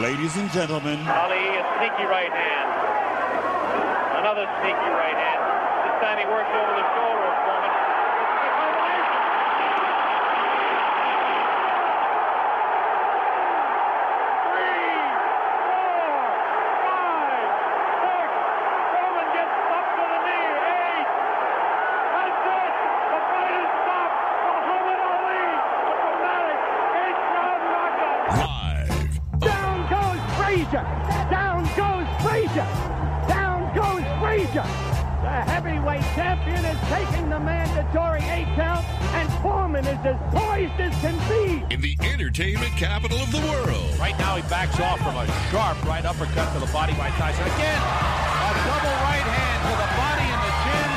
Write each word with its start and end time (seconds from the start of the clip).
Ladies 0.00 0.36
and 0.38 0.50
gentlemen, 0.50 1.04
Ali, 1.06 1.36
a 1.36 1.64
sneaky 1.76 2.08
right 2.08 2.32
hand. 2.32 2.68
Another 4.24 4.48
sneaky 4.64 4.90
right 4.96 5.12
hand. 5.12 5.40
This 5.84 5.96
time 6.00 6.16
he 6.16 6.24
works 6.32 6.48
over 6.48 6.72
the 6.72 6.86
shoulder. 6.96 7.12
Mandatory 37.92 38.24
eight 38.30 38.48
count, 38.56 38.86
and 39.12 39.28
Foreman 39.42 39.86
is 39.86 39.98
as 40.06 40.16
poised 40.32 40.80
as 40.80 40.94
can 41.02 41.12
be. 41.28 41.62
in 41.74 41.80
the 41.82 41.94
entertainment 42.00 42.72
capital 42.72 43.18
of 43.18 43.30
the 43.30 43.40
world. 43.52 43.98
Right 43.98 44.18
now 44.18 44.36
he 44.36 44.42
backs 44.48 44.80
off 44.80 44.98
from 45.00 45.16
a 45.16 45.26
sharp 45.50 45.76
right 45.84 46.04
uppercut 46.04 46.52
to 46.54 46.60
the 46.60 46.72
body 46.72 46.94
by 46.94 47.10
Tyson. 47.20 47.44
Again, 47.44 47.82
a 47.82 48.50
double 48.64 48.96
right 49.04 49.26
hand 49.28 49.60
to 49.68 49.74
the 49.76 49.90
body 49.92 50.24
and 50.24 50.40
the 50.40 50.54
chin. 50.64 50.90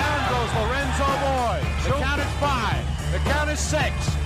Down 0.00 0.20
goes 0.32 0.50
Lorenzo 0.56 1.08
Boyd. 1.20 1.64
The 1.84 1.92
count 2.00 2.20
is 2.24 2.32
five. 2.40 3.12
The 3.12 3.18
count 3.30 3.50
is 3.50 3.60
six. 3.60 4.17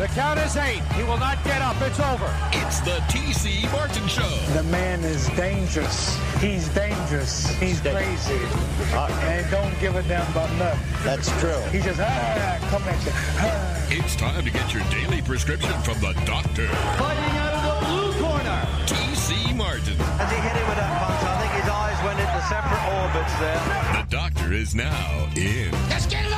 The 0.00 0.08
count 0.08 0.40
is 0.40 0.56
eight. 0.56 0.80
He 0.96 1.02
will 1.02 1.18
not 1.18 1.44
get 1.44 1.60
up. 1.60 1.76
It's 1.82 2.00
over. 2.00 2.34
It's 2.52 2.80
the 2.80 2.96
TC 3.12 3.70
Martin 3.70 4.08
Show. 4.08 4.26
The 4.54 4.62
man 4.62 5.04
is 5.04 5.28
dangerous. 5.36 6.16
He's 6.40 6.70
dangerous. 6.70 7.50
He's 7.60 7.82
crazy. 7.82 8.40
and 8.96 9.50
don't 9.50 9.78
give 9.78 9.96
a 9.96 10.02
damn 10.04 10.26
about 10.32 10.50
nothing. 10.56 11.04
That's 11.04 11.28
true. 11.38 11.60
He 11.70 11.80
just 11.80 12.00
ah, 12.00 12.56
come 12.70 12.82
at 12.84 13.04
you. 13.04 13.12
Ah. 13.12 13.86
It's 13.90 14.16
time 14.16 14.42
to 14.42 14.50
get 14.50 14.72
your 14.72 14.82
daily 14.84 15.20
prescription 15.20 15.78
from 15.82 16.00
the 16.00 16.14
doctor, 16.24 16.66
Fighting 16.96 17.36
out 17.36 17.52
of 17.52 17.62
the 17.68 17.86
blue 17.92 18.22
corner. 18.24 18.60
TC 18.88 19.54
Martin. 19.54 20.00
As 20.16 20.30
he 20.32 20.38
hit 20.40 20.56
it 20.56 20.64
with 20.64 20.80
that 20.80 20.96
punch, 20.96 21.28
I 21.28 21.40
think 21.44 21.52
his 21.60 21.68
eyes 21.68 22.00
went 22.08 22.18
into 22.18 22.40
separate 22.48 22.84
orbits 23.04 23.36
there. 23.36 24.00
The 24.00 24.08
doctor 24.08 24.54
is 24.54 24.74
now 24.74 25.28
in. 25.36 25.70
Let's 25.90 26.06
get 26.06 26.24
it 26.24 26.29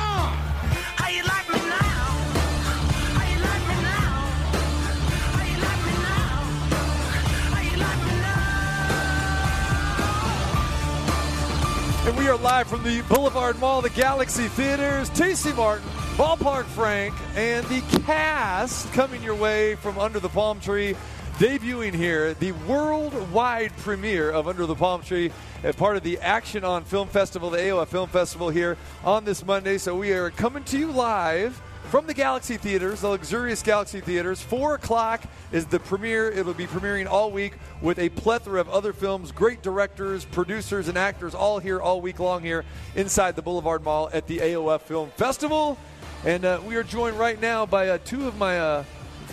And 12.05 12.17
we 12.17 12.27
are 12.27 12.35
live 12.35 12.67
from 12.67 12.83
the 12.83 13.01
Boulevard 13.03 13.57
Mall, 13.59 13.81
the 13.81 13.89
Galaxy 13.89 14.49
Theaters. 14.49 15.09
TC 15.11 15.55
Martin, 15.55 15.87
Ballpark 16.17 16.65
Frank, 16.65 17.13
and 17.33 17.65
the 17.67 17.79
cast 18.01 18.91
coming 18.91 19.23
your 19.23 19.35
way 19.35 19.75
from 19.75 19.97
Under 19.97 20.19
the 20.19 20.27
Palm 20.27 20.59
Tree. 20.59 20.97
Debuting 21.37 21.93
here, 21.93 22.33
the 22.33 22.51
worldwide 22.67 23.71
premiere 23.77 24.29
of 24.29 24.49
Under 24.49 24.65
the 24.65 24.75
Palm 24.75 25.01
Tree, 25.01 25.31
as 25.63 25.77
part 25.77 25.95
of 25.95 26.03
the 26.03 26.19
Action 26.19 26.65
on 26.65 26.83
Film 26.83 27.07
Festival, 27.07 27.49
the 27.49 27.59
AOF 27.59 27.87
Film 27.87 28.09
Festival 28.09 28.49
here 28.49 28.77
on 29.05 29.23
this 29.23 29.45
Monday. 29.45 29.77
So 29.77 29.95
we 29.95 30.11
are 30.11 30.29
coming 30.29 30.65
to 30.65 30.77
you 30.77 30.91
live 30.91 31.61
from 31.93 32.07
the 32.07 32.13
Galaxy 32.15 32.57
Theaters, 32.57 33.01
the 33.01 33.09
luxurious 33.09 33.61
Galaxy 33.61 34.01
Theaters. 34.01 34.41
Four 34.41 34.73
o'clock 34.73 35.21
is 35.51 35.67
the 35.67 35.79
premiere. 35.79 36.31
It'll 36.31 36.55
be 36.55 36.65
premiering 36.65 37.05
all 37.05 37.29
week 37.29 37.53
with 37.83 37.99
a 37.99 38.09
plethora 38.09 38.59
of 38.59 38.67
other 38.67 38.93
films, 38.93 39.31
great 39.31 39.61
directors, 39.61 40.25
producers, 40.25 40.87
and 40.87 40.97
actors 40.97 41.35
all 41.35 41.59
here 41.59 41.79
all 41.79 42.01
week 42.01 42.17
long 42.17 42.41
here 42.41 42.65
inside 42.95 43.35
the 43.35 43.43
Boulevard 43.43 43.83
Mall 43.83 44.09
at 44.11 44.25
the 44.25 44.39
AOF 44.39 44.81
Film 44.81 45.11
Festival. 45.17 45.77
And 46.25 46.45
uh, 46.45 46.61
we 46.65 46.77
are 46.77 46.83
joined 46.83 47.19
right 47.19 47.39
now 47.39 47.67
by 47.67 47.89
uh, 47.89 47.99
two 48.03 48.27
of 48.27 48.39
my 48.39 48.59
uh, 48.59 48.83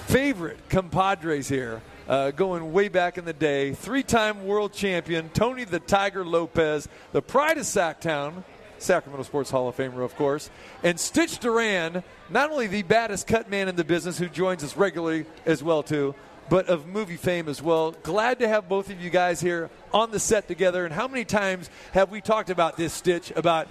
favorite 0.09 0.59
compadres 0.69 1.49
here. 1.49 1.81
Uh, 2.07 2.31
going 2.31 2.75
way 2.75 2.89
back 2.89 3.17
in 3.17 3.25
the 3.25 3.33
day, 3.33 3.73
three-time 3.73 4.45
world 4.45 4.75
champion 4.75 5.31
Tony 5.31 5.65
the 5.65 5.81
Tiger 5.81 6.27
Lopez, 6.27 6.89
the 7.13 7.23
pride 7.23 7.57
of 7.57 7.65
Sacktown, 7.65 8.43
Sacramento 8.83 9.23
Sports 9.25 9.51
Hall 9.51 9.69
of 9.69 9.77
Famer, 9.77 10.05
of 10.05 10.17
course, 10.17 10.51
and 10.83 10.99
Stitch 10.99 11.39
Duran, 11.39 12.03
not 12.29 12.51
only 12.51 12.67
the 12.67 12.83
baddest 12.83 13.27
cut 13.27 13.51
man 13.51 13.69
in 13.69 13.77
the 13.77 13.85
business, 13.85 14.19
who 14.19 14.29
joins 14.29 14.65
us 14.65 14.77
regularly 14.77 15.27
as 15.47 15.63
well 15.63 15.83
too, 15.83 16.15
but 16.49 16.69
of 16.69 16.87
movie 16.87 17.17
fame 17.17 17.49
as 17.49 17.63
well. 17.63 17.93
Glad 18.03 18.39
to 18.41 18.49
have 18.49 18.69
both 18.69 18.91
of 18.91 19.01
you 19.01 19.11
guys 19.11 19.41
here 19.41 19.71
on 19.93 20.11
the 20.11 20.19
set 20.19 20.49
together. 20.49 20.85
And 20.85 20.93
how 20.93 21.07
many 21.07 21.25
times 21.25 21.71
have 21.93 22.11
we 22.11 22.21
talked 22.21 22.51
about 22.51 22.77
this, 22.77 22.93
Stitch? 22.93 23.31
About 23.37 23.69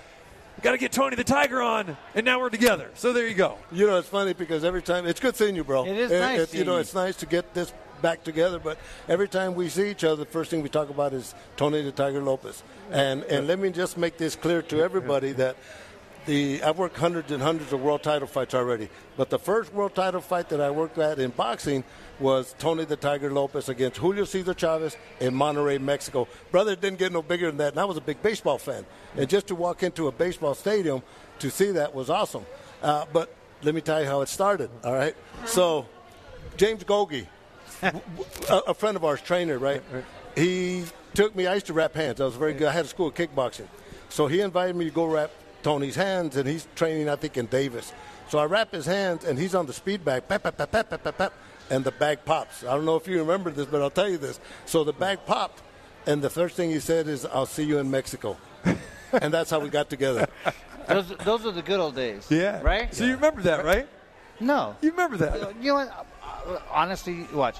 got 0.61 0.71
to 0.71 0.77
get 0.77 0.91
Tony 0.91 1.15
the 1.15 1.23
Tiger 1.23 1.61
on, 1.61 1.97
and 2.15 2.25
now 2.25 2.39
we're 2.39 2.49
together. 2.49 2.89
So 2.95 3.13
there 3.13 3.27
you 3.27 3.33
go. 3.33 3.57
You 3.71 3.87
know, 3.87 3.97
it's 3.97 4.07
funny 4.09 4.33
because 4.33 4.63
every 4.63 4.81
time 4.81 5.07
it's 5.07 5.19
good 5.19 5.35
seeing 5.35 5.55
you, 5.55 5.63
bro. 5.63 5.85
It 5.85 5.97
is 5.97 6.11
It- 6.11 6.19
nice 6.19 6.39
it- 6.41 6.53
you 6.53 6.63
know, 6.65 6.77
it's 6.77 6.93
nice 6.93 7.15
to 7.17 7.25
get 7.25 7.53
this 7.53 7.71
back 8.01 8.23
together. 8.23 8.59
But 8.59 8.77
every 9.07 9.27
time 9.27 9.55
we 9.55 9.69
see 9.69 9.89
each 9.91 10.03
other, 10.03 10.23
the 10.23 10.31
first 10.31 10.51
thing 10.51 10.61
we 10.61 10.69
talk 10.69 10.89
about 10.89 11.13
is 11.13 11.35
Tony 11.57 11.81
the 11.81 11.91
Tiger 11.91 12.21
Lopez. 12.21 12.63
And 12.91 13.23
and 13.23 13.47
let 13.47 13.59
me 13.59 13.69
just 13.71 13.97
make 13.97 14.17
this 14.17 14.35
clear 14.35 14.61
to 14.63 14.81
everybody 14.81 15.33
that. 15.33 15.55
The, 16.25 16.61
I've 16.61 16.77
worked 16.77 16.97
hundreds 16.97 17.31
and 17.31 17.41
hundreds 17.41 17.73
of 17.73 17.81
world 17.81 18.03
title 18.03 18.27
fights 18.27 18.53
already, 18.53 18.89
but 19.15 19.29
the 19.29 19.39
first 19.39 19.73
world 19.73 19.95
title 19.95 20.19
fight 20.21 20.49
that 20.49 20.61
I 20.61 20.69
worked 20.69 20.97
at 20.99 21.17
in 21.17 21.31
boxing 21.31 21.83
was 22.19 22.53
Tony 22.59 22.85
the 22.85 22.97
Tiger 22.97 23.31
Lopez 23.31 23.69
against 23.69 23.97
Julio 23.97 24.25
Cesar 24.25 24.53
Chavez 24.53 24.97
in 25.21 25.33
Monterrey, 25.33 25.79
Mexico. 25.79 26.27
Brother 26.51 26.75
didn't 26.75 26.99
get 26.99 27.13
no 27.13 27.23
bigger 27.23 27.47
than 27.47 27.57
that, 27.57 27.73
and 27.73 27.79
I 27.79 27.85
was 27.85 27.97
a 27.97 28.01
big 28.01 28.21
baseball 28.21 28.59
fan. 28.59 28.85
And 29.15 29.27
just 29.29 29.47
to 29.47 29.55
walk 29.55 29.81
into 29.81 30.07
a 30.07 30.11
baseball 30.11 30.53
stadium 30.53 31.01
to 31.39 31.49
see 31.49 31.71
that 31.71 31.95
was 31.95 32.09
awesome. 32.09 32.45
Uh, 32.83 33.05
but 33.11 33.33
let 33.63 33.73
me 33.73 33.81
tell 33.81 34.01
you 34.01 34.05
how 34.05 34.21
it 34.21 34.29
started. 34.29 34.69
All 34.83 34.93
right, 34.93 35.15
so 35.45 35.87
James 36.57 36.83
Gogi, 36.83 37.25
a, 37.81 38.61
a 38.67 38.73
friend 38.73 38.95
of 38.95 39.05
ours, 39.05 39.21
trainer, 39.21 39.57
right? 39.57 39.81
He 40.35 40.83
took 41.13 41.35
me. 41.35 41.47
I 41.47 41.55
used 41.55 41.67
to 41.67 41.73
wrap 41.73 41.93
hands. 41.95 42.21
I 42.21 42.25
was 42.25 42.35
very 42.35 42.53
good. 42.53 42.67
I 42.67 42.71
had 42.71 42.85
a 42.85 42.87
school 42.87 43.07
of 43.07 43.15
kickboxing, 43.15 43.67
so 44.09 44.27
he 44.27 44.41
invited 44.41 44.75
me 44.75 44.85
to 44.85 44.91
go 44.91 45.05
wrap 45.05 45.31
Tony's 45.63 45.95
hands, 45.95 46.37
and 46.37 46.47
he's 46.47 46.67
training, 46.75 47.09
I 47.09 47.15
think, 47.15 47.37
in 47.37 47.47
Davis. 47.47 47.93
So 48.29 48.37
I 48.37 48.45
wrap 48.45 48.71
his 48.71 48.85
hands, 48.85 49.25
and 49.25 49.39
he's 49.39 49.55
on 49.55 49.65
the 49.65 49.73
speed 49.73 50.05
bag, 50.05 50.27
pep, 50.27 50.43
pep, 50.43 50.57
pep, 50.57 50.71
pep, 50.71 50.89
pep, 50.89 51.03
pep, 51.03 51.17
pep, 51.17 51.33
and 51.69 51.83
the 51.83 51.91
bag 51.91 52.19
pops. 52.25 52.63
I 52.63 52.75
don't 52.75 52.85
know 52.85 52.95
if 52.95 53.07
you 53.07 53.19
remember 53.19 53.49
this, 53.51 53.65
but 53.65 53.81
I'll 53.81 53.89
tell 53.89 54.09
you 54.09 54.17
this. 54.17 54.39
So 54.65 54.83
the 54.83 54.93
bag 54.93 55.19
popped, 55.25 55.61
and 56.05 56.21
the 56.21 56.29
first 56.29 56.55
thing 56.55 56.69
he 56.69 56.79
said 56.79 57.07
is, 57.07 57.25
"I'll 57.25 57.45
see 57.45 57.63
you 57.63 57.79
in 57.79 57.89
Mexico," 57.89 58.37
and 59.13 59.33
that's 59.33 59.49
how 59.49 59.59
we 59.59 59.69
got 59.69 59.89
together. 59.89 60.27
Those, 60.87 61.09
those 61.23 61.45
are 61.45 61.51
the 61.51 61.61
good 61.61 61.79
old 61.79 61.95
days. 61.95 62.25
Yeah. 62.29 62.61
Right? 62.61 62.93
So 62.93 63.05
you 63.05 63.13
remember 63.13 63.41
that, 63.43 63.63
right? 63.63 63.87
No. 64.39 64.75
You 64.81 64.91
remember 64.91 65.17
that? 65.17 65.55
You 65.61 65.69
know 65.69 65.75
what? 65.75 66.05
Honestly, 66.71 67.25
watch. 67.33 67.57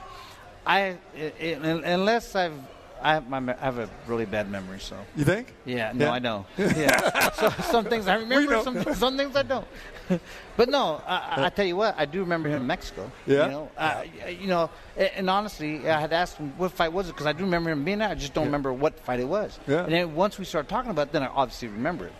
I 0.65 0.97
i- 1.17 1.33
i- 1.41 1.59
unless 1.95 2.35
I've 2.35 2.53
I 3.01 3.13
have, 3.13 3.29
my, 3.29 3.37
I 3.37 3.63
have 3.63 3.77
a 3.79 3.89
really 4.07 4.25
bad 4.25 4.51
memory, 4.51 4.81
so 4.81 4.97
You 5.15 5.23
think? 5.23 5.53
yeah. 5.63 5.93
No, 5.95 6.07
Yeah. 6.07 6.11
I 6.11 6.19
know. 6.19 6.45
Yeah. 6.57 7.31
so, 7.31 7.49
some 7.71 7.85
things 7.85 8.09
I 8.09 8.15
remember, 8.15 8.61
some, 8.61 8.83
some 8.93 9.15
things 9.15 9.37
I 9.37 9.43
don't. 9.43 9.65
but 10.57 10.67
no, 10.67 11.01
I, 11.07 11.15
I- 11.37 11.45
I 11.45 11.49
tell 11.49 11.65
you 11.65 11.77
what, 11.77 11.95
I 11.97 12.03
do 12.03 12.19
remember 12.19 12.49
him 12.49 12.57
in 12.63 12.67
Mexico. 12.67 13.09
Yeah? 13.25 13.45
You 13.45 13.51
know, 13.51 13.71
uh, 13.77 14.03
you 14.41 14.47
know, 14.47 14.69
and, 14.97 15.29
honestly, 15.29 15.87
I 15.89 15.97
had 16.01 16.11
asked 16.11 16.35
him 16.39 16.51
what 16.57 16.73
fight 16.73 16.91
was 16.91 17.07
it 17.07 17.13
because 17.13 17.25
I 17.25 17.31
do 17.31 17.45
remember 17.45 17.69
him 17.69 17.85
being 17.85 17.99
there. 17.99 18.09
I 18.09 18.15
just 18.15 18.33
don't 18.33 18.45
remember 18.47 18.73
what 18.73 18.99
fight 18.99 19.21
it 19.21 19.27
was. 19.29 19.57
Yeah. 19.65 19.85
And 19.85 19.93
then 19.93 20.13
once 20.13 20.37
we 20.37 20.43
started 20.43 20.67
talking 20.67 20.91
about 20.91 21.07
it, 21.07 21.13
then 21.13 21.23
I 21.23 21.27
obviously 21.27 21.69
remember 21.69 22.07
it. 22.07 22.13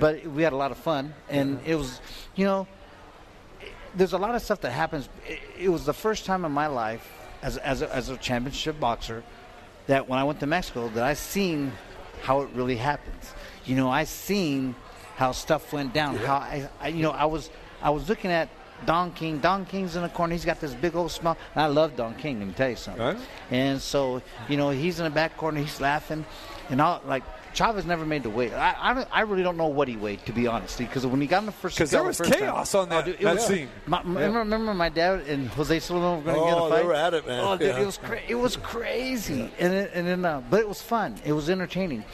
But 0.00 0.24
we 0.26 0.42
had 0.44 0.54
a 0.54 0.56
lot 0.56 0.70
of 0.70 0.78
fun, 0.78 1.12
and 1.28 1.60
it 1.66 1.74
was, 1.74 2.00
you 2.36 2.46
know, 2.46 2.66
there's 3.94 4.12
a 4.12 4.18
lot 4.18 4.34
of 4.34 4.42
stuff 4.42 4.60
that 4.62 4.70
happens. 4.70 5.08
It, 5.26 5.40
it 5.58 5.68
was 5.68 5.84
the 5.84 5.92
first 5.92 6.24
time 6.24 6.44
in 6.44 6.52
my 6.52 6.66
life 6.66 7.10
as 7.42 7.56
as 7.58 7.82
a, 7.82 7.94
as 7.94 8.08
a 8.08 8.16
championship 8.16 8.78
boxer 8.80 9.22
that 9.86 10.08
when 10.08 10.18
I 10.18 10.24
went 10.24 10.40
to 10.40 10.46
Mexico 10.46 10.88
that 10.90 11.04
I 11.04 11.14
seen 11.14 11.72
how 12.22 12.42
it 12.42 12.50
really 12.54 12.76
happens. 12.76 13.32
You 13.64 13.76
know, 13.76 13.90
I 13.90 14.04
seen 14.04 14.74
how 15.16 15.32
stuff 15.32 15.72
went 15.72 15.92
down. 15.92 16.16
How 16.16 16.36
I, 16.36 16.68
I 16.80 16.88
you 16.88 17.02
know 17.02 17.10
I 17.10 17.26
was 17.26 17.50
I 17.80 17.90
was 17.90 18.08
looking 18.08 18.30
at 18.30 18.48
Don 18.86 19.12
King. 19.12 19.38
Don 19.38 19.64
King's 19.66 19.96
in 19.96 20.02
the 20.02 20.08
corner. 20.08 20.32
He's 20.32 20.44
got 20.44 20.60
this 20.60 20.74
big 20.74 20.96
old 20.96 21.10
smile. 21.10 21.36
And 21.54 21.62
I 21.62 21.66
love 21.66 21.96
Don 21.96 22.14
King. 22.14 22.38
Let 22.38 22.48
me 22.48 22.54
tell 22.54 22.70
you 22.70 22.76
something. 22.76 23.02
Right. 23.02 23.18
And 23.50 23.80
so 23.80 24.22
you 24.48 24.56
know 24.56 24.70
he's 24.70 24.98
in 24.98 25.04
the 25.04 25.10
back 25.10 25.36
corner. 25.36 25.60
He's 25.60 25.80
laughing, 25.80 26.24
and 26.70 26.80
all 26.80 27.02
like. 27.06 27.24
Chavez 27.54 27.84
never 27.84 28.04
made 28.06 28.22
the 28.22 28.30
weight. 28.30 28.52
I, 28.52 28.74
I, 28.78 29.06
I 29.12 29.20
really 29.22 29.42
don't 29.42 29.56
know 29.56 29.66
what 29.66 29.86
he 29.88 29.96
weighed, 29.96 30.24
to 30.26 30.32
be 30.32 30.46
honest, 30.46 30.78
because 30.78 31.06
when 31.06 31.20
he 31.20 31.26
got 31.26 31.40
in 31.40 31.46
the 31.46 31.52
first 31.52 31.76
'Cause 31.78 31.90
there 31.90 32.00
the 32.02 32.06
was 32.08 32.18
time- 32.18 32.32
chaos 32.32 32.74
on 32.74 32.88
that- 32.88 33.04
dude, 33.04 33.14
it 33.16 33.22
that 33.22 33.34
was- 33.34 33.46
scene. 33.46 33.68
my, 33.86 34.00
remember, 34.02 34.38
remember 34.40 34.74
my 34.74 34.88
dad 34.88 35.20
and 35.28 35.48
Jose 35.48 35.78
Sulaiman 35.80 36.18
were 36.24 36.32
going 36.32 36.38
to 36.40 36.44
get 36.50 36.58
Oh, 36.58 36.66
a 36.66 36.70
they 36.70 36.76
fight. 36.76 36.84
were 36.86 36.94
at 36.94 37.14
it, 37.14 37.26
man. 37.26 37.40
Oh, 37.44 37.56
dude, 37.56 37.68
Yeah. 37.68 37.80
it 37.80 37.86
was 37.86 37.98
cra- 37.98 38.20
it 38.28 38.34
was 38.34 38.56
crazy, 38.56 39.50
and 39.58 39.72
it, 39.74 39.90
and 39.94 40.06
then 40.06 40.24
uh, 40.24 40.42
but 40.48 40.60
it 40.60 40.68
was 40.68 40.80
fun. 40.80 41.16
It 41.24 41.32
was 41.32 41.50
entertaining, 41.50 42.04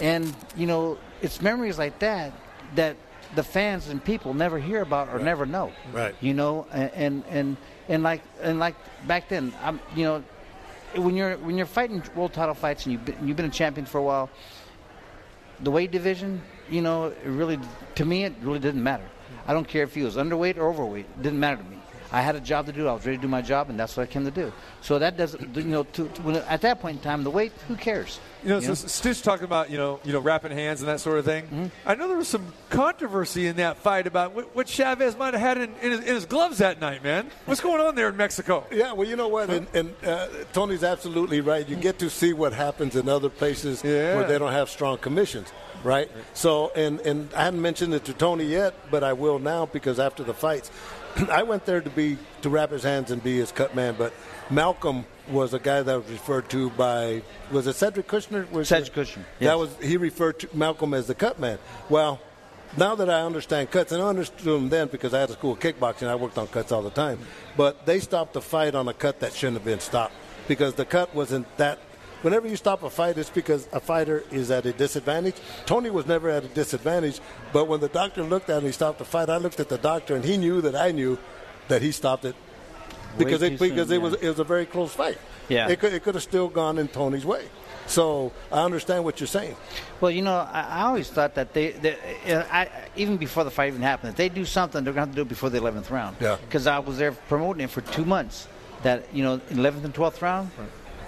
and 0.00 0.34
you 0.56 0.66
know, 0.66 0.98
it's 1.22 1.40
memories 1.40 1.78
like 1.78 1.98
that 2.00 2.32
that 2.74 2.96
the 3.34 3.42
fans 3.42 3.88
and 3.88 4.04
people 4.04 4.34
never 4.34 4.58
hear 4.58 4.82
about 4.82 5.08
or 5.08 5.18
never 5.18 5.46
know. 5.46 5.72
Right. 5.92 6.14
You 6.20 6.34
know, 6.34 6.66
and 6.70 6.90
and 6.94 7.24
and, 7.30 7.56
and 7.88 8.02
like 8.02 8.20
and 8.42 8.58
like 8.58 8.74
back 9.06 9.28
then, 9.28 9.52
I'm 9.62 9.80
you 9.96 10.04
know. 10.04 10.22
when 10.96 11.16
you're 11.16 11.38
when 11.38 11.56
you're 11.56 11.64
fighting 11.66 12.02
world 12.14 12.34
title 12.34 12.54
fights 12.54 12.84
and 12.84 12.92
you've 12.92 13.04
been, 13.06 13.16
you've 13.26 13.36
been 13.38 13.46
a 13.46 13.50
champion 13.62 13.86
for 13.86 13.96
a 13.96 14.02
while, 14.02 14.28
the 15.62 15.70
weight 15.70 15.90
division, 15.90 16.42
you 16.68 16.82
know, 16.82 17.06
it 17.06 17.16
really 17.24 17.58
to 17.94 18.04
me 18.04 18.24
it 18.24 18.34
really 18.42 18.58
didn't 18.58 18.82
matter. 18.82 19.08
I 19.46 19.52
don't 19.52 19.66
care 19.66 19.82
if 19.82 19.94
he 19.94 20.02
was 20.02 20.16
underweight 20.16 20.56
or 20.56 20.68
overweight; 20.68 21.06
it 21.06 21.22
didn't 21.22 21.40
matter 21.40 21.56
to 21.56 21.64
me. 21.64 21.81
I 22.12 22.20
had 22.20 22.36
a 22.36 22.40
job 22.40 22.66
to 22.66 22.72
do. 22.72 22.86
I 22.88 22.92
was 22.92 23.06
ready 23.06 23.16
to 23.16 23.22
do 23.22 23.28
my 23.28 23.40
job, 23.42 23.70
and 23.70 23.80
that's 23.80 23.96
what 23.96 24.02
I 24.02 24.06
came 24.06 24.24
to 24.24 24.30
do. 24.30 24.52
So 24.82 24.98
that 24.98 25.16
doesn't, 25.16 25.56
you 25.56 25.62
know, 25.64 25.84
to, 25.84 26.08
to, 26.08 26.22
when, 26.22 26.36
at 26.36 26.60
that 26.60 26.80
point 26.80 26.98
in 26.98 27.02
time, 27.02 27.24
the 27.24 27.30
weight, 27.30 27.52
who 27.68 27.76
cares? 27.76 28.20
You 28.42 28.50
know, 28.50 28.60
so 28.60 28.74
Stitch 28.74 29.22
talking 29.22 29.44
about 29.44 29.70
you 29.70 29.78
know, 29.78 30.00
you 30.04 30.12
know, 30.12 30.18
wrapping 30.18 30.50
hands 30.50 30.80
and 30.80 30.88
that 30.88 31.00
sort 31.00 31.18
of 31.18 31.24
thing. 31.24 31.44
Mm-hmm. 31.44 31.66
I 31.86 31.94
know 31.94 32.08
there 32.08 32.16
was 32.16 32.28
some 32.28 32.52
controversy 32.70 33.46
in 33.46 33.56
that 33.56 33.78
fight 33.78 34.06
about 34.06 34.34
what, 34.34 34.54
what 34.54 34.68
Chavez 34.68 35.16
might 35.16 35.32
have 35.34 35.40
had 35.40 35.58
in, 35.58 35.74
in, 35.80 35.90
his, 35.92 36.00
in 36.00 36.14
his 36.14 36.26
gloves 36.26 36.58
that 36.58 36.80
night. 36.80 37.04
Man, 37.04 37.30
what's 37.46 37.60
going 37.60 37.80
on 37.80 37.94
there 37.94 38.08
in 38.08 38.16
Mexico? 38.16 38.66
Yeah, 38.72 38.92
well, 38.92 39.08
you 39.08 39.16
know 39.16 39.28
what, 39.28 39.48
and, 39.48 39.66
and 39.72 39.94
uh, 40.04 40.26
Tony's 40.52 40.82
absolutely 40.82 41.40
right. 41.40 41.66
You 41.68 41.76
get 41.76 42.00
to 42.00 42.10
see 42.10 42.32
what 42.32 42.52
happens 42.52 42.96
in 42.96 43.08
other 43.08 43.28
places 43.30 43.82
Yeah. 43.84 44.16
where 44.16 44.26
they 44.26 44.38
don't 44.38 44.52
have 44.52 44.68
strong 44.68 44.98
commissions, 44.98 45.52
right? 45.84 46.10
So, 46.34 46.72
and 46.74 47.00
and 47.02 47.32
I 47.34 47.44
hadn't 47.44 47.62
mentioned 47.62 47.94
it 47.94 48.04
to 48.06 48.12
Tony 48.12 48.44
yet, 48.44 48.74
but 48.90 49.04
I 49.04 49.12
will 49.12 49.38
now 49.38 49.66
because 49.66 50.00
after 50.00 50.24
the 50.24 50.34
fights, 50.34 50.70
I 51.30 51.42
went 51.42 51.64
there 51.66 51.80
to 51.80 51.90
be 51.90 52.18
to 52.42 52.50
wrap 52.50 52.70
his 52.70 52.82
hands 52.82 53.10
and 53.10 53.22
be 53.22 53.36
his 53.38 53.52
cut 53.52 53.74
man, 53.74 53.94
but 53.98 54.12
Malcolm 54.50 55.04
was 55.28 55.54
a 55.54 55.58
guy 55.58 55.82
that 55.82 55.94
was 55.94 56.10
referred 56.10 56.48
to 56.50 56.70
by 56.70 57.22
was 57.50 57.66
it 57.66 57.74
Cedric 57.74 58.08
Kushner? 58.08 58.50
Was 58.50 58.68
Cedric 58.68 58.94
Kushner, 58.94 59.24
That 59.38 59.40
yes. 59.40 59.56
was 59.56 59.76
he 59.80 59.96
referred 59.96 60.38
to 60.40 60.48
Malcolm 60.54 60.94
as 60.94 61.06
the 61.06 61.14
cut 61.14 61.38
man. 61.38 61.58
Well. 61.88 62.20
Now 62.74 62.94
that 62.94 63.10
I 63.10 63.20
understand 63.20 63.70
cuts, 63.70 63.92
and 63.92 64.02
I 64.02 64.06
understood 64.08 64.46
them 64.46 64.70
then 64.70 64.88
because 64.88 65.12
I 65.12 65.20
had 65.20 65.28
a 65.28 65.34
school 65.34 65.52
of 65.52 65.58
kickboxing, 65.60 66.08
I 66.08 66.14
worked 66.14 66.38
on 66.38 66.46
cuts 66.46 66.72
all 66.72 66.80
the 66.80 66.88
time. 66.88 67.18
But 67.54 67.84
they 67.84 68.00
stopped 68.00 68.32
the 68.32 68.40
fight 68.40 68.74
on 68.74 68.88
a 68.88 68.94
cut 68.94 69.20
that 69.20 69.34
shouldn't 69.34 69.58
have 69.58 69.64
been 69.66 69.78
stopped 69.78 70.14
because 70.48 70.72
the 70.72 70.86
cut 70.86 71.14
wasn't 71.14 71.46
that. 71.58 71.78
Whenever 72.22 72.46
you 72.48 72.56
stop 72.56 72.82
a 72.82 72.90
fight, 72.90 73.18
it's 73.18 73.30
because 73.30 73.68
a 73.72 73.80
fighter 73.80 74.24
is 74.30 74.50
at 74.50 74.64
a 74.64 74.72
disadvantage. 74.72 75.36
Tony 75.66 75.90
was 75.90 76.06
never 76.06 76.30
at 76.30 76.44
a 76.44 76.48
disadvantage, 76.48 77.20
but 77.52 77.66
when 77.66 77.80
the 77.80 77.88
doctor 77.88 78.22
looked 78.22 78.48
at 78.48 78.58
him, 78.58 78.64
he 78.64 78.72
stopped 78.72 78.98
the 78.98 79.04
fight. 79.04 79.28
I 79.28 79.38
looked 79.38 79.60
at 79.60 79.68
the 79.68 79.78
doctor, 79.78 80.14
and 80.14 80.24
he 80.24 80.36
knew 80.36 80.60
that 80.60 80.76
I 80.76 80.92
knew 80.92 81.18
that 81.68 81.82
he 81.82 81.92
stopped 81.92 82.24
it 82.24 82.36
because 83.18 83.42
it 83.42 83.58
because 83.58 83.88
soon, 83.88 83.96
it 83.96 84.02
was 84.02 84.14
it 84.14 84.28
was 84.28 84.38
a 84.38 84.44
very 84.44 84.66
close 84.66 84.94
fight. 84.94 85.18
Yeah. 85.48 85.68
it 85.68 85.80
could 85.80 85.92
it 85.92 86.02
could 86.02 86.14
have 86.14 86.22
still 86.22 86.48
gone 86.48 86.78
in 86.78 86.88
Tony's 86.88 87.26
way. 87.26 87.46
So 87.86 88.32
I 88.50 88.62
understand 88.62 89.04
what 89.04 89.20
you're 89.20 89.26
saying. 89.26 89.56
Well, 90.00 90.10
you 90.10 90.22
know, 90.22 90.36
I, 90.36 90.62
I 90.62 90.82
always 90.82 91.10
thought 91.10 91.34
that 91.34 91.52
they, 91.52 91.72
they 91.72 91.96
uh, 92.32 92.44
I, 92.50 92.68
even 92.96 93.16
before 93.16 93.42
the 93.42 93.50
fight 93.50 93.68
even 93.68 93.82
happened, 93.82 94.10
if 94.10 94.16
they 94.16 94.28
do 94.28 94.44
something, 94.44 94.84
they're 94.84 94.92
going 94.92 95.06
to 95.06 95.08
have 95.08 95.10
to 95.10 95.16
do 95.16 95.22
it 95.22 95.28
before 95.28 95.50
the 95.50 95.58
11th 95.58 95.90
round. 95.90 96.16
Yeah. 96.20 96.36
Because 96.40 96.68
I 96.68 96.78
was 96.78 96.98
there 96.98 97.12
promoting 97.12 97.64
it 97.64 97.70
for 97.70 97.80
two 97.80 98.04
months. 98.04 98.48
That 98.84 99.12
you 99.14 99.22
know, 99.22 99.38
11th 99.50 99.84
and 99.84 99.94
12th 99.94 100.22
round, 100.22 100.50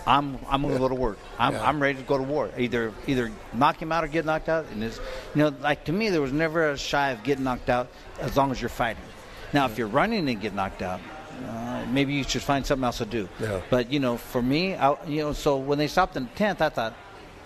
I'm 0.06 0.38
I'm 0.48 0.62
going 0.62 0.74
to 0.74 0.78
go 0.80 0.88
to 0.88 0.94
work. 0.94 1.18
I'm, 1.38 1.54
Yeah. 1.54 1.66
I'm 1.68 1.80
ready 1.80 1.98
to 1.98 2.04
go 2.04 2.16
to 2.18 2.22
war. 2.24 2.50
Either 2.58 2.92
either 3.06 3.30
knock 3.52 3.80
him 3.80 3.90
out 3.92 4.04
or 4.04 4.08
get 4.08 4.24
knocked 4.24 4.48
out. 4.48 4.66
And 4.72 4.82
it's, 4.84 4.98
you 5.34 5.42
know, 5.42 5.54
like 5.60 5.84
to 5.84 5.92
me, 5.92 6.10
there 6.10 6.20
was 6.20 6.32
never 6.32 6.70
a 6.70 6.78
shy 6.78 7.10
of 7.10 7.22
getting 7.22 7.44
knocked 7.44 7.70
out 7.70 7.88
as 8.20 8.36
long 8.36 8.50
as 8.50 8.60
you're 8.60 8.68
fighting. 8.68 9.02
Now, 9.52 9.66
if 9.66 9.78
you're 9.78 9.86
running 9.88 10.28
and 10.28 10.40
get 10.40 10.54
knocked 10.54 10.82
out, 10.82 11.00
uh, 11.46 11.84
maybe 11.90 12.12
you 12.12 12.24
should 12.24 12.42
find 12.42 12.66
something 12.66 12.84
else 12.84 12.98
to 12.98 13.06
do. 13.06 13.28
Yeah. 13.40 13.60
But 13.70 13.90
you 13.92 14.00
know, 14.00 14.16
for 14.16 14.42
me, 14.42 14.74
I, 14.74 14.96
you 15.06 15.22
know, 15.22 15.32
so 15.32 15.56
when 15.56 15.78
they 15.78 15.86
stopped 15.88 16.16
in 16.16 16.24
the 16.24 16.30
tenth, 16.34 16.60
I 16.60 16.68
thought, 16.68 16.94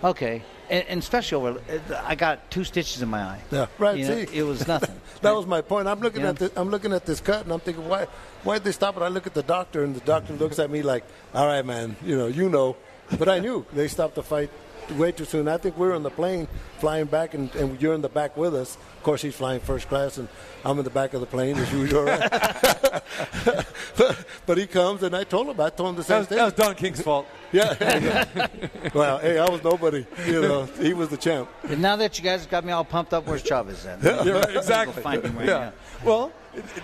okay, 0.03 0.41
and, 0.69 0.85
and 0.87 0.99
especially 1.01 1.35
over, 1.49 1.61
I 2.05 2.15
got 2.15 2.49
two 2.51 2.63
stitches 2.63 3.01
in 3.01 3.09
my 3.09 3.21
eye. 3.21 3.41
Yeah, 3.51 3.67
right. 3.77 3.97
You 3.97 4.07
know, 4.07 4.25
see, 4.25 4.37
it 4.37 4.43
was 4.43 4.67
nothing. 4.67 4.99
that 5.21 5.35
was 5.35 5.45
my 5.45 5.61
point. 5.61 5.87
I'm 5.87 5.99
looking 5.99 6.21
Yeah. 6.21 6.29
at 6.29 6.35
this, 6.37 6.51
I'm 6.55 6.69
looking 6.69 6.93
at 6.93 7.05
this 7.05 7.19
cut, 7.21 7.43
and 7.43 7.51
I'm 7.53 7.59
thinking, 7.59 7.87
why 7.87 8.07
why 8.43 8.55
did 8.55 8.63
they 8.65 8.71
stop 8.71 8.95
it? 8.97 9.01
I 9.01 9.07
look 9.09 9.27
at 9.27 9.33
the 9.33 9.43
doctor, 9.43 9.83
and 9.83 9.95
the 9.95 9.99
doctor 10.01 10.33
looks 10.33 10.59
at 10.59 10.69
me 10.69 10.81
like, 10.81 11.03
all 11.33 11.45
right, 11.47 11.65
man, 11.65 11.95
you 12.03 12.17
know, 12.17 12.27
you 12.27 12.49
know. 12.49 12.75
But 13.17 13.27
I 13.27 13.39
knew 13.39 13.65
they 13.73 13.87
stopped 13.87 14.15
the 14.15 14.23
fight 14.23 14.51
way 14.91 15.11
too 15.11 15.25
soon. 15.25 15.47
I 15.47 15.57
think 15.57 15.77
we 15.77 15.87
were 15.87 15.93
on 15.93 16.03
the 16.03 16.09
plane 16.09 16.47
flying 16.79 17.05
back, 17.05 17.33
and, 17.33 17.53
and 17.55 17.81
you're 17.81 17.93
in 17.93 18.01
the 18.01 18.09
back 18.09 18.37
with 18.37 18.55
us. 18.55 18.75
Of 18.97 19.03
course, 19.03 19.21
he's 19.21 19.35
flying 19.35 19.59
first 19.59 19.87
class, 19.87 20.17
and 20.17 20.27
I'm 20.65 20.77
in 20.77 20.83
the 20.83 20.89
back 20.89 21.13
of 21.13 21.21
the 21.21 21.27
plane 21.27 21.57
as 21.57 21.71
usual. 21.71 22.05
But, 22.05 23.67
but 24.45 24.57
he 24.57 24.67
comes, 24.67 25.03
and 25.03 25.15
I 25.15 25.23
told 25.23 25.47
him, 25.47 25.59
I 25.59 25.69
told 25.69 25.89
him 25.89 25.95
the 25.95 26.01
That 26.01 26.07
same 26.07 26.17
was, 26.19 26.27
thing. 26.27 26.37
that 26.37 26.45
was 26.45 26.53
Don 26.53 26.75
King's 26.75 27.01
fault. 27.01 27.27
yeah. 27.51 27.75
yeah. 27.79 28.47
well, 28.93 29.17
hey, 29.19 29.39
I 29.39 29.49
was 29.49 29.63
nobody. 29.63 30.05
You 30.27 30.41
know, 30.41 30.65
he 30.65 30.93
was 30.93 31.09
the 31.09 31.17
champ. 31.17 31.49
And 31.63 31.81
now 31.81 31.95
that 31.95 32.17
you 32.17 32.23
guys 32.23 32.45
got 32.45 32.63
me 32.63 32.71
all 32.71 32.85
pumped 32.85 33.13
up, 33.13 33.25
where's 33.27 33.43
Chavez 33.43 33.85
at? 33.85 34.03
Yeah, 34.03 34.31
right, 34.31 34.55
exactly. 34.55 34.95
Go 34.95 35.01
find 35.01 35.23
him 35.23 35.37
right 35.37 35.47
yeah. 35.47 35.59
now. 35.59 35.73
Well, 36.03 36.31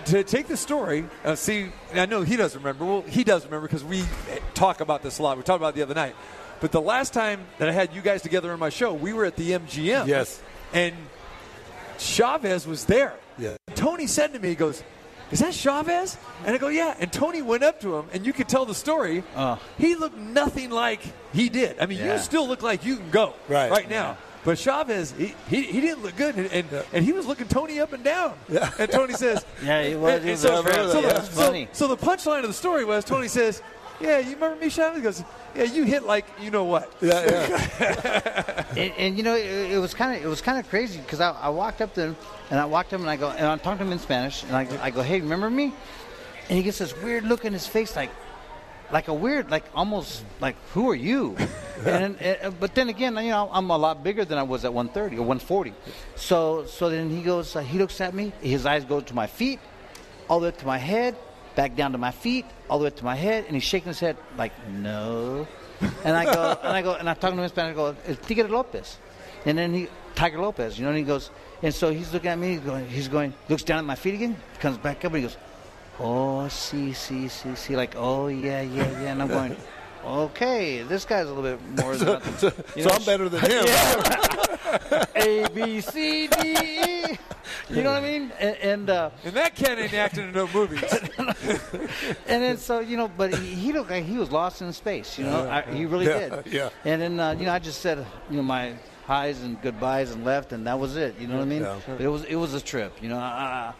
to 0.06 0.24
take 0.24 0.48
the 0.48 0.56
story, 0.56 1.06
uh, 1.24 1.34
see, 1.34 1.70
I 1.94 2.06
know 2.06 2.22
he 2.22 2.36
doesn't 2.36 2.58
remember. 2.58 2.84
Well, 2.84 3.02
he 3.02 3.24
does 3.24 3.44
remember 3.44 3.66
because 3.68 3.84
we 3.84 4.04
talk 4.54 4.80
about 4.80 5.02
this 5.02 5.18
a 5.18 5.22
lot. 5.22 5.36
We 5.36 5.42
talked 5.42 5.60
about 5.60 5.70
it 5.70 5.76
the 5.76 5.82
other 5.82 5.94
night. 5.94 6.14
But 6.60 6.72
the 6.72 6.80
last 6.80 7.12
time 7.12 7.40
that 7.58 7.68
I 7.68 7.72
had 7.72 7.94
you 7.94 8.00
guys 8.02 8.22
together 8.22 8.52
on 8.52 8.58
my 8.58 8.70
show, 8.70 8.92
we 8.94 9.12
were 9.12 9.24
at 9.24 9.36
the 9.36 9.50
MGM. 9.52 10.06
Yes. 10.06 10.40
And 10.72 10.94
Chavez 11.98 12.66
was 12.66 12.84
there. 12.84 13.14
Yeah. 13.38 13.56
Tony 13.74 14.06
said 14.06 14.32
to 14.32 14.38
me, 14.38 14.48
he 14.48 14.54
goes, 14.54 14.82
is 15.30 15.40
that 15.40 15.54
Chavez? 15.54 16.16
And 16.44 16.54
I 16.54 16.58
go, 16.58 16.68
yeah. 16.68 16.94
And 17.00 17.12
Tony 17.12 17.42
went 17.42 17.62
up 17.64 17.80
to 17.80 17.96
him, 17.96 18.06
and 18.12 18.24
you 18.24 18.32
could 18.32 18.48
tell 18.48 18.64
the 18.64 18.74
story. 18.74 19.24
Oh. 19.36 19.58
He 19.76 19.96
looked 19.96 20.16
nothing 20.16 20.70
like 20.70 21.00
he 21.32 21.48
did. 21.48 21.76
I 21.80 21.86
mean, 21.86 21.98
Yeah. 21.98 22.14
you 22.14 22.20
still 22.20 22.46
look 22.46 22.62
like 22.62 22.84
you 22.84 22.96
can 22.96 23.10
go 23.10 23.34
Right. 23.48 23.70
right 23.70 23.90
now. 23.90 24.16
But 24.44 24.58
Chavez, 24.58 25.10
he, 25.18 25.34
he, 25.48 25.62
he 25.64 25.80
didn't 25.80 26.04
look 26.04 26.14
good, 26.16 26.36
and, 26.36 26.46
and, 26.52 26.84
and 26.92 27.04
he 27.04 27.10
was 27.12 27.26
looking 27.26 27.48
Tony 27.48 27.80
up 27.80 27.92
and 27.92 28.04
down. 28.04 28.34
Yeah. 28.48 28.70
And 28.78 28.88
Tony 28.88 29.14
says, 29.14 29.44
Yeah, 29.64 29.82
he 29.82 29.96
was- 29.96 30.20
and- 30.20 30.30
and 30.30 30.38
so, 30.38 30.62
so, 30.62 30.68
Yeah, 30.70 30.82
the, 30.84 31.16
it's 31.16 31.34
so- 31.34 31.42
funny. 31.46 31.68
so 31.72 31.88
the 31.88 31.96
punchline 31.96 32.42
of 32.42 32.48
the 32.48 32.52
story 32.54 32.84
was 32.84 33.04
Tony 33.04 33.26
says, 33.26 33.60
"Yeah, 34.00 34.18
you 34.18 34.34
remember 34.34 34.56
me, 34.56 34.68
Chavez?" 34.68 34.96
He 34.96 35.02
goes, 35.02 35.24
"Yeah, 35.54 35.64
you 35.64 35.84
hit 35.84 36.04
like 36.04 36.26
you 36.40 36.50
know 36.50 36.64
what." 36.64 36.92
Yeah, 37.00 37.24
yeah. 37.24 38.64
and, 38.70 38.92
and 38.98 39.16
you 39.16 39.22
know, 39.22 39.34
it, 39.34 39.72
it 39.72 39.78
was 39.78 39.94
kind 39.94 40.16
of 40.16 40.22
it 40.24 40.28
was 40.28 40.40
kind 40.40 40.58
of 40.58 40.68
crazy 40.68 40.98
because 40.98 41.20
I, 41.20 41.30
I 41.32 41.48
walked 41.48 41.80
up 41.80 41.94
to 41.94 42.02
him 42.02 42.16
and 42.50 42.60
I 42.60 42.64
walked 42.64 42.92
up 42.92 43.00
and 43.00 43.10
I 43.10 43.16
go 43.16 43.30
and 43.30 43.46
I'm 43.46 43.58
talking 43.58 43.78
to 43.78 43.84
him 43.84 43.92
in 43.92 43.98
Spanish 43.98 44.42
and 44.44 44.56
I, 44.56 44.66
I 44.80 44.90
go, 44.90 45.02
hey, 45.02 45.20
remember 45.20 45.50
me? 45.50 45.72
And 46.48 46.56
he 46.56 46.62
gets 46.62 46.78
this 46.78 46.96
weird 47.02 47.24
look 47.24 47.44
in 47.44 47.52
his 47.52 47.66
face, 47.66 47.96
like 47.96 48.10
like 48.92 49.08
a 49.08 49.14
weird, 49.14 49.50
like 49.50 49.64
almost 49.74 50.24
like 50.40 50.56
who 50.72 50.90
are 50.90 50.94
you? 50.94 51.36
and, 51.84 52.20
and 52.20 52.60
but 52.60 52.74
then 52.74 52.88
again, 52.88 53.16
you 53.16 53.30
know, 53.30 53.48
I'm 53.52 53.70
a 53.70 53.76
lot 53.76 54.04
bigger 54.04 54.24
than 54.24 54.38
I 54.38 54.42
was 54.42 54.64
at 54.64 54.72
130 54.72 55.16
or 55.16 55.20
140. 55.20 55.74
So 56.14 56.66
so 56.66 56.88
then 56.88 57.10
he 57.10 57.22
goes, 57.22 57.56
uh, 57.56 57.60
he 57.60 57.78
looks 57.78 58.00
at 58.00 58.14
me, 58.14 58.32
his 58.40 58.66
eyes 58.66 58.84
go 58.84 59.00
to 59.00 59.14
my 59.14 59.26
feet, 59.26 59.60
all 60.28 60.40
the 60.40 60.44
way 60.44 60.48
up 60.48 60.58
to 60.58 60.66
my 60.66 60.78
head, 60.78 61.16
back 61.56 61.74
down 61.74 61.90
to 61.92 61.98
my 61.98 62.12
feet, 62.12 62.46
all 62.70 62.78
the 62.78 62.84
way 62.84 62.88
up 62.88 62.96
to 62.96 63.04
my 63.04 63.16
head, 63.16 63.46
and 63.46 63.56
he's 63.56 63.64
shaking 63.64 63.88
his 63.88 63.98
head 63.98 64.16
like 64.38 64.52
no. 64.68 65.48
And 66.04 66.16
I 66.16 66.24
go, 66.24 66.58
and 66.62 66.72
I 66.72 66.82
go, 66.82 66.94
and 66.94 67.10
I'm 67.10 67.16
talking 67.16 67.36
to 67.36 67.42
him 67.42 67.44
in 67.44 67.48
Spanish. 67.48 67.72
I 67.72 67.74
go, 67.74 67.96
"Es 68.06 68.18
Tigre 68.18 68.48
Lopez," 68.48 68.98
and 69.44 69.58
then 69.58 69.74
he, 69.74 69.88
Tiger 70.14 70.40
Lopez, 70.40 70.78
you 70.78 70.84
know, 70.84 70.90
and 70.90 70.98
he 70.98 71.04
goes, 71.04 71.30
and 71.62 71.74
so 71.74 71.90
he's 71.90 72.12
looking 72.12 72.30
at 72.30 72.38
me. 72.38 72.52
He's 72.52 72.60
going, 72.60 72.88
he's 72.88 73.08
going, 73.08 73.34
looks 73.48 73.64
down 73.64 73.78
at 73.78 73.84
my 73.84 73.96
feet 73.96 74.14
again, 74.14 74.36
comes 74.60 74.78
back 74.78 75.04
up, 75.04 75.12
and 75.12 75.16
he 75.16 75.22
goes, 75.22 75.36
"Oh, 75.98 76.46
see, 76.48 76.92
see, 76.92 77.28
see, 77.28 77.54
see," 77.56 77.76
like, 77.76 77.94
"Oh, 77.96 78.28
yeah, 78.28 78.62
yeah, 78.62 78.90
yeah," 79.02 79.12
and 79.12 79.22
I'm 79.22 79.28
going. 79.28 79.56
Okay, 80.06 80.82
this 80.82 81.04
guy's 81.04 81.26
a 81.26 81.32
little 81.32 81.42
bit 81.42 81.60
more. 81.82 81.96
than, 81.96 82.22
So, 82.38 82.52
you 82.76 82.82
so 82.84 82.88
know, 82.90 82.94
I'm 82.94 83.04
better 83.04 83.28
than 83.28 83.40
him. 83.50 83.66
A 85.16 85.48
B 85.52 85.80
C 85.80 86.28
D 86.28 86.36
E. 86.40 87.18
You 87.70 87.82
know 87.82 87.90
what 87.92 88.02
I 88.02 88.06
mean? 88.06 88.32
And, 88.38 88.56
and 88.58 88.90
uh, 88.90 89.10
And 89.24 89.34
that 89.34 89.56
cat 89.56 89.78
ain't 89.78 89.92
acting 89.94 90.24
in 90.28 90.32
no 90.32 90.46
movies. 90.54 90.82
and 91.18 92.42
then 92.42 92.56
so 92.58 92.78
you 92.80 92.96
know, 92.96 93.08
but 93.08 93.34
he, 93.34 93.54
he 93.54 93.72
looked 93.72 93.90
like 93.90 94.04
he 94.04 94.16
was 94.18 94.30
lost 94.30 94.62
in 94.62 94.72
space. 94.72 95.18
You 95.18 95.24
know, 95.24 95.48
I, 95.48 95.62
he 95.62 95.86
really 95.86 96.06
Yeah, 96.06 96.40
did. 96.42 96.52
yeah. 96.52 96.68
And 96.84 97.02
then 97.02 97.18
uh, 97.18 97.32
you 97.32 97.46
know, 97.46 97.52
I 97.52 97.58
just 97.58 97.80
said 97.80 98.04
you 98.30 98.36
know 98.36 98.42
my 98.44 98.74
highs 99.06 99.40
and 99.42 99.60
goodbyes 99.60 100.12
and 100.12 100.24
left, 100.24 100.52
and 100.52 100.66
that 100.68 100.78
was 100.78 100.96
it. 100.96 101.18
You 101.18 101.26
know 101.26 101.36
what 101.36 101.42
I 101.42 101.46
mean? 101.46 101.62
Yeah. 101.62 101.80
But 101.86 102.00
it 102.00 102.08
was 102.08 102.24
it 102.24 102.36
was 102.36 102.54
a 102.54 102.60
trip. 102.60 102.92
You 103.02 103.08
know, 103.08 103.18
I, 103.18 103.72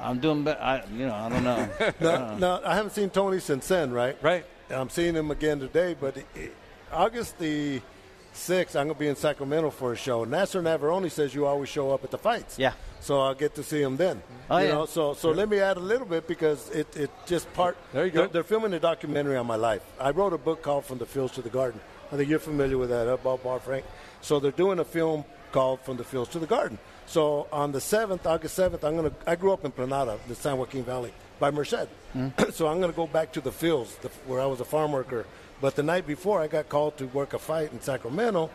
I, 0.00 0.08
I'm 0.08 0.20
doing 0.20 0.42
better. 0.44 0.62
I, 0.62 0.82
you 0.90 1.06
know, 1.06 1.14
I 1.14 1.28
don't 1.28 1.44
know. 1.44 1.68
Now, 2.00 2.36
now, 2.36 2.60
I 2.64 2.74
haven't 2.74 2.92
seen 2.92 3.10
Tony 3.10 3.40
since 3.40 3.68
then, 3.68 3.92
right? 3.92 4.16
Right. 4.22 4.46
I'm 4.70 4.90
seeing 4.90 5.14
him 5.14 5.30
again 5.30 5.58
today, 5.60 5.96
but 5.98 6.16
he- 6.16 6.50
August 6.92 7.38
the 7.38 7.80
6th, 8.34 8.76
I'm 8.76 8.86
going 8.86 8.94
to 8.94 8.94
be 8.94 9.08
in 9.08 9.16
Sacramento 9.16 9.70
for 9.70 9.92
a 9.92 9.96
show. 9.96 10.24
Nasser 10.24 10.62
Navarone 10.62 11.10
says 11.10 11.34
you 11.34 11.46
always 11.46 11.68
show 11.68 11.90
up 11.92 12.04
at 12.04 12.10
the 12.10 12.18
fights. 12.18 12.58
Yeah. 12.58 12.72
So 13.00 13.20
I'll 13.20 13.34
get 13.34 13.54
to 13.56 13.62
see 13.62 13.80
him 13.80 13.96
then. 13.96 14.22
Oh, 14.50 14.58
you 14.58 14.66
yeah. 14.66 14.72
know, 14.72 14.86
so 14.86 15.14
so 15.14 15.30
let 15.30 15.48
me 15.48 15.58
add 15.58 15.76
a 15.76 15.80
little 15.80 16.06
bit 16.06 16.26
because 16.26 16.68
it, 16.70 16.94
it 16.96 17.10
just 17.26 17.52
part. 17.54 17.76
There 17.92 18.04
you 18.04 18.10
go. 18.10 18.20
They're, 18.20 18.28
they're 18.28 18.42
filming 18.44 18.72
a 18.74 18.80
documentary 18.80 19.36
on 19.36 19.46
my 19.46 19.56
life. 19.56 19.82
I 19.98 20.10
wrote 20.10 20.32
a 20.32 20.38
book 20.38 20.62
called 20.62 20.84
From 20.84 20.98
the 20.98 21.06
Fields 21.06 21.34
to 21.34 21.42
the 21.42 21.48
Garden. 21.48 21.80
I 22.12 22.16
think 22.16 22.28
you're 22.28 22.38
familiar 22.38 22.76
with 22.76 22.90
that, 22.90 23.08
about 23.08 23.42
Ballpark 23.42 23.62
Frank? 23.62 23.84
So 24.20 24.40
they're 24.40 24.50
doing 24.50 24.80
a 24.80 24.84
film 24.84 25.24
called 25.52 25.80
From 25.80 25.96
the 25.96 26.04
Fields 26.04 26.30
to 26.30 26.38
the 26.38 26.46
Garden. 26.46 26.78
So 27.06 27.48
on 27.52 27.72
the 27.72 27.78
7th, 27.78 28.26
August 28.26 28.58
7th, 28.58 28.84
I'm 28.84 28.96
going 28.96 29.10
to, 29.10 29.16
I 29.26 29.34
grew 29.36 29.52
up 29.52 29.64
in 29.64 29.72
Planada, 29.72 30.18
the 30.28 30.34
San 30.34 30.58
Joaquin 30.58 30.84
Valley, 30.84 31.12
by 31.40 31.50
Merced. 31.50 31.88
so 32.52 32.68
I'm 32.68 32.78
going 32.78 32.92
to 32.92 32.96
go 32.96 33.08
back 33.08 33.32
to 33.32 33.40
the 33.40 33.50
fields 33.50 33.96
the, 33.96 34.08
where 34.26 34.40
I 34.40 34.46
was 34.46 34.60
a 34.60 34.64
farm 34.64 34.92
worker. 34.92 35.26
But 35.60 35.74
the 35.74 35.82
night 35.82 36.06
before, 36.06 36.40
I 36.40 36.46
got 36.46 36.68
called 36.68 36.96
to 36.98 37.06
work 37.06 37.34
a 37.34 37.38
fight 37.38 37.72
in 37.72 37.80
Sacramento. 37.80 38.50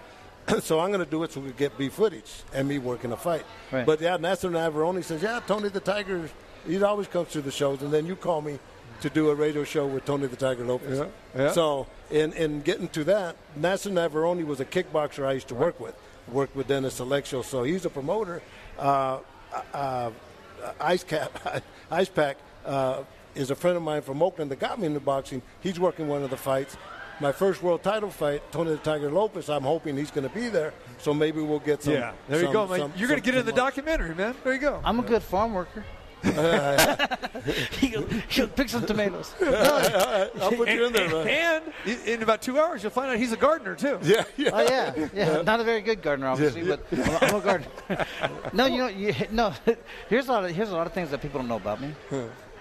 so 0.61 0.79
I'm 0.79 0.89
going 0.91 1.03
to 1.03 1.09
do 1.09 1.23
it 1.23 1.31
so 1.33 1.41
we 1.41 1.51
get 1.51 1.77
B 1.77 1.89
footage 1.89 2.43
and 2.53 2.67
me 2.67 2.77
working 2.77 3.11
a 3.11 3.17
fight. 3.17 3.43
Right. 3.71 3.85
But 3.85 3.99
yeah, 3.99 4.15
Nasser 4.17 4.49
Navarone 4.49 5.03
says, 5.03 5.21
yeah, 5.21 5.41
Tony 5.45 5.69
the 5.69 5.79
Tiger, 5.79 6.29
he 6.65 6.81
always 6.81 7.07
comes 7.07 7.29
to 7.29 7.41
the 7.41 7.51
shows. 7.51 7.81
And 7.81 7.91
then 7.91 8.05
you 8.05 8.15
call 8.15 8.41
me 8.41 8.59
to 9.01 9.09
do 9.09 9.29
a 9.29 9.35
radio 9.35 9.63
show 9.63 9.85
with 9.85 10.05
Tony 10.05 10.27
the 10.27 10.35
Tiger 10.35 10.63
Lopez. 10.63 10.99
Yeah, 10.99 11.07
yeah. 11.35 11.51
So 11.51 11.87
in 12.09 12.31
in 12.33 12.61
getting 12.61 12.87
to 12.89 13.03
that, 13.05 13.35
Nasser 13.55 13.89
Navarone 13.89 14.45
was 14.45 14.59
a 14.59 14.65
kickboxer 14.65 15.25
I 15.25 15.33
used 15.33 15.49
to 15.49 15.55
work 15.55 15.79
with. 15.79 15.95
Worked 16.31 16.55
with 16.55 16.67
Dennis 16.67 16.99
Alexio, 16.99 17.43
so 17.43 17.63
he's 17.63 17.85
a 17.85 17.89
promoter. 17.89 18.41
Uh, 18.79 19.19
uh, 19.73 20.11
Ice 20.79 21.03
Cap, 21.03 21.63
Ice 21.91 22.09
Pack 22.09 22.37
uh, 22.65 23.03
is 23.35 23.51
a 23.51 23.55
friend 23.55 23.75
of 23.77 23.83
mine 23.83 24.01
from 24.01 24.21
Oakland 24.23 24.51
that 24.51 24.59
got 24.59 24.79
me 24.79 24.87
into 24.87 24.99
boxing. 24.99 25.41
He's 25.61 25.79
working 25.79 26.07
one 26.07 26.23
of 26.23 26.29
the 26.29 26.37
fights. 26.37 26.77
My 27.21 27.31
first 27.31 27.63
world 27.63 27.81
title 27.81 28.09
fight, 28.09 28.41
Tony 28.51 28.71
the 28.71 28.77
Tiger 28.77 29.09
Lopez. 29.09 29.49
I'm 29.49 29.63
hoping 29.63 29.95
he's 29.95 30.11
going 30.11 30.27
to 30.27 30.33
be 30.35 30.49
there, 30.49 30.73
so 30.97 31.13
maybe 31.13 31.39
we'll 31.41 31.59
get 31.59 31.81
some. 31.83 31.93
yeah, 31.93 32.11
there 32.27 32.39
you 32.39 32.45
some- 32.47 32.53
go, 32.53 32.67
man. 32.67 32.79
some- 32.79 32.93
You're 32.97 33.07
going 33.07 33.21
to 33.21 33.25
some- 33.25 33.33
get 33.33 33.39
in 33.39 33.45
the 33.45 33.51
some- 33.51 33.57
documentary, 33.57 34.15
man. 34.15 34.35
There 34.43 34.53
you 34.53 34.59
go. 34.59 34.81
I'm 34.83 34.99
a 34.99 35.03
good 35.03 35.23
farm 35.23 35.53
worker. 35.53 35.85
he'll, 37.79 38.01
he'll 38.29 38.47
pick 38.47 38.67
some 38.69 38.85
tomatoes. 38.85 39.33
I'll 39.41 40.51
put 40.51 40.69
you 40.69 40.85
in 40.87 40.93
there, 40.93 41.07
man. 41.09 41.61
And 41.85 41.99
in 42.07 42.23
about 42.23 42.41
two 42.41 42.59
hours, 42.59 42.81
you'll 42.83 42.91
find 42.91 43.11
out 43.11 43.17
he's 43.17 43.31
a 43.31 43.37
gardener 43.37 43.75
too. 43.75 43.99
Yeah, 44.01 44.23
yeah. 44.35 44.49
Oh 44.53 44.61
yeah, 44.63 45.07
yeah. 45.13 45.41
Not 45.43 45.59
a 45.59 45.63
very 45.63 45.81
good 45.81 46.01
gardener, 46.01 46.27
obviously, 46.27 46.63
but 46.63 46.85
I'm, 46.91 47.29
I'm 47.29 47.35
a 47.35 47.41
gardener. 47.41 48.05
no, 48.53 48.65
you 48.65 48.77
know, 48.79 48.87
you, 48.87 49.13
no. 49.31 49.53
Here's 50.09 50.27
a 50.27 50.31
lot 50.31 50.45
of 50.45 50.51
here's 50.51 50.69
a 50.71 50.75
lot 50.75 50.87
of 50.87 50.93
things 50.93 51.11
that 51.11 51.21
people 51.21 51.39
don't 51.39 51.47
know 51.47 51.57
about 51.57 51.79
me. 51.79 51.93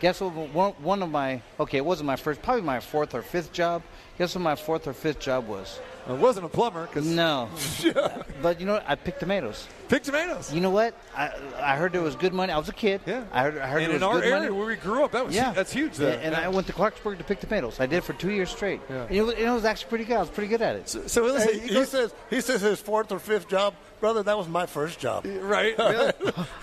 Guess 0.00 0.20
what? 0.20 0.32
One, 0.32 0.72
one 0.74 1.02
of 1.02 1.10
my 1.10 1.40
okay, 1.58 1.78
it 1.78 1.84
wasn't 1.84 2.06
my 2.06 2.16
first, 2.16 2.42
probably 2.42 2.62
my 2.62 2.80
fourth 2.80 3.14
or 3.14 3.22
fifth 3.22 3.52
job. 3.52 3.82
Guess 4.18 4.34
what 4.34 4.42
my 4.42 4.54
fourth 4.54 4.86
or 4.86 4.92
fifth 4.92 5.20
job 5.20 5.46
was? 5.48 5.80
It 6.08 6.18
wasn't 6.18 6.46
a 6.46 6.48
plumber 6.48 6.86
because 6.86 7.06
No, 7.06 7.48
but 8.42 8.60
you 8.60 8.66
know, 8.66 8.74
what? 8.74 8.84
I 8.86 8.94
picked 8.94 9.20
tomatoes. 9.20 9.66
pick 9.88 10.02
tomatoes. 10.02 10.52
You 10.52 10.60
know 10.60 10.70
what? 10.70 10.94
I 11.16 11.30
I 11.60 11.76
heard 11.76 11.92
there 11.92 12.02
was 12.02 12.14
good 12.16 12.34
money. 12.34 12.52
I 12.52 12.58
was 12.58 12.68
a 12.68 12.72
kid. 12.74 13.00
Yeah. 13.06 13.24
I 13.32 13.42
heard 13.42 13.58
I 13.58 13.66
heard 13.68 13.82
and 13.82 13.90
there 13.90 13.96
in 13.96 14.02
was 14.02 14.02
our 14.02 14.14
good 14.20 14.24
area 14.24 14.38
money. 14.40 14.50
where 14.50 14.66
we 14.66 14.76
grew 14.76 15.02
up, 15.04 15.12
that 15.12 15.24
was 15.26 15.34
Yeah, 15.34 15.52
that's 15.52 15.72
huge. 15.72 15.96
There. 15.96 16.20
And 16.22 16.34
I 16.34 16.48
went 16.48 16.66
to 16.66 16.72
Clarksburg 16.74 17.18
to 17.18 17.24
pick 17.24 17.40
tomatoes. 17.40 17.80
I 17.80 17.86
did 17.86 17.96
it 17.98 18.04
for 18.04 18.12
two 18.12 18.30
years 18.30 18.50
straight. 18.50 18.80
Yeah. 18.90 19.04
And 19.04 19.16
it, 19.16 19.22
was, 19.22 19.34
and 19.34 19.44
it 19.44 19.50
was 19.50 19.64
actually 19.64 19.88
pretty 19.88 20.04
good. 20.04 20.16
I 20.16 20.20
was 20.20 20.28
pretty 20.30 20.48
good 20.48 20.60
at 20.62 20.76
it. 20.76 20.88
so, 20.88 21.06
so 21.06 21.22
listen, 21.24 21.54
Hey, 21.54 21.58
he 21.68 21.74
he 21.74 21.84
says 21.84 22.14
he 22.28 22.40
says 22.40 22.60
his 22.60 22.80
fourth 22.80 23.10
or 23.10 23.18
fifth 23.18 23.48
job, 23.48 23.74
brother. 24.00 24.22
That 24.22 24.36
was 24.36 24.46
my 24.48 24.66
first 24.66 24.98
job. 24.98 25.26
right? 25.40 25.74
Really? 25.94 26.12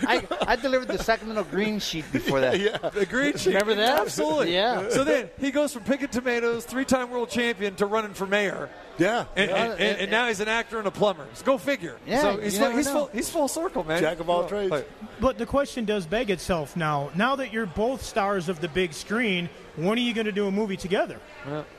I, 0.05 0.27
I 0.47 0.55
delivered 0.55 0.87
the 0.87 0.97
Sacramento 1.03 1.43
green 1.45 1.79
sheet 1.79 2.05
before 2.11 2.41
that. 2.41 2.59
Yeah, 2.59 2.77
The 2.93 3.05
green 3.05 3.37
sheet. 3.37 3.53
Remember 3.53 3.75
that? 3.75 3.99
Absolutely. 3.99 4.53
Yeah. 4.53 4.89
So 4.89 5.03
then 5.03 5.29
he 5.39 5.51
goes 5.51 5.73
from 5.73 5.83
picking 5.83 6.09
tomatoes, 6.09 6.65
three-time 6.65 7.09
world 7.09 7.29
champion, 7.29 7.75
to 7.75 7.85
running 7.85 8.13
for 8.13 8.25
mayor. 8.27 8.69
Yeah. 9.01 9.25
And, 9.35 9.49
Yeah. 9.49 9.55
and, 9.63 9.71
and, 9.79 9.97
and 10.01 10.11
now 10.11 10.27
he's 10.27 10.39
an 10.39 10.47
actor 10.47 10.77
and 10.77 10.87
a 10.87 10.91
plumber. 10.91 11.25
So 11.33 11.43
go 11.45 11.57
figure. 11.57 11.97
Yeah, 12.05 12.21
so 12.21 12.31
you 12.35 12.41
he's, 12.41 12.59
never 12.59 12.77
he's, 12.77 12.89
full, 12.89 13.07
he's 13.07 13.29
full 13.29 13.47
circle, 13.47 13.83
man. 13.83 13.99
Jack 14.01 14.19
of 14.19 14.29
all 14.29 14.43
Yeah. 14.43 14.47
trades. 14.49 14.71
Like, 14.71 14.89
But 15.19 15.37
the 15.37 15.45
question 15.45 15.85
does 15.85 16.05
beg 16.05 16.29
itself 16.29 16.75
now. 16.75 17.09
Now 17.15 17.35
that 17.37 17.51
you're 17.51 17.65
both 17.65 18.01
stars 18.03 18.49
of 18.49 18.61
the 18.61 18.67
big 18.67 18.93
screen, 18.93 19.49
when 19.75 19.97
are 19.97 20.01
you 20.01 20.13
going 20.13 20.25
to 20.27 20.31
do 20.31 20.47
a 20.47 20.51
movie 20.51 20.77
together? 20.77 21.17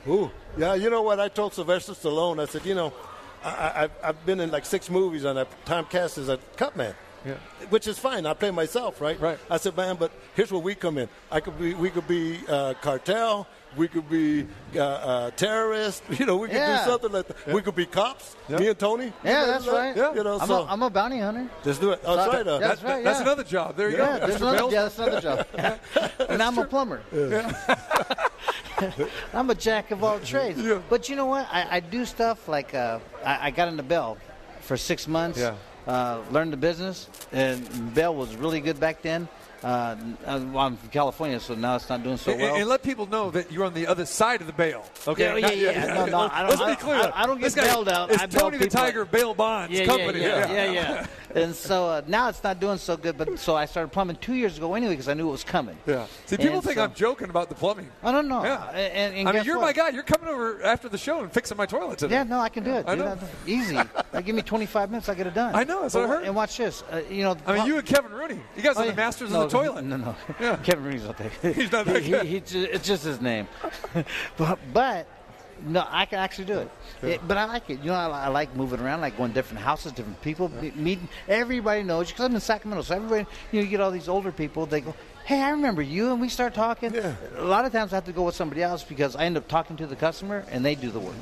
Ooh. 0.09 0.31
Yeah, 0.57 0.75
you 0.75 0.91
know 0.91 1.03
what? 1.03 1.21
I 1.21 1.29
told 1.29 1.55
Sylvester 1.55 1.93
Stallone, 1.93 2.43
I 2.43 2.47
said, 2.47 2.67
you 2.67 2.75
know, 2.75 2.93
I, 3.45 3.49
I, 3.51 3.83
I've- 3.85 3.95
I've 4.05 4.27
been 4.27 4.41
in 4.41 4.51
like 4.51 4.67
six 4.67 4.91
movies 4.91 5.25
and 5.25 5.39
I've 5.39 5.65
time 5.65 5.85
cast 5.87 6.19
as 6.19 6.29
a 6.29 6.39
cut 6.57 6.77
man. 6.77 6.95
Yeah. 7.25 7.35
Which 7.71 7.87
is 7.87 7.99
fine. 8.01 8.27
I 8.27 8.35
play 8.35 8.51
myself, 8.51 9.01
right? 9.01 9.19
Right. 9.21 9.39
I 9.49 9.57
said, 9.57 9.77
man, 9.77 9.95
but 9.97 10.11
here's 10.35 10.51
where 10.51 10.61
we 10.61 10.75
come 10.75 10.99
in. 10.99 11.09
I 11.31 11.39
could 11.39 11.57
be, 11.57 11.73
we 11.73 11.89
could 11.91 12.09
be 12.09 12.41
uh, 12.49 12.75
cartel. 12.83 13.47
We 13.77 13.89
could 13.89 14.09
be 14.11 14.47
uh, 14.77 14.81
uh, 14.81 15.31
terrorists. 15.31 16.03
You 16.19 16.27
know, 16.27 16.37
we 16.37 16.49
could 16.49 16.57
Yeah. 16.57 16.85
do 16.85 16.91
something 16.91 17.13
like 17.13 17.27
that. 17.29 17.55
We 17.55 17.63
could 17.63 17.75
be 17.75 17.87
cops. 17.87 18.37
Yeah. 18.49 18.59
Me 18.59 18.69
and 18.69 18.79
Tony. 18.79 19.13
Yeah, 19.25 19.41
You 19.41 19.47
know, 19.47 19.53
that's 19.53 19.67
like, 19.67 19.75
right. 19.77 19.97
Yeah. 19.97 20.15
You 20.15 20.25
know, 20.25 20.39
I'm, 20.39 20.47
so 20.47 20.63
a, 20.63 20.67
I'm 20.67 20.83
a 20.83 20.91
bounty 20.91 21.19
hunter. 21.21 21.49
just 21.65 21.81
do 21.81 21.91
it. 21.93 22.01
Oh, 22.05 22.17
that's 22.17 22.33
right. 22.35 22.47
Uh, 22.47 22.59
That's 22.59 22.81
that- 22.83 22.89
right, 22.89 23.05
That's 23.05 23.21
another 23.21 23.45
job. 23.45 23.77
There 23.77 23.89
you 23.91 23.97
Yeah, 23.97 24.19
go. 24.19 24.27
there's 24.27 24.41
another, 24.43 24.71
yeah, 24.73 24.83
that's 24.83 24.99
another 24.99 25.21
job. 25.21 25.47
and 26.29 26.43
I'm 26.43 26.59
a 26.59 26.65
plumber. 26.67 27.01
I'm 29.33 29.49
a 29.51 29.55
jack 29.55 29.91
of 29.91 30.03
all 30.05 30.19
trades. 30.21 30.59
Yeah. 30.61 30.81
But 30.89 31.09
you 31.09 31.17
know 31.17 31.27
what? 31.27 31.47
I, 31.53 31.77
I 31.77 31.81
do 31.81 32.05
stuff 32.05 32.49
like 32.49 32.75
uh, 32.75 32.99
I, 33.25 33.47
I 33.49 33.51
got 33.51 33.69
into 33.69 33.83
Bell 33.83 34.19
for 34.61 34.77
six 34.77 35.07
months. 35.09 35.39
Yeah. 35.39 35.55
Uh, 35.87 36.21
learned 36.31 36.53
the 36.53 36.57
business, 36.57 37.09
and 37.33 37.93
Bell 37.95 38.15
was 38.15 38.37
really 38.37 38.61
good 38.61 38.79
back 38.79 39.03
then. 39.03 39.29
Uh, 39.63 39.97
well, 40.27 40.59
I'm 40.59 40.77
from 40.77 40.89
California, 40.91 41.39
so 41.39 41.55
now 41.55 41.77
it's 41.77 41.89
not 41.89 42.03
doing 42.03 42.17
so 42.17 42.37
well. 42.37 42.57
and 42.57 42.69
let 42.69 42.83
people 42.83 43.07
know 43.07 43.31
that 43.31 43.53
you're 43.53 43.65
on 43.65 43.75
the 43.75 43.87
other 43.87 44.05
side 44.05 44.41
of 44.41 44.47
the 44.47 44.53
bail. 44.53 44.85
Okay. 45.07 45.41
Yeah, 45.41 45.51
yeah, 45.51 45.71
yeah. 45.71 45.95
No, 45.95 46.07
no, 46.07 46.19
I 46.33 46.41
don't- 46.41 46.51
Let's 46.51 46.61
I 46.61 46.71
be 46.71 46.77
clear. 46.77 46.97
I- 46.97 47.23
I 47.23 47.27
don't 47.27 47.41
get 47.41 47.55
guy 47.55 47.65
bailed 47.67 47.89
out. 47.89 48.11
It's 48.11 48.23
I 48.23 48.27
Tony 48.27 48.59
the 48.59 48.65
out. 48.67 48.71
Tiger 48.73 49.05
Bail 49.05 49.35
Bonds 49.35 49.73
yeah, 49.79 49.85
Company. 49.87 50.21
Yeah, 50.21 50.51
yeah, 50.53 50.73
yeah, 50.73 51.07
and 51.35 51.55
so 51.55 51.87
uh, 51.89 52.03
now 52.09 52.29
it's 52.29 52.43
not 52.43 52.59
doing 52.59 52.79
so 52.79 52.97
good. 52.97 53.17
But 53.17 53.39
so 53.39 53.55
I 53.55 53.67
started 53.67 53.93
plumbing 53.93 54.17
two 54.17 54.35
years 54.35 54.59
ago 54.59 54.75
anyway 54.75 54.95
because 54.95 55.09
I 55.09 55.15
knew 55.15 55.29
it 55.29 55.33
was 55.33 55.45
coming. 55.45 55.77
Yeah. 55.87 56.07
See, 56.27 56.37
people 56.37 56.55
And 56.57 56.65
think 56.65 56.77
so- 56.77 56.85
I'm 56.85 56.95
joking 56.95 57.31
about 57.31 57.49
the 57.49 57.55
plumbing. 57.55 57.89
I 58.03 58.11
don't 58.11 58.29
know. 58.29 58.43
Yeah. 58.45 58.69
And, 58.71 59.15
and 59.15 59.29
I 59.29 59.33
mean, 59.33 59.45
you're 59.45 59.59
what? 59.59 59.67
my 59.67 59.73
guy. 59.73 59.91
You're 59.91 60.03
coming 60.03 60.29
over 60.29 60.63
after 60.65 60.89
the 60.89 60.99
show 60.99 61.21
and 61.21 61.33
fixing 61.33 61.57
my 61.57 61.67
toilet 61.67 61.99
today. 61.99 62.15
Yeah, 62.17 62.25
no, 62.25 62.41
I 62.41 62.49
can 62.49 62.65
do 62.65 62.73
it. 62.73 62.85
I 62.89 62.95
know. 62.97 63.17
Easy. 63.47 63.79
Like, 64.13 64.27
give 64.27 64.35
me 64.37 64.43
25 64.43 64.91
minutes, 64.91 65.09
I 65.09 65.15
get 65.15 65.27
it 65.27 65.33
done. 65.33 65.55
I 65.55 65.65
know, 65.65 65.81
that's 65.81 65.95
what 65.95 66.05
I 66.05 66.09
heard. 66.09 66.25
And 66.25 66.35
watch 66.37 66.59
this. 66.59 66.83
Uh, 66.93 67.01
you 67.09 67.23
know, 67.23 67.35
I 67.47 67.57
mean, 67.57 67.67
you 67.67 67.79
and 67.79 67.87
Kevin 67.87 68.13
Rooney. 68.13 68.39
You 68.55 68.63
guys 68.63 68.77
Oh, 68.77 68.83
are 68.83 68.87
the 68.87 68.93
masters 68.95 69.33
of 69.33 69.51
the 69.51 69.52
toilet. 69.53 69.83
No, 69.85 69.97
no. 69.97 70.17
Yeah. 70.41 70.57
Kevin 70.65 70.85
Rooney's 70.85 71.05
not 71.05 71.19
that. 71.19 71.55
He's 71.55 71.71
not 71.73 71.87
that 71.87 72.03
he, 72.03 72.11
good. 72.11 72.27
He, 72.27 72.35
he 72.35 72.41
ju- 72.41 72.69
it's 72.71 72.87
just 72.87 73.05
his 73.05 73.21
name. 73.21 73.47
but, 74.37 74.59
but 74.73 75.07
no, 75.65 75.87
I 75.89 76.07
can 76.07 76.19
actually 76.19 76.47
do 76.47 76.59
it. 76.59 76.71
It- 77.03 77.29
but 77.29 77.37
I 77.39 77.45
like 77.45 77.71
it. 77.71 77.81
You 77.81 77.87
know, 77.87 77.95
I, 77.95 78.25
I 78.25 78.29
like 78.29 78.55
moving 78.57 78.81
around, 78.81 79.01
like 79.01 79.17
going 79.17 79.31
to 79.31 79.35
different 79.35 79.63
houses, 79.63 79.93
different 79.93 80.21
people, 80.23 80.49
me- 80.61 80.73
meeting. 80.75 81.09
Everybody 81.29 81.83
knows 81.83 82.09
because 82.09 82.25
I'm 82.25 82.35
in 82.35 82.41
Sacramento, 82.41 82.83
so 82.83 82.97
everybody, 82.97 83.27
you 83.53 83.61
know, 83.61 83.65
you 83.65 83.71
get 83.71 83.81
all 83.81 83.91
these 83.91 84.09
older 84.09 84.33
people. 84.33 84.67
They 84.67 84.81
go, 84.81 84.95
"Hey, 85.25 85.41
I 85.41 85.51
remember 85.51 85.83
you," 85.83 86.11
and 86.13 86.21
we 86.21 86.29
start 86.29 86.55
talking. 86.55 86.95
Yeah. 86.95 87.15
A 87.37 87.45
lot 87.45 87.65
of 87.65 87.73
times 87.73 87.93
I 87.93 87.97
have 87.97 88.05
to 88.07 88.13
go 88.13 88.23
with 88.23 88.35
somebody 88.35 88.63
else 88.63 88.83
because 88.83 89.15
I 89.17 89.25
end 89.25 89.37
up 89.37 89.47
talking 89.49 89.77
to 89.77 89.87
the 89.87 89.97
customer 89.97 90.45
and 90.51 90.65
they 90.65 90.75
do 90.75 90.91
the 90.91 91.01
work. 91.01 91.15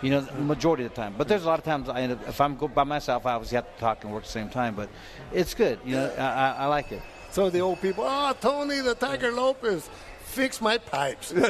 You 0.00 0.10
know, 0.10 0.20
the 0.20 0.32
majority 0.42 0.84
of 0.84 0.90
the 0.90 0.96
time. 0.96 1.14
But 1.18 1.26
there's 1.26 1.42
a 1.42 1.48
lot 1.48 1.58
of 1.58 1.64
times 1.64 1.88
I 1.88 2.02
end 2.02 2.12
up, 2.12 2.28
if 2.28 2.40
I'm 2.40 2.56
go 2.56 2.68
by 2.68 2.84
myself, 2.84 3.26
I 3.26 3.32
obviously 3.32 3.56
have 3.56 3.74
to 3.74 3.80
talk 3.80 4.04
and 4.04 4.12
work 4.12 4.22
at 4.22 4.26
the 4.26 4.32
same 4.32 4.48
time. 4.48 4.76
But 4.76 4.88
it's 5.32 5.54
good. 5.54 5.80
You 5.84 5.96
know, 5.96 6.14
I, 6.16 6.22
I, 6.22 6.50
I 6.50 6.66
like 6.66 6.92
it. 6.92 7.02
Some 7.30 7.44
of 7.44 7.52
the 7.52 7.60
old 7.60 7.80
people, 7.80 8.04
oh, 8.06 8.34
Tony 8.40 8.80
the 8.80 8.94
Tiger 8.94 9.30
Lopez, 9.32 9.88
fix 10.28 10.60
my 10.60 10.78
pipes. 10.78 11.32
Go 11.32 11.44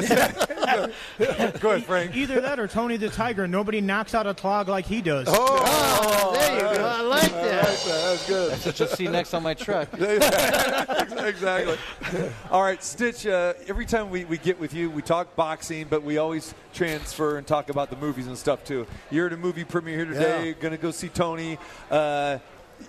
ahead, 1.21 1.85
Frank. 1.85 2.17
Either 2.17 2.41
that 2.41 2.59
or 2.59 2.67
Tony 2.67 2.97
the 2.97 3.11
Tiger. 3.11 3.47
Nobody 3.47 3.81
knocks 3.81 4.15
out 4.15 4.27
a 4.27 4.35
clog 4.35 4.69
like 4.69 4.87
he 4.87 5.03
does. 5.03 5.27
Oh, 5.31 6.33
there 6.35 6.55
you 6.55 6.61
go. 6.61 6.85
I 6.85 7.01
like 7.03 7.31
that. 7.33 7.65
That's 7.65 8.27
good. 8.27 8.53
That's 8.53 8.67
what 8.67 8.79
you'll 8.81 8.89
see 8.89 9.09
next 9.09 9.35
on 9.35 9.43
my 9.43 9.55
truck. 9.55 9.89
exactly. 9.95 11.77
All 12.51 12.63
right, 12.63 12.83
Stitch. 12.83 13.27
Uh, 13.27 13.55
every 13.67 13.87
time 13.87 14.11
we, 14.11 14.25
we 14.25 14.39
get 14.39 14.59
with 14.59 14.73
you, 14.75 14.91
we 14.91 15.03
talk 15.03 15.37
boxing, 15.37 15.87
but 15.89 16.03
we 16.03 16.19
always 16.19 16.55
transfer 16.73 17.39
and 17.39 17.47
talk 17.47 17.69
about 17.71 17.91
the 17.91 17.97
movies 17.97 18.27
and 18.27 18.39
stuff 18.39 18.65
too. 18.65 18.87
You're 19.11 19.27
at 19.27 19.33
a 19.33 19.37
movie 19.37 19.65
premiere 19.65 19.97
here 19.97 20.07
today. 20.07 20.47
Yeah. 20.49 20.53
Going 20.53 20.73
to 20.73 20.79
go 20.79 20.91
see 20.91 21.09
Tony. 21.09 21.59
Uh, 21.91 22.39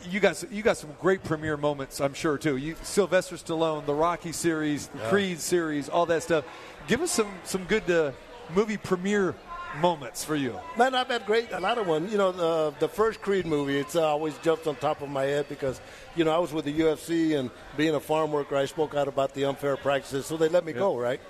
you 0.09 0.19
got 0.19 0.43
you 0.51 0.61
got 0.61 0.77
some 0.77 0.91
great 0.99 1.23
premiere 1.23 1.57
moments, 1.57 1.99
I'm 1.99 2.13
sure 2.13 2.37
too. 2.37 2.57
You 2.57 2.75
Sylvester 2.83 3.35
Stallone, 3.35 3.85
the 3.85 3.93
Rocky 3.93 4.31
series, 4.31 4.87
the 4.87 4.99
Creed 5.09 5.39
series, 5.39 5.89
all 5.89 6.05
that 6.07 6.23
stuff. 6.23 6.45
Give 6.87 7.01
us 7.01 7.11
some 7.11 7.31
some 7.43 7.63
good 7.65 7.89
uh, 7.89 8.11
movie 8.53 8.77
premiere 8.77 9.35
moments 9.77 10.23
for 10.23 10.35
you. 10.35 10.59
Man, 10.77 10.95
I've 10.95 11.07
had 11.07 11.25
great 11.25 11.51
a 11.51 11.59
lot 11.59 11.77
of 11.77 11.87
one. 11.87 12.09
You 12.09 12.17
know, 12.17 12.31
the 12.31 12.73
the 12.79 12.87
first 12.87 13.21
Creed 13.21 13.45
movie, 13.45 13.77
it's 13.77 13.95
uh, 13.95 14.07
always 14.07 14.37
jumps 14.39 14.67
on 14.67 14.75
top 14.75 15.01
of 15.01 15.09
my 15.09 15.23
head 15.23 15.47
because 15.49 15.79
you 16.15 16.23
know 16.23 16.31
I 16.31 16.39
was 16.39 16.51
with 16.51 16.65
the 16.65 16.79
UFC 16.79 17.37
and 17.37 17.49
being 17.77 17.95
a 17.95 17.99
farm 17.99 18.31
worker, 18.31 18.55
I 18.55 18.65
spoke 18.65 18.95
out 18.95 19.07
about 19.07 19.33
the 19.33 19.45
unfair 19.45 19.77
practices, 19.77 20.25
so 20.25 20.37
they 20.37 20.49
let 20.49 20.65
me 20.65 20.73
go, 20.73 20.97
right? 20.97 21.21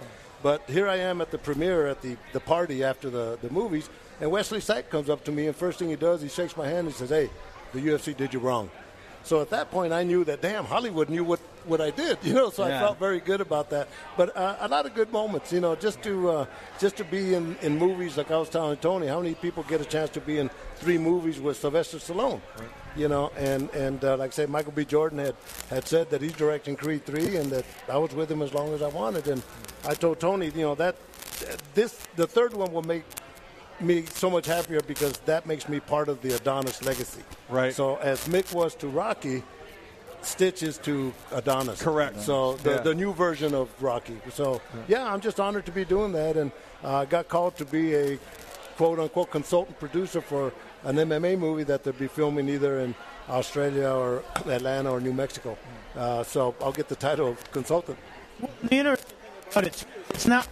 But 0.41 0.61
here 0.69 0.87
I 0.87 0.95
am 0.97 1.19
at 1.19 1.31
the 1.31 1.37
premiere 1.37 1.87
at 1.87 2.01
the 2.01 2.15
the 2.33 2.39
party 2.39 2.83
after 2.83 3.09
the 3.09 3.37
the 3.41 3.49
movies, 3.49 3.89
and 4.21 4.31
Wesley 4.31 4.61
Sykes 4.61 4.89
comes 4.89 5.09
up 5.09 5.23
to 5.25 5.31
me, 5.31 5.47
and 5.47 5.55
first 5.55 5.79
thing 5.79 5.89
he 5.89 5.95
does, 5.97 6.21
he 6.21 6.29
shakes 6.29 6.55
my 6.55 6.67
hand 6.67 6.87
and 6.87 6.95
says, 6.95 7.09
"Hey, 7.09 7.29
the 7.73 7.79
UFC 7.79 8.15
did 8.15 8.33
you 8.33 8.39
wrong." 8.39 8.69
So 9.23 9.41
at 9.41 9.49
that 9.49 9.69
point, 9.69 9.93
I 9.93 10.03
knew 10.03 10.23
that 10.23 10.41
damn 10.41 10.65
Hollywood 10.65 11.09
knew 11.09 11.23
what, 11.23 11.39
what 11.65 11.81
I 11.81 11.91
did, 11.91 12.17
you 12.23 12.33
know. 12.33 12.49
So 12.49 12.63
I 12.63 12.69
felt 12.69 12.97
very 12.97 13.19
good 13.19 13.41
about 13.41 13.69
that. 13.71 13.87
But 14.17 14.35
uh, 14.35 14.55
a 14.59 14.67
lot 14.67 14.85
of 14.85 14.95
good 14.95 15.11
moments, 15.11 15.51
you 15.51 15.59
know, 15.59 15.75
just 15.75 16.01
to 16.03 16.29
uh, 16.29 16.45
just 16.79 16.97
to 16.97 17.03
be 17.03 17.33
in, 17.33 17.55
in 17.61 17.77
movies. 17.77 18.17
Like 18.17 18.31
I 18.31 18.37
was 18.37 18.49
telling 18.49 18.77
Tony, 18.77 19.07
how 19.07 19.19
many 19.19 19.35
people 19.35 19.63
get 19.63 19.81
a 19.81 19.85
chance 19.85 20.09
to 20.11 20.21
be 20.21 20.39
in 20.39 20.49
three 20.75 20.97
movies 20.97 21.39
with 21.39 21.57
Sylvester 21.57 21.97
Stallone? 21.97 22.41
You 22.95 23.07
know, 23.07 23.31
and 23.37 23.69
and 23.71 24.03
uh, 24.03 24.17
like 24.17 24.31
I 24.31 24.33
say, 24.33 24.45
Michael 24.45 24.71
B. 24.71 24.83
Jordan 24.83 25.19
had 25.19 25.35
had 25.69 25.87
said 25.87 26.09
that 26.09 26.21
he's 26.21 26.33
directing 26.33 26.75
Creed 26.75 27.05
three, 27.05 27.35
and 27.35 27.51
that 27.51 27.65
I 27.87 27.97
was 27.97 28.13
with 28.13 28.31
him 28.31 28.41
as 28.41 28.53
long 28.53 28.73
as 28.73 28.81
I 28.81 28.87
wanted. 28.87 29.27
And 29.27 29.43
I 29.85 29.93
told 29.93 30.19
Tony, 30.19 30.47
you 30.47 30.63
know, 30.63 30.75
that 30.75 30.95
this 31.75 31.93
the 32.15 32.25
third 32.25 32.53
one 32.53 32.73
will 32.73 32.81
make 32.83 33.03
me 33.81 34.03
so 34.05 34.29
much 34.29 34.45
happier 34.45 34.81
because 34.81 35.17
that 35.19 35.45
makes 35.45 35.67
me 35.69 35.79
part 35.79 36.09
of 36.09 36.21
the 36.21 36.35
Adonis 36.35 36.83
legacy. 36.83 37.21
Right. 37.49 37.73
So 37.73 37.95
as 37.97 38.27
Mick 38.27 38.53
was 38.53 38.75
to 38.75 38.87
Rocky, 38.87 39.43
Stitch 40.21 40.63
is 40.63 40.77
to 40.79 41.13
Adonis. 41.31 41.81
Correct. 41.81 42.19
So 42.21 42.55
the, 42.57 42.71
Yeah. 42.71 42.77
the 42.81 42.93
new 42.95 43.13
version 43.13 43.53
of 43.55 43.69
Rocky. 43.81 44.17
So 44.33 44.61
yeah, 44.87 45.11
I'm 45.11 45.21
just 45.21 45.39
honored 45.39 45.65
to 45.65 45.71
be 45.71 45.85
doing 45.85 46.11
that, 46.13 46.35
and 46.37 46.51
uh, 46.83 47.05
got 47.05 47.27
called 47.29 47.55
to 47.57 47.65
be 47.65 47.95
a 47.95 48.19
quote 48.77 48.99
unquote 48.99 49.31
consultant 49.31 49.79
producer 49.79 50.21
for 50.21 50.51
an 50.83 50.95
MMA 50.97 51.37
movie 51.37 51.63
that 51.63 51.83
they'll 51.83 51.93
be 51.93 52.07
filming 52.07 52.47
either 52.49 52.79
in 52.79 52.95
Australia 53.29 53.89
or 53.89 54.23
Atlanta 54.47 54.91
or 54.91 54.99
New 54.99 55.13
Mexico. 55.13 55.57
Uh, 55.95 56.23
so 56.23 56.53
I'll 56.61 56.71
get 56.71 56.87
the 56.89 56.95
title 56.95 57.27
of 57.29 57.51
consultant. 57.51 57.97
The 58.63 58.75
interesting 58.75 59.07
thing 59.09 59.51
about 59.51 59.63
it, 59.67 59.85
it's 60.11 60.27
not 60.27 60.47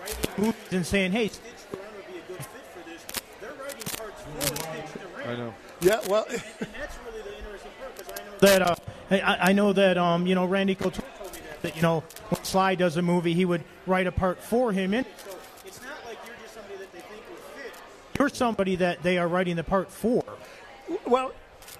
writing 0.00 0.44
movies 0.44 0.72
and 0.72 0.86
saying, 0.86 1.12
"Hey, 1.12 1.28
Stitch 1.28 1.42
Duran 1.72 1.86
would 1.96 2.06
be 2.06 2.18
a 2.18 2.22
good 2.28 2.44
fit 2.44 2.64
for 2.74 2.90
this." 2.90 3.02
They're 3.40 3.52
writing 3.62 3.82
parts 3.96 4.22
for 4.22 4.56
Stitch 4.56 4.92
Duran. 5.00 5.15
I 5.26 5.36
know. 5.36 5.54
Yeah, 5.80 6.00
well, 6.08 6.24
and 6.30 6.40
that's 6.78 6.98
really 7.06 7.22
the 7.22 7.36
interesting 7.38 7.70
part 7.78 7.96
because 7.96 8.12
I 8.12 8.24
know 8.24 8.38
that 8.40 8.62
uh, 8.62 8.76
I, 9.10 9.50
I 9.50 9.52
know 9.52 9.72
that 9.72 9.98
um, 9.98 10.26
you 10.26 10.34
know 10.34 10.44
Randy 10.44 10.74
Couture 10.74 11.04
told 11.18 11.32
me 11.32 11.40
that, 11.48 11.62
that 11.62 11.76
you 11.76 11.82
know 11.82 12.04
when 12.28 12.44
Sly 12.44 12.74
does 12.74 12.96
a 12.96 13.02
movie, 13.02 13.34
he 13.34 13.44
would 13.44 13.64
write 13.86 14.06
a 14.06 14.12
part 14.12 14.42
for 14.42 14.72
him. 14.72 14.94
And 14.94 15.06
so 15.24 15.36
it's 15.64 15.82
not 15.82 15.96
like 16.06 16.18
you're 16.26 16.36
just 16.42 16.54
somebody 16.54 16.76
that 16.76 16.92
they 16.92 17.00
think 17.00 17.22
would 17.30 17.38
fit. 17.38 17.72
You're 18.18 18.28
somebody 18.28 18.76
that 18.76 19.02
they 19.02 19.18
are 19.18 19.28
writing 19.28 19.56
the 19.56 19.64
part 19.64 19.90
for. 19.90 20.24
Well, 21.06 21.32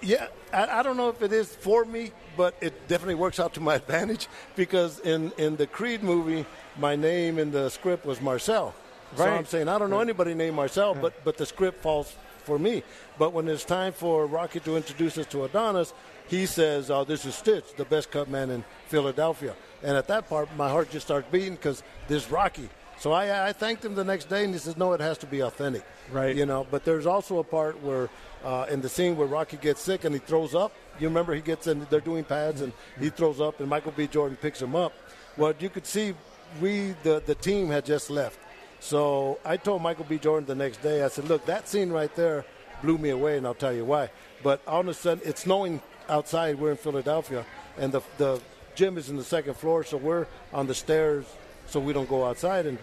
yeah, 0.02 0.28
I, 0.52 0.80
I 0.80 0.82
don't 0.82 0.96
know 0.96 1.08
if 1.08 1.22
it 1.22 1.32
is 1.32 1.54
for 1.54 1.84
me, 1.84 2.12
but 2.36 2.54
it 2.60 2.88
definitely 2.88 3.14
works 3.14 3.40
out 3.40 3.54
to 3.54 3.60
my 3.60 3.74
advantage 3.76 4.28
because 4.54 5.00
in, 5.00 5.32
in 5.38 5.56
the 5.56 5.66
Creed 5.66 6.02
movie, 6.02 6.46
my 6.78 6.96
name 6.96 7.38
in 7.38 7.50
the 7.50 7.68
script 7.70 8.04
was 8.04 8.20
Marcel. 8.20 8.74
So 9.14 9.24
I'm 9.24 9.46
saying 9.46 9.68
I 9.68 9.78
don't 9.78 9.90
know 9.90 10.00
anybody 10.00 10.34
named 10.34 10.56
Marcel, 10.56 10.94
but 10.94 11.24
but 11.24 11.36
the 11.36 11.46
script 11.46 11.82
falls 11.82 12.14
for 12.44 12.58
me. 12.58 12.82
But 13.18 13.32
when 13.32 13.48
it's 13.48 13.64
time 13.64 13.92
for 13.92 14.26
Rocky 14.26 14.60
to 14.60 14.76
introduce 14.76 15.18
us 15.18 15.26
to 15.26 15.44
Adonis, 15.44 15.92
he 16.28 16.46
says, 16.46 16.90
"Oh, 16.90 17.04
this 17.04 17.24
is 17.24 17.34
Stitch, 17.34 17.74
the 17.76 17.84
best 17.84 18.10
cut 18.10 18.28
man 18.28 18.50
in 18.50 18.64
Philadelphia." 18.88 19.54
And 19.82 19.96
at 19.96 20.08
that 20.08 20.28
part, 20.28 20.48
my 20.56 20.68
heart 20.68 20.90
just 20.90 21.06
starts 21.06 21.28
beating 21.30 21.54
because 21.54 21.82
this 22.08 22.30
Rocky. 22.30 22.68
So 22.98 23.12
I, 23.12 23.48
I 23.48 23.52
thanked 23.52 23.84
him 23.84 23.94
the 23.94 24.04
next 24.04 24.30
day, 24.30 24.44
and 24.44 24.52
he 24.52 24.58
says, 24.58 24.76
"No, 24.76 24.92
it 24.92 25.00
has 25.00 25.18
to 25.18 25.26
be 25.26 25.40
authentic." 25.40 25.84
Right. 26.10 26.34
You 26.34 26.46
know, 26.46 26.66
but 26.70 26.84
there's 26.84 27.06
also 27.06 27.38
a 27.38 27.44
part 27.44 27.82
where 27.82 28.08
uh, 28.44 28.66
in 28.70 28.80
the 28.80 28.88
scene 28.88 29.16
where 29.16 29.26
Rocky 29.26 29.56
gets 29.56 29.82
sick 29.82 30.04
and 30.04 30.14
he 30.14 30.20
throws 30.20 30.54
up. 30.54 30.72
You 30.98 31.08
remember 31.08 31.34
he 31.34 31.42
gets 31.42 31.66
in, 31.66 31.86
they're 31.90 32.00
doing 32.00 32.24
pads 32.24 32.62
and 32.62 32.72
he 32.98 33.10
throws 33.10 33.40
up, 33.40 33.60
and 33.60 33.68
Michael 33.68 33.92
B. 33.92 34.06
Jordan 34.06 34.38
picks 34.40 34.62
him 34.62 34.74
up. 34.74 34.92
Well, 35.36 35.52
you 35.58 35.68
could 35.68 35.84
see 35.84 36.14
we, 36.60 36.94
the, 37.02 37.22
the 37.26 37.34
team, 37.34 37.68
had 37.68 37.84
just 37.84 38.08
left. 38.08 38.38
So 38.80 39.38
I 39.44 39.56
told 39.56 39.82
Michael 39.82 40.04
B. 40.08 40.18
Jordan 40.18 40.46
the 40.46 40.54
next 40.54 40.82
day, 40.82 41.02
I 41.02 41.08
said, 41.08 41.28
look, 41.28 41.46
that 41.46 41.68
scene 41.68 41.90
right 41.90 42.14
there 42.14 42.44
blew 42.82 42.98
me 42.98 43.10
away, 43.10 43.36
and 43.36 43.46
I'll 43.46 43.54
tell 43.54 43.72
you 43.72 43.84
why. 43.84 44.10
But 44.42 44.60
all 44.66 44.80
of 44.80 44.88
a 44.88 44.94
sudden, 44.94 45.22
it's 45.26 45.42
snowing 45.42 45.80
outside. 46.08 46.58
We're 46.58 46.72
in 46.72 46.76
Philadelphia, 46.76 47.44
and 47.78 47.92
the, 47.92 48.02
the 48.18 48.40
gym 48.74 48.98
is 48.98 49.08
in 49.08 49.16
the 49.16 49.24
second 49.24 49.54
floor, 49.54 49.82
so 49.84 49.96
we're 49.96 50.26
on 50.52 50.66
the 50.66 50.74
stairs 50.74 51.24
so 51.66 51.80
we 51.80 51.92
don't 51.92 52.08
go 52.08 52.24
outside. 52.24 52.66
And 52.66 52.78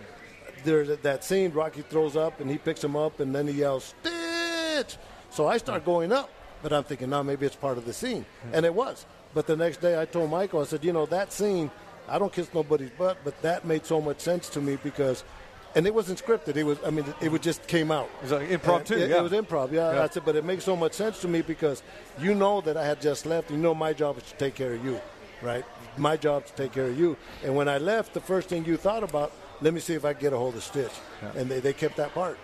there's 0.64 0.98
that 1.00 1.24
scene, 1.24 1.52
Rocky 1.52 1.84
throws 1.84 2.16
up, 2.16 2.40
and 2.40 2.50
he 2.50 2.58
picks 2.58 2.84
him 2.84 2.96
up, 2.96 3.20
and 3.20 3.34
then 3.34 3.48
he 3.48 3.54
yells, 3.54 3.94
Stitch! 4.02 4.98
So 5.30 5.48
I 5.48 5.58
start 5.58 5.86
going 5.86 6.12
up, 6.12 6.30
but 6.62 6.74
I'm 6.74 6.84
thinking, 6.84 7.10
now 7.10 7.24
maybe 7.24 7.46
it's 7.46 7.56
part 7.56 7.78
of 7.78 7.86
the 7.86 7.94
scene. 7.94 8.26
And 8.52 8.66
it 8.66 8.74
was. 8.74 9.06
But 9.34 9.48
the 9.48 9.56
next 9.56 9.82
day 9.82 10.00
I 10.00 10.06
told 10.06 10.30
Michael, 10.30 10.62
I 10.62 10.66
said, 10.66 10.84
you 10.84 10.94
know, 10.94 11.06
that 11.08 11.34
scene, 11.34 11.72
I 12.08 12.20
don't 12.20 12.32
kiss 12.32 12.54
nobody's 12.54 12.92
butt, 12.92 13.18
but 13.24 13.42
that 13.42 13.66
made 13.66 13.86
so 13.86 14.02
much 14.02 14.20
sense 14.20 14.50
to 14.50 14.62
me 14.62 14.78
because, 14.84 15.24
and 15.76 15.86
it 15.88 15.94
wasn't 15.94 16.24
scripted. 16.24 16.56
It 16.56 16.64
was, 16.64 16.78
I 16.86 16.90
mean, 16.90 17.06
it, 17.22 17.34
it 17.34 17.42
just 17.42 17.66
came 17.68 17.92
out. 17.92 18.10
It 18.18 18.24
was 18.24 18.32
like 18.32 18.50
impromptu, 18.50 18.96
It, 18.96 19.10
yeah. 19.10 19.18
it 19.20 19.24
was 19.24 19.32
improv, 19.32 19.72
yeah. 19.72 19.94
Yeah. 19.94 20.04
I 20.04 20.08
said, 20.10 20.24
but 20.26 20.36
it 20.36 20.46
makes 20.46 20.64
so 20.64 20.76
much 20.76 20.94
sense 20.94 21.20
to 21.22 21.28
me 21.28 21.42
because 21.42 21.82
you 22.20 22.36
know 22.36 22.62
that 22.62 22.78
I 22.78 22.86
had 22.86 23.02
just 23.02 23.26
left. 23.26 23.50
You 23.52 23.58
know 23.58 23.74
my 23.74 23.94
job 23.94 24.18
is 24.18 24.24
to 24.24 24.36
take 24.38 24.56
care 24.56 24.74
of 24.74 24.84
you, 24.86 25.00
right? 25.42 25.66
My 25.98 26.18
job 26.18 26.46
is 26.46 26.52
to 26.52 26.56
take 26.58 26.72
care 26.74 26.86
of 26.88 26.98
you. 26.98 27.18
And 27.44 27.56
when 27.56 27.68
I 27.68 27.78
left, 27.78 28.14
the 28.14 28.22
first 28.22 28.50
thing 28.50 28.66
you 28.66 28.78
thought 28.78 29.04
about, 29.04 29.32
let 29.62 29.74
me 29.74 29.80
see 29.80 29.94
if 29.94 30.06
I 30.06 30.14
can 30.14 30.22
get 30.22 30.34
a 30.34 30.38
hold 30.38 30.56
of 30.56 30.64
Stitch. 30.64 30.92
And 31.36 31.50
they, 31.50 31.60
they 31.60 31.74
kept 31.74 31.98
that 31.98 32.14
part. 32.14 32.38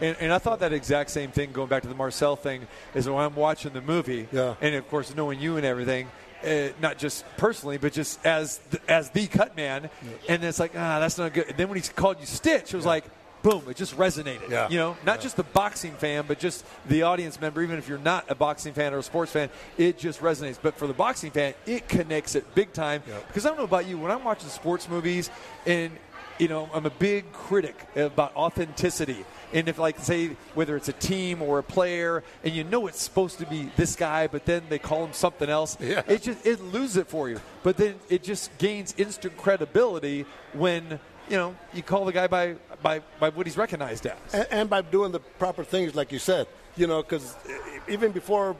And, 0.00 0.16
and 0.20 0.32
I 0.32 0.38
thought 0.38 0.58
that 0.60 0.72
exact 0.72 1.10
same 1.10 1.30
thing, 1.30 1.52
going 1.52 1.68
back 1.68 1.82
to 1.82 1.88
the 1.88 1.94
Marcel 1.94 2.34
thing, 2.36 2.66
is 2.94 3.08
when 3.08 3.18
I'm 3.24 3.36
watching 3.36 3.72
the 3.72 3.80
movie, 3.80 4.28
Yeah. 4.32 4.56
and 4.60 4.74
of 4.74 4.86
course 4.88 5.14
knowing 5.14 5.38
you 5.40 5.56
and 5.56 5.64
everything, 5.64 6.08
uh, 6.46 6.68
not 6.80 6.98
just 6.98 7.24
personally, 7.36 7.78
but 7.78 7.92
just 7.92 8.24
as 8.24 8.58
the, 8.70 8.80
as 8.88 9.10
the 9.10 9.26
cut 9.26 9.56
man, 9.56 9.90
and 10.28 10.44
it's 10.44 10.60
like, 10.60 10.72
ah, 10.76 11.00
that's 11.00 11.18
not 11.18 11.32
good. 11.34 11.48
And 11.48 11.56
then 11.56 11.68
when 11.68 11.80
he 11.80 11.88
called 11.88 12.20
you 12.20 12.26
Stitch, 12.26 12.72
it 12.72 12.76
was 12.76 12.86
like, 12.86 13.04
boom, 13.42 13.62
it 13.68 13.76
just 13.76 13.96
resonated. 13.96 14.50
Yeah. 14.50 14.68
You 14.68 14.78
know, 14.78 14.96
not 15.04 15.20
just 15.20 15.36
the 15.36 15.44
boxing 15.44 15.92
fan, 15.92 16.24
but 16.26 16.38
just 16.38 16.64
the 16.88 17.02
audience 17.02 17.40
member, 17.40 17.62
even 17.62 17.78
if 17.78 17.88
you're 17.88 17.98
not 17.98 18.24
a 18.28 18.34
boxing 18.34 18.72
fan 18.72 18.92
or 18.92 18.98
a 18.98 19.02
sports 19.02 19.30
fan, 19.30 19.50
it 19.78 19.98
just 19.98 20.20
resonates. 20.20 20.58
But 20.60 20.76
for 20.76 20.86
the 20.86 20.94
boxing 20.94 21.30
fan, 21.30 21.54
it 21.64 21.88
connects 21.88 22.34
it 22.34 22.54
big 22.54 22.72
time. 22.72 23.02
Because 23.28 23.46
I 23.46 23.50
don't 23.50 23.58
know 23.58 23.64
about 23.64 23.86
you, 23.86 23.98
when 23.98 24.10
I'm 24.10 24.24
watching 24.24 24.48
sports 24.48 24.88
movies 24.88 25.30
and 25.64 25.92
you 26.38 26.48
know, 26.48 26.68
I'm 26.74 26.86
a 26.86 26.90
big 26.90 27.32
critic 27.32 27.76
about 27.96 28.34
authenticity. 28.36 29.24
And 29.52 29.68
if, 29.68 29.78
like, 29.78 29.98
say, 30.00 30.36
whether 30.54 30.76
it's 30.76 30.88
a 30.88 30.92
team 30.92 31.40
or 31.40 31.58
a 31.58 31.62
player, 31.62 32.24
and 32.44 32.52
you 32.52 32.64
know 32.64 32.88
it's 32.88 33.00
supposed 33.00 33.38
to 33.38 33.46
be 33.46 33.70
this 33.76 33.94
guy, 33.96 34.26
but 34.26 34.44
then 34.44 34.64
they 34.68 34.78
call 34.78 35.04
him 35.04 35.12
something 35.12 35.48
else, 35.48 35.76
Yeah. 35.80 36.02
it 36.08 36.22
just 36.22 36.44
it 36.44 36.60
loses 36.60 36.96
it 36.98 37.06
for 37.08 37.28
you. 37.30 37.40
But 37.62 37.76
then 37.76 37.94
it 38.08 38.22
just 38.24 38.56
gains 38.58 38.94
instant 38.98 39.36
credibility 39.36 40.26
when 40.52 40.98
you 41.28 41.36
know 41.36 41.56
you 41.72 41.82
call 41.82 42.04
the 42.04 42.12
guy 42.12 42.26
by 42.26 42.56
by, 42.82 43.00
by 43.20 43.30
what 43.30 43.46
he's 43.46 43.56
recognized 43.56 44.06
as. 44.06 44.34
and, 44.34 44.46
and 44.50 44.70
by 44.70 44.82
doing 44.82 45.12
the 45.12 45.20
proper 45.20 45.64
things, 45.64 45.94
like 45.94 46.10
you 46.12 46.18
said, 46.18 46.46
you 46.76 46.86
know, 46.86 47.02
because 47.02 47.34
eh, 47.48 47.52
even 47.88 48.10
before 48.12 48.56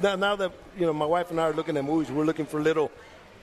now, 0.00 0.14
now 0.16 0.36
that 0.36 0.52
you 0.78 0.86
know, 0.86 0.92
my 0.92 1.04
wife 1.04 1.30
and 1.32 1.40
I 1.40 1.44
are 1.44 1.52
looking 1.52 1.76
at 1.76 1.84
movies, 1.84 2.10
we're 2.12 2.24
looking 2.24 2.46
for 2.46 2.60
little 2.62 2.90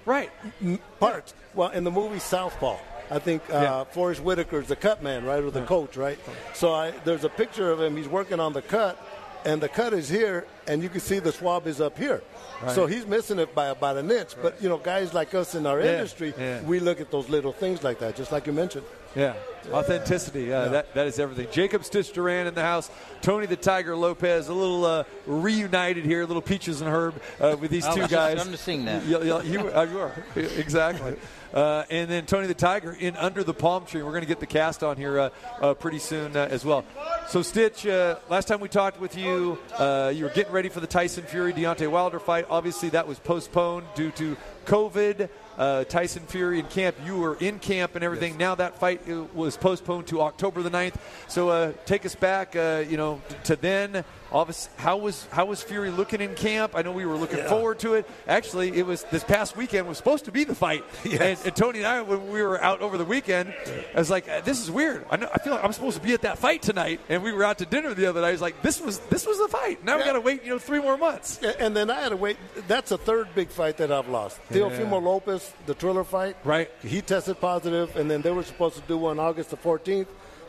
right 0.05 0.31
m- 0.61 0.79
parts. 0.99 1.33
Well, 1.53 1.69
in 1.69 1.83
the 1.83 1.91
movie 1.91 2.19
Southpaw, 2.19 2.77
I 3.11 3.19
think 3.19 3.41
uh, 3.49 3.53
Yeah. 3.53 3.83
Forest 3.85 4.21
Whitaker's 4.21 4.67
the 4.67 4.75
cut 4.75 5.01
man, 5.03 5.25
right, 5.25 5.43
or 5.43 5.51
the 5.51 5.63
coach, 5.63 5.95
right? 5.97 6.17
So 6.53 6.73
I, 6.73 6.91
there's 7.03 7.23
a 7.23 7.29
picture 7.29 7.71
of 7.71 7.81
him. 7.81 7.95
He's 7.95 8.07
working 8.09 8.39
on 8.39 8.53
the 8.53 8.61
cut, 8.61 8.97
and 9.45 9.61
the 9.61 9.69
cut 9.69 9.93
is 9.93 10.09
here, 10.09 10.45
and 10.67 10.81
you 10.81 10.89
can 10.89 10.99
see 11.01 11.19
the 11.19 11.31
swab 11.31 11.67
is 11.67 11.79
up 11.81 11.97
here. 11.97 12.21
So 12.69 12.85
he's 12.87 13.05
missing 13.05 13.37
it 13.37 13.53
by 13.53 13.67
about 13.67 13.97
an 13.97 14.09
inch. 14.09 14.29
But 14.41 14.61
you 14.61 14.69
know, 14.69 14.77
guys 14.77 15.13
like 15.13 15.35
us 15.35 15.55
in 15.55 15.67
our 15.67 15.79
Yeah, 15.81 15.91
industry, 15.91 16.33
yeah. 16.37 16.61
we 16.61 16.79
look 16.79 16.99
at 17.01 17.11
those 17.11 17.29
little 17.29 17.51
things 17.51 17.83
like 17.83 17.99
that, 17.99 18.15
just 18.15 18.31
like 18.31 18.47
you 18.47 18.53
mentioned. 18.53 18.85
Yeah, 19.15 19.33
authenticity. 19.71 20.51
Uh, 20.51 20.69
That 20.69 20.93
that 20.93 21.05
is 21.07 21.19
everything. 21.19 21.47
Jacob 21.51 21.83
Stitch 21.85 22.11
Duran 22.11 22.47
in 22.47 22.53
the 22.55 22.61
house. 22.63 22.89
Tony 23.21 23.45
the 23.45 23.55
Tiger 23.55 23.95
Lopez. 23.95 24.47
A 24.49 24.53
little 24.53 24.83
uh, 24.85 25.03
reunited 25.27 26.05
here. 26.05 26.21
A 26.21 26.25
little 26.25 26.41
peaches 26.41 26.81
and 26.81 26.89
herb 26.89 27.15
uh, 27.39 27.55
with 27.59 27.71
these 27.71 27.85
I 27.85 27.93
two 27.93 28.01
was 28.01 28.09
just 28.09 28.11
guys. 28.11 28.33
starting 28.33 28.51
to 28.51 28.57
sing 28.57 28.85
that. 28.85 29.03
You, 29.05 29.23
you, 29.23 29.41
you, 29.43 29.59
uh, 29.69 29.83
you 29.83 29.99
are 29.99 30.11
exactly. 30.57 31.15
Uh, 31.55 31.85
and 31.89 32.11
then 32.11 32.25
Tony 32.25 32.47
the 32.47 32.53
Tiger 32.53 32.91
in 32.99 33.15
Under 33.15 33.41
the 33.41 33.53
Palm 33.53 33.85
Tree. 33.85 34.03
We're 34.03 34.11
going 34.11 34.23
to 34.23 34.27
get 34.27 34.41
the 34.41 34.45
cast 34.45 34.83
on 34.83 34.97
here 34.97 35.17
uh, 35.17 35.29
uh, 35.61 35.73
pretty 35.73 35.99
soon 35.99 36.35
uh, 36.35 36.49
as 36.51 36.65
well. 36.65 36.83
So 37.29 37.41
Stitch, 37.41 37.87
uh, 37.87 38.17
last 38.29 38.49
time 38.49 38.59
we 38.59 38.67
talked 38.67 38.99
with 38.99 39.17
you, 39.17 39.57
uh, 39.79 40.11
you 40.13 40.25
were 40.25 40.31
getting 40.31 40.51
ready 40.51 40.67
for 40.67 40.81
the 40.81 40.87
Tyson 40.87 41.23
Fury 41.23 41.53
Deontay 41.53 41.89
Wilder 41.89 42.19
fight. 42.19 42.45
Obviously, 42.49 42.89
that 42.89 43.07
was 43.07 43.19
postponed 43.19 43.85
due 43.95 44.11
to 44.11 44.35
COVID. 44.65 45.29
Uh, 45.57 45.85
Tyson 45.85 46.23
Fury 46.23 46.59
in 46.59 46.65
camp. 46.65 46.97
You 47.05 47.17
were 47.17 47.37
in 47.39 47.59
camp 47.59 47.95
and 47.95 48.03
everything. 48.03 48.37
Now 48.37 48.55
that 48.55 48.77
fight 48.77 49.07
was 49.33 49.55
postponed 49.55 50.07
to 50.07 50.21
October 50.21 50.61
the 50.61 50.69
9th. 50.69 50.95
So 51.29 51.49
uh, 51.49 51.71
take 51.85 52.05
us 52.05 52.15
back, 52.15 52.55
uh, 52.55 52.83
you 52.87 52.97
know, 52.97 53.21
to 53.45 53.55
then. 53.55 54.03
How 54.31 54.97
was 54.97 55.25
how 55.31 55.45
was 55.45 55.61
Fury 55.61 55.91
looking 55.91 56.21
in 56.21 56.35
camp? 56.35 56.73
I 56.75 56.81
know 56.81 56.91
we 56.91 57.05
were 57.05 57.15
looking 57.15 57.43
forward 57.45 57.79
to 57.79 57.93
it. 57.93 58.07
Actually, 58.27 58.77
it 58.77 58.85
was 58.85 59.03
this 59.05 59.23
past 59.23 59.55
weekend 59.55 59.87
was 59.87 59.97
supposed 59.97 60.25
to 60.25 60.31
be 60.31 60.43
the 60.43 60.55
fight. 60.55 60.83
And, 61.15 61.39
and 61.45 61.55
Tony 61.55 61.79
and 61.79 61.87
I, 61.87 62.01
when 62.01 62.29
we 62.29 62.41
were 62.41 62.61
out 62.61 62.81
over 62.81 62.97
the 62.97 63.05
weekend, 63.05 63.53
I 63.95 63.99
was 63.99 64.09
like, 64.09 64.25
"This 64.43 64.59
is 64.59 64.69
weird. 64.69 65.05
I, 65.09 65.15
know, 65.15 65.29
I 65.33 65.37
feel 65.37 65.53
like 65.53 65.63
I'm 65.63 65.71
supposed 65.71 65.97
to 65.97 66.03
be 66.03 66.13
at 66.13 66.21
that 66.23 66.37
fight 66.37 66.61
tonight." 66.61 66.99
And 67.07 67.23
we 67.23 67.31
were 67.31 67.43
out 67.43 67.59
to 67.59 67.65
dinner 67.65 67.93
the 67.93 68.07
other 68.07 68.21
night. 68.21 68.29
I 68.29 68.31
was 68.31 68.41
like, 68.41 68.61
"This 68.61 68.81
was 68.81 68.99
this 69.09 69.25
was 69.25 69.37
the 69.37 69.47
fight. 69.47 69.83
Now 69.85 69.97
we 69.97 70.03
got 70.03 70.13
to 70.13 70.21
wait, 70.21 70.43
you 70.43 70.49
know, 70.49 70.59
three 70.59 70.81
more 70.81 70.97
months." 70.97 71.39
And 71.59 71.75
then 71.75 71.89
I 71.89 72.01
had 72.01 72.09
to 72.09 72.17
wait. 72.17 72.37
That's 72.67 72.91
a 72.91 72.97
third 72.97 73.29
big 73.33 73.49
fight 73.49 73.77
that 73.77 73.91
I've 73.91 74.09
lost. 74.09 74.39
Teofimo 74.51 75.01
Lopez, 75.01 75.53
the 75.65 75.73
Triller 75.73 76.03
fight. 76.03 76.35
Right. 76.43 76.69
He 76.83 77.01
tested 77.01 77.39
positive, 77.39 77.95
and 77.95 78.11
then 78.11 78.21
they 78.21 78.31
were 78.31 78.43
supposed 78.43 78.75
to 78.75 78.81
do 78.81 78.97
one 78.97 79.19
August 79.19 79.51
the 79.51 79.57
14th. 79.57 80.07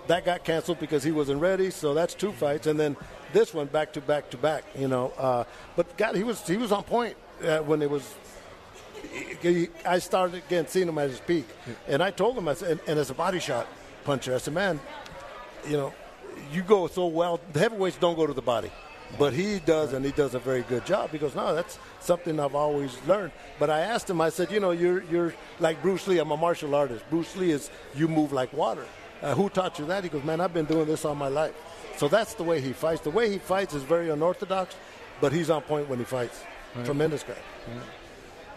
That 0.08 0.24
got 0.24 0.44
canceled 0.44 0.78
because 0.78 1.02
he 1.02 1.10
wasn't 1.10 1.40
ready. 1.40 1.70
So 1.70 1.92
that's 1.94 2.14
two 2.14 2.32
fights, 2.32 2.66
and 2.66 2.78
then 2.78 2.96
this 3.32 3.52
one 3.52 3.66
back 3.66 3.92
to 3.94 4.00
back 4.00 4.30
to 4.30 4.36
back. 4.36 4.64
You 4.78 4.88
know, 4.88 5.12
uh, 5.18 5.44
but 5.74 5.96
God, 5.96 6.14
he 6.14 6.22
was 6.22 6.46
he 6.46 6.56
was 6.56 6.70
on 6.72 6.84
point 6.84 7.16
uh, 7.44 7.58
when 7.58 7.82
it 7.82 7.90
was. 7.90 8.14
he- 9.42 9.68
I 9.84 9.98
started 9.98 10.42
again 10.46 10.66
seeing 10.68 10.88
him 10.88 10.98
at 10.98 11.10
his 11.10 11.20
peak, 11.20 11.46
and 11.88 12.02
I 12.02 12.10
told 12.10 12.36
him 12.38 12.48
I 12.48 12.54
said, 12.54 12.70
and, 12.72 12.80
and 12.86 12.98
as 12.98 13.10
a 13.10 13.14
body 13.14 13.40
shot 13.40 13.66
puncher, 14.04 14.34
I 14.34 14.38
said, 14.38 14.54
man, 14.54 14.78
you 15.66 15.76
know, 15.76 15.92
you 16.52 16.62
go 16.62 16.86
so 16.86 17.06
well. 17.06 17.40
The 17.52 17.58
heavyweights 17.58 17.96
don't 17.98 18.14
go 18.16 18.26
to 18.26 18.32
the 18.32 18.42
body, 18.42 18.70
but 19.18 19.32
he 19.32 19.58
does, 19.58 19.92
and 19.92 20.04
he 20.04 20.12
does 20.12 20.34
a 20.34 20.38
very 20.38 20.62
good 20.62 20.86
job. 20.86 21.10
He 21.10 21.18
goes, 21.18 21.34
no, 21.34 21.52
that's 21.54 21.78
something 21.98 22.38
I've 22.38 22.54
always 22.54 22.96
learned. 23.08 23.32
But 23.58 23.70
I 23.70 23.80
asked 23.80 24.08
him, 24.08 24.20
I 24.20 24.28
said, 24.30 24.52
you 24.52 24.60
know, 24.60 24.70
you're 24.70 25.02
you're 25.04 25.34
like 25.58 25.82
Bruce 25.82 26.06
Lee. 26.06 26.18
I'm 26.18 26.30
a 26.30 26.36
martial 26.36 26.74
artist. 26.76 27.04
Bruce 27.10 27.34
Lee 27.36 27.50
is 27.50 27.70
you 27.96 28.06
move 28.06 28.32
like 28.32 28.52
water. 28.52 28.86
Uh, 29.22 29.34
who 29.34 29.48
taught 29.48 29.78
you 29.78 29.86
that? 29.86 30.04
He 30.04 30.10
goes, 30.10 30.22
man, 30.24 30.40
I've 30.40 30.52
been 30.54 30.66
doing 30.66 30.86
this 30.86 31.04
all 31.04 31.14
my 31.14 31.28
life. 31.28 31.54
So 31.96 32.08
that's 32.08 32.34
the 32.34 32.42
way 32.42 32.60
he 32.60 32.72
fights. 32.72 33.00
The 33.00 33.10
way 33.10 33.30
he 33.30 33.38
fights 33.38 33.72
is 33.74 33.82
very 33.82 34.10
unorthodox, 34.10 34.76
but 35.20 35.32
he's 35.32 35.48
on 35.50 35.62
point 35.62 35.88
when 35.88 35.98
he 35.98 36.04
fights. 36.04 36.42
Tremendous 36.84 37.22
guy. 37.22 37.34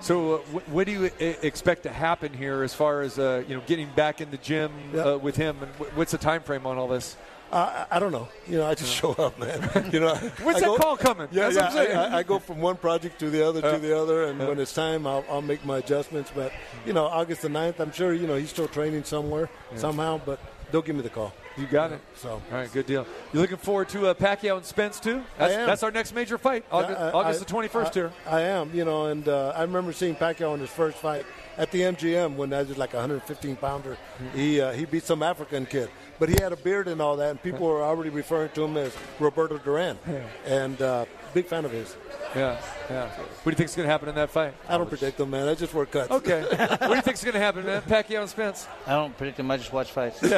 So, 0.01 0.35
uh, 0.35 0.37
wh- 0.39 0.69
what 0.73 0.85
do 0.85 0.91
you 0.93 1.05
uh, 1.05 1.23
expect 1.41 1.83
to 1.83 1.89
happen 1.89 2.33
here 2.33 2.63
as 2.63 2.73
far 2.73 3.01
as 3.01 3.19
uh, 3.19 3.43
you 3.47 3.55
know 3.55 3.61
getting 3.67 3.89
back 3.95 4.21
in 4.21 4.31
the 4.31 4.37
gym 4.37 4.71
Yeah. 4.93 5.01
uh, 5.13 5.17
with 5.17 5.35
him, 5.35 5.57
and 5.61 5.71
wh- 5.75 5.97
what's 5.97 6.11
the 6.11 6.17
time 6.17 6.41
frame 6.41 6.65
on 6.65 6.77
all 6.77 6.87
this? 6.87 7.15
I 7.51 7.85
I 7.91 7.99
don't 7.99 8.11
know. 8.11 8.27
You 8.47 8.57
know, 8.59 8.67
I 8.67 8.75
just 8.75 8.93
show 8.93 9.13
up, 9.13 9.37
man. 9.39 9.89
You 9.91 9.99
know, 10.01 10.15
When's 10.43 10.57
I 10.57 10.59
that 10.61 10.65
go- 10.67 10.77
call 10.77 10.97
coming? 10.97 11.27
Yeah, 11.31 11.49
That's 11.49 11.75
yeah. 11.75 11.81
what 11.81 11.91
I'm. 11.91 12.13
I, 12.13 12.15
I, 12.15 12.19
I 12.19 12.23
go 12.23 12.39
from 12.39 12.59
one 12.61 12.75
project 12.77 13.19
to 13.19 13.29
the 13.29 13.45
other 13.47 13.65
Uh, 13.65 13.73
to 13.73 13.79
the 13.79 13.97
other, 13.97 14.23
and 14.25 14.41
uh. 14.41 14.45
when 14.47 14.59
it's 14.59 14.73
time, 14.73 15.07
I'll, 15.07 15.25
I'll 15.29 15.41
make 15.41 15.65
my 15.65 15.77
adjustments. 15.79 16.31
But 16.33 16.51
you 16.85 16.93
know, 16.93 17.05
August 17.05 17.41
the 17.41 17.49
9th, 17.49 17.79
I'm 17.79 17.91
sure 17.91 18.13
you 18.13 18.27
know 18.27 18.35
he's 18.35 18.49
still 18.49 18.67
training 18.67 19.03
somewhere 19.03 19.49
Yeah. 19.71 19.77
somehow, 19.79 20.21
but 20.23 20.39
they'll 20.71 20.81
give 20.81 20.95
me 20.95 21.01
the 21.01 21.09
call. 21.09 21.33
You 21.57 21.65
got 21.65 21.91
it. 21.91 21.99
So, 22.15 22.29
all 22.31 22.41
right, 22.51 22.71
good 22.71 22.85
deal. 22.85 23.05
You 23.33 23.41
looking 23.41 23.57
forward 23.57 23.89
to 23.89 24.07
uh, 24.07 24.13
Pacquiao 24.13 24.57
and 24.57 24.65
Spence 24.65 24.99
too? 24.99 25.23
That's, 25.37 25.53
I 25.53 25.59
am. 25.61 25.67
that's 25.67 25.83
our 25.83 25.91
next 25.91 26.13
major 26.13 26.37
fight, 26.37 26.63
August, 26.71 26.99
Yeah, 26.99 27.07
I- 27.07 27.11
August 27.11 27.39
the 27.45 27.53
21st 27.53 27.93
here. 27.93 28.11
I 28.25 28.41
am, 28.41 28.73
you 28.73 28.85
know, 28.85 29.07
and 29.07 29.27
uh, 29.27 29.53
I 29.55 29.61
remember 29.63 29.91
seeing 29.91 30.15
Pacquiao 30.15 30.53
in 30.53 30.59
his 30.61 30.69
first 30.69 30.97
fight 30.97 31.25
at 31.57 31.71
the 31.71 31.81
MGM 31.81 32.35
when 32.35 32.53
I 32.53 32.63
was 32.63 32.77
like 32.77 32.93
a 32.93 32.97
115 32.97 33.57
pounder. 33.57 33.97
Mm-hmm. 34.21 34.37
He 34.37 34.61
uh, 34.61 34.71
he 34.71 34.85
beat 34.85 35.03
some 35.03 35.21
African 35.21 35.65
kid, 35.65 35.89
but 36.17 36.29
he 36.29 36.35
had 36.41 36.53
a 36.53 36.57
beard 36.57 36.87
and 36.87 37.01
all 37.01 37.17
that, 37.17 37.31
and 37.31 37.43
people 37.43 37.67
were 37.67 37.83
already 37.83 38.09
referring 38.09 38.51
to 38.51 38.63
him 38.63 38.77
as 38.77 38.95
Roberto 39.19 39.57
Duran, 39.57 39.97
and 40.45 40.81
uh, 40.81 41.05
big 41.33 41.45
fan 41.45 41.65
of 41.65 41.71
his. 41.71 41.95
Yeah, 42.35 42.57
yeah. 42.89 43.07
What 43.09 43.43
do 43.45 43.49
you 43.49 43.55
think's 43.55 43.75
going 43.75 43.87
to 43.87 43.91
happen 43.91 44.07
in 44.07 44.15
that 44.15 44.29
fight? 44.29 44.53
I 44.67 44.77
don't 44.77 44.87
predict 44.87 45.17
them, 45.17 45.31
man. 45.31 45.47
I 45.47 45.55
just 45.55 45.73
work 45.73 45.89
cuts. 45.91 46.11
Okay. 46.11 46.41
what 46.69 46.79
do 46.79 46.95
you 46.95 47.01
think's 47.01 47.23
going 47.23 47.33
to 47.33 47.39
happen, 47.39 47.65
man? 47.65 47.81
Pacquiao 47.81 48.21
and 48.21 48.29
Spence. 48.29 48.67
I 48.85 48.91
don't 48.91 49.17
predict 49.17 49.37
them. 49.37 49.49
I 49.49 49.57
just 49.57 49.73
watch 49.73 49.91
fights. 49.91 50.19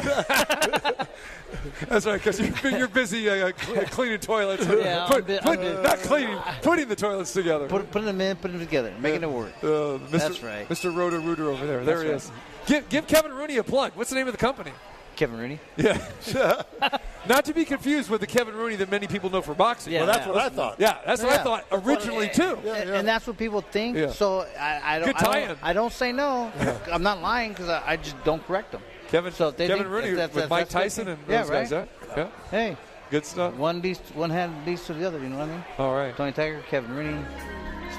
That's 1.90 2.06
right, 2.06 2.14
because 2.24 2.40
you're, 2.40 2.78
you're 2.78 2.88
busy 2.88 3.30
uh, 3.30 3.52
cl- 3.58 3.86
cleaning 3.88 4.20
toilets. 4.20 4.66
Yeah, 4.66 5.06
Put- 5.08 5.18
I'm 5.18 5.24
bit- 5.26 5.42
put- 5.42 5.60
I'm- 5.60 5.84
not 5.84 5.98
cleaning, 6.00 6.38
putting 6.62 6.88
the 6.88 6.96
toilets 6.96 7.34
together. 7.34 7.68
Put, 7.68 7.92
putting 7.92 8.06
them 8.06 8.22
in, 8.22 8.38
putting 8.38 8.58
them 8.58 8.66
together, 8.66 8.94
making 9.00 9.24
it 9.24 9.30
work. 9.30 9.52
Uh, 9.62 9.66
Mr. 10.00 10.10
That's 10.12 10.44
right. 10.44 10.70
Mr. 10.70 10.96
Roto 10.96 11.20
Rooter 11.20 11.50
over 11.50 11.68
there. 11.68 11.84
There 11.84 11.98
That's 11.98 12.04
he 12.04 12.10
right. 12.10 12.16
is. 12.16 12.32
Give, 12.68 12.90
give 12.90 13.08
Kevin 13.08 13.34
Rooney 13.34 13.58
a 13.58 13.64
plug. 13.64 13.92
What's 13.96 14.10
the 14.10 14.16
name 14.16 14.28
of 14.28 14.34
the 14.34 14.38
company? 14.38 14.72
Kevin 15.16 15.38
Rooney. 15.38 15.60
Yeah. 15.78 15.98
Not 17.28 17.46
to 17.46 17.54
be 17.54 17.66
confused 17.66 18.10
with 18.10 18.22
the 18.22 18.28
Kevin 18.28 18.56
Rooney 18.56 18.76
that 18.78 18.90
many 18.90 19.06
people 19.06 19.30
know 19.30 19.42
for 19.42 19.54
boxing. 19.54 19.94
Yeah, 19.94 20.00
Well, 20.00 20.08
that's 20.08 20.26
yeah. 20.26 20.32
what 20.32 20.42
I 20.42 20.50
thought. 20.50 20.76
Yeah, 20.80 20.98
that's 21.06 21.22
what 21.22 21.32
I 21.34 21.44
thought 21.44 21.66
originally 21.72 22.30
too. 22.30 22.58
And, 22.66 22.90
and 22.90 23.08
that's 23.08 23.28
what 23.28 23.38
people 23.38 23.62
think. 23.62 23.96
Yeah. 23.98 24.10
So 24.12 24.42
I, 24.60 24.96
I 24.96 25.00
don't. 25.00 25.08
Good 25.08 25.16
I 25.18 25.20
tie-in. 25.20 25.48
don't, 25.50 25.60
I 25.64 25.74
don't 25.74 25.94
say 25.94 26.12
no. 26.12 26.52
I'm 26.92 27.04
not 27.04 27.22
lying 27.22 27.50
because 27.52 27.70
I, 27.70 27.84
I 27.86 27.98
just 27.98 28.22
don't 28.24 28.46
correct 28.48 28.72
them. 28.72 28.82
Kevin, 29.10 29.32
So 29.34 29.52
they 29.52 29.68
Kevin 29.68 29.84
think 29.84 29.94
Rooney 29.94 30.12
that's- 30.12 30.30
with 30.34 30.36
that's- 30.36 30.50
Mike 30.50 30.70
that's 30.70 30.74
Tyson 30.74 31.10
and 31.10 31.20
yeah, 31.28 31.42
those 31.42 31.50
guys. 31.52 31.72
right. 31.72 31.90
Yeah. 32.08 32.16
yeah. 32.18 32.28
Hey, 32.50 32.78
Good 33.12 33.26
stuff. 33.26 33.54
one 33.56 33.82
beast, 33.82 34.02
one 34.16 34.30
hand 34.30 34.54
beast 34.66 34.88
to 34.88 34.94
the 34.94 35.06
other. 35.06 35.20
You 35.20 35.30
know 35.30 35.38
what 35.40 35.50
I 35.50 35.52
mean? 35.52 35.64
All 35.78 35.94
right. 35.94 36.16
Tony 36.16 36.32
Tiger, 36.32 36.62
Kevin 36.70 36.96
Rooney, 36.96 37.24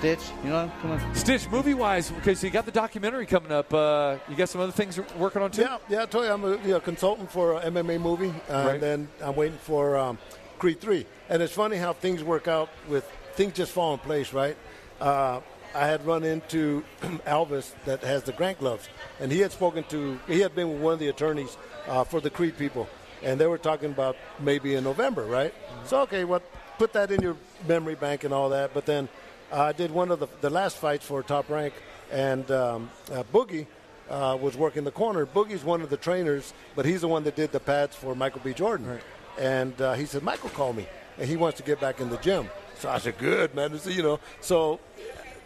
Stitch. 0.03 0.33
You 0.43 0.51
know, 0.51 0.69
come 0.81 0.91
on. 0.91 1.15
Stitch, 1.15 1.49
movie 1.49 1.75
wise, 1.75 2.11
because 2.11 2.43
you 2.43 2.51
got 2.51 2.67
the 2.67 2.73
documentary 2.73 3.25
coming 3.25 3.53
up. 3.53 3.73
Uh, 3.73 4.17
you 4.29 4.35
got 4.35 4.49
some 4.49 4.61
other 4.61 4.73
things 4.73 4.97
you're 4.97 5.07
working 5.17 5.43
on 5.43 5.53
too? 5.53 5.62
Yeah, 5.62 5.79
yeah. 5.88 6.03
I 6.03 6.07
told 6.07 6.25
you 6.25 6.33
I'm 6.33 6.43
a 6.43 6.51
you 6.62 6.69
know, 6.73 6.81
consultant 6.81 7.31
for 7.31 7.53
a 7.53 7.61
MMA 7.71 8.01
movie, 8.01 8.35
uh, 8.51 8.53
Right. 8.53 8.75
and 8.75 8.83
then 8.83 9.09
I'm 9.21 9.37
waiting 9.37 9.59
for 9.59 9.97
um, 9.97 10.19
Creed 10.59 10.81
three. 10.81 11.07
And 11.29 11.41
it's 11.41 11.53
funny 11.53 11.77
how 11.77 11.93
things 11.93 12.25
work 12.25 12.49
out 12.49 12.69
with 12.88 13.09
things 13.35 13.53
just 13.53 13.71
fall 13.71 13.93
in 13.93 14.01
place, 14.01 14.33
right? 14.33 14.57
Uh, 15.01 15.38
I 15.73 15.87
had 15.87 16.05
run 16.05 16.25
into 16.25 16.83
Alvis 17.25 17.73
that 17.85 18.03
has 18.03 18.25
the 18.25 18.33
Grant 18.33 18.59
gloves, 18.59 18.88
and 19.21 19.31
he 19.31 19.38
had 19.38 19.53
spoken 19.53 19.85
to 19.91 20.19
he 20.27 20.41
had 20.41 20.53
been 20.57 20.69
with 20.73 20.81
one 20.83 20.95
of 20.95 20.99
the 20.99 21.11
attorneys 21.11 21.57
uh, 21.87 22.03
for 22.03 22.21
the 22.21 22.29
Creed 22.29 22.59
people, 22.59 22.88
and 23.23 23.41
they 23.41 23.47
were 23.47 23.57
talking 23.57 23.93
about 23.93 24.17
maybe 24.41 24.75
in 24.75 24.83
November, 24.83 25.23
right? 25.27 25.55
So 25.87 26.01
okay, 26.01 26.25
well, 26.25 26.43
put 26.77 26.93
that 26.95 27.12
in 27.12 27.23
your 27.23 27.37
memory 27.69 27.95
bank 27.95 28.25
and 28.25 28.35
all 28.35 28.49
that. 28.49 28.75
But 28.75 28.85
then 28.85 29.09
uh, 29.53 29.61
I 29.62 29.73
did 29.73 29.91
one 29.91 30.11
of 30.11 30.21
the 30.21 30.29
the 30.41 30.51
last 30.51 30.77
fights 30.79 31.05
for 31.05 31.23
Top 31.23 31.49
Rank, 31.49 31.75
and 32.11 32.51
um, 32.51 32.91
uh, 33.12 33.23
Boogie 33.33 33.67
uh, 34.11 34.37
was 34.41 34.57
working 34.57 34.85
the 34.85 34.91
corner. 34.91 35.27
Boogie's 35.27 35.65
one 35.65 35.83
of 35.83 35.91
the 35.91 35.97
trainers, 35.97 36.53
but 36.75 36.85
he's 36.85 37.01
the 37.03 37.09
one 37.09 37.25
that 37.25 37.37
did 37.37 37.53
the 37.53 37.61
pads 37.61 37.95
for 37.97 38.15
Michael 38.15 38.41
B. 38.45 38.53
Jordan. 38.53 39.01
And 39.38 39.81
uh, 39.81 39.95
he 39.95 40.05
said, 40.05 40.23
Michael 40.23 40.51
called 40.51 40.77
me, 40.77 40.87
and 41.19 41.29
he 41.29 41.37
wants 41.37 41.57
to 41.59 41.62
get 41.62 41.81
back 41.81 42.01
in 42.01 42.11
the 42.11 42.19
gym. 42.19 42.49
So 42.79 42.91
I 42.91 42.99
said, 42.99 43.17
good, 43.17 43.55
man. 43.55 43.79
So, 43.79 43.88
you 43.88 44.03
know, 44.03 44.21
so 44.41 44.81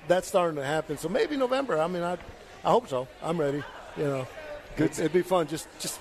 that's 0.08 0.26
starting 0.26 0.56
to 0.56 0.64
happen. 0.64 0.98
So 0.98 1.08
maybe 1.08 1.36
November. 1.36 1.78
I 1.80 1.86
mean, 1.86 2.02
I, 2.02 2.14
I 2.64 2.70
hope 2.70 2.88
so. 2.88 3.06
I'm 3.22 3.38
ready. 3.38 3.62
You 3.96 4.04
know, 4.04 4.28
Good. 4.76 4.90
It'd, 4.90 4.98
it'd 4.98 5.12
be 5.12 5.22
fun 5.22 5.46
just, 5.46 5.68
just, 5.78 6.00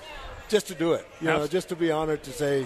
just 0.50 0.68
to 0.68 0.76
do 0.76 0.94
it. 0.94 1.06
You 1.22 1.28
know, 1.28 1.48
just 1.48 1.70
to 1.70 1.76
be 1.76 1.92
honored 1.92 2.24
to 2.24 2.32
say, 2.32 2.66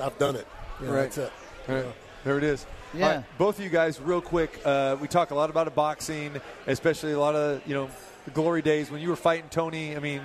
I've 0.00 0.16
done 0.18 0.36
it. 0.36 0.46
You 0.80 0.86
know, 0.86 0.92
Right. 0.92 1.10
That's 1.10 1.18
it. 1.18 1.32
Right. 1.66 1.84
There 2.24 2.38
it 2.38 2.44
is. 2.44 2.66
Yeah. 2.94 3.06
All 3.08 3.14
right, 3.16 3.24
both 3.38 3.58
of 3.58 3.64
you 3.64 3.70
guys, 3.70 4.00
real 4.00 4.20
quick. 4.20 4.60
Uh, 4.64 4.96
we 5.00 5.06
talk 5.08 5.30
a 5.30 5.34
lot 5.34 5.48
about 5.50 5.72
boxing, 5.74 6.40
especially 6.66 7.12
a 7.12 7.18
lot 7.20 7.34
of 7.36 7.62
you 7.66 7.74
know 7.74 7.88
the 8.24 8.30
glory 8.32 8.62
days 8.62 8.90
when 8.90 9.00
you 9.00 9.08
were 9.08 9.16
fighting 9.16 9.48
Tony. 9.48 9.96
I 9.96 10.00
mean, 10.00 10.20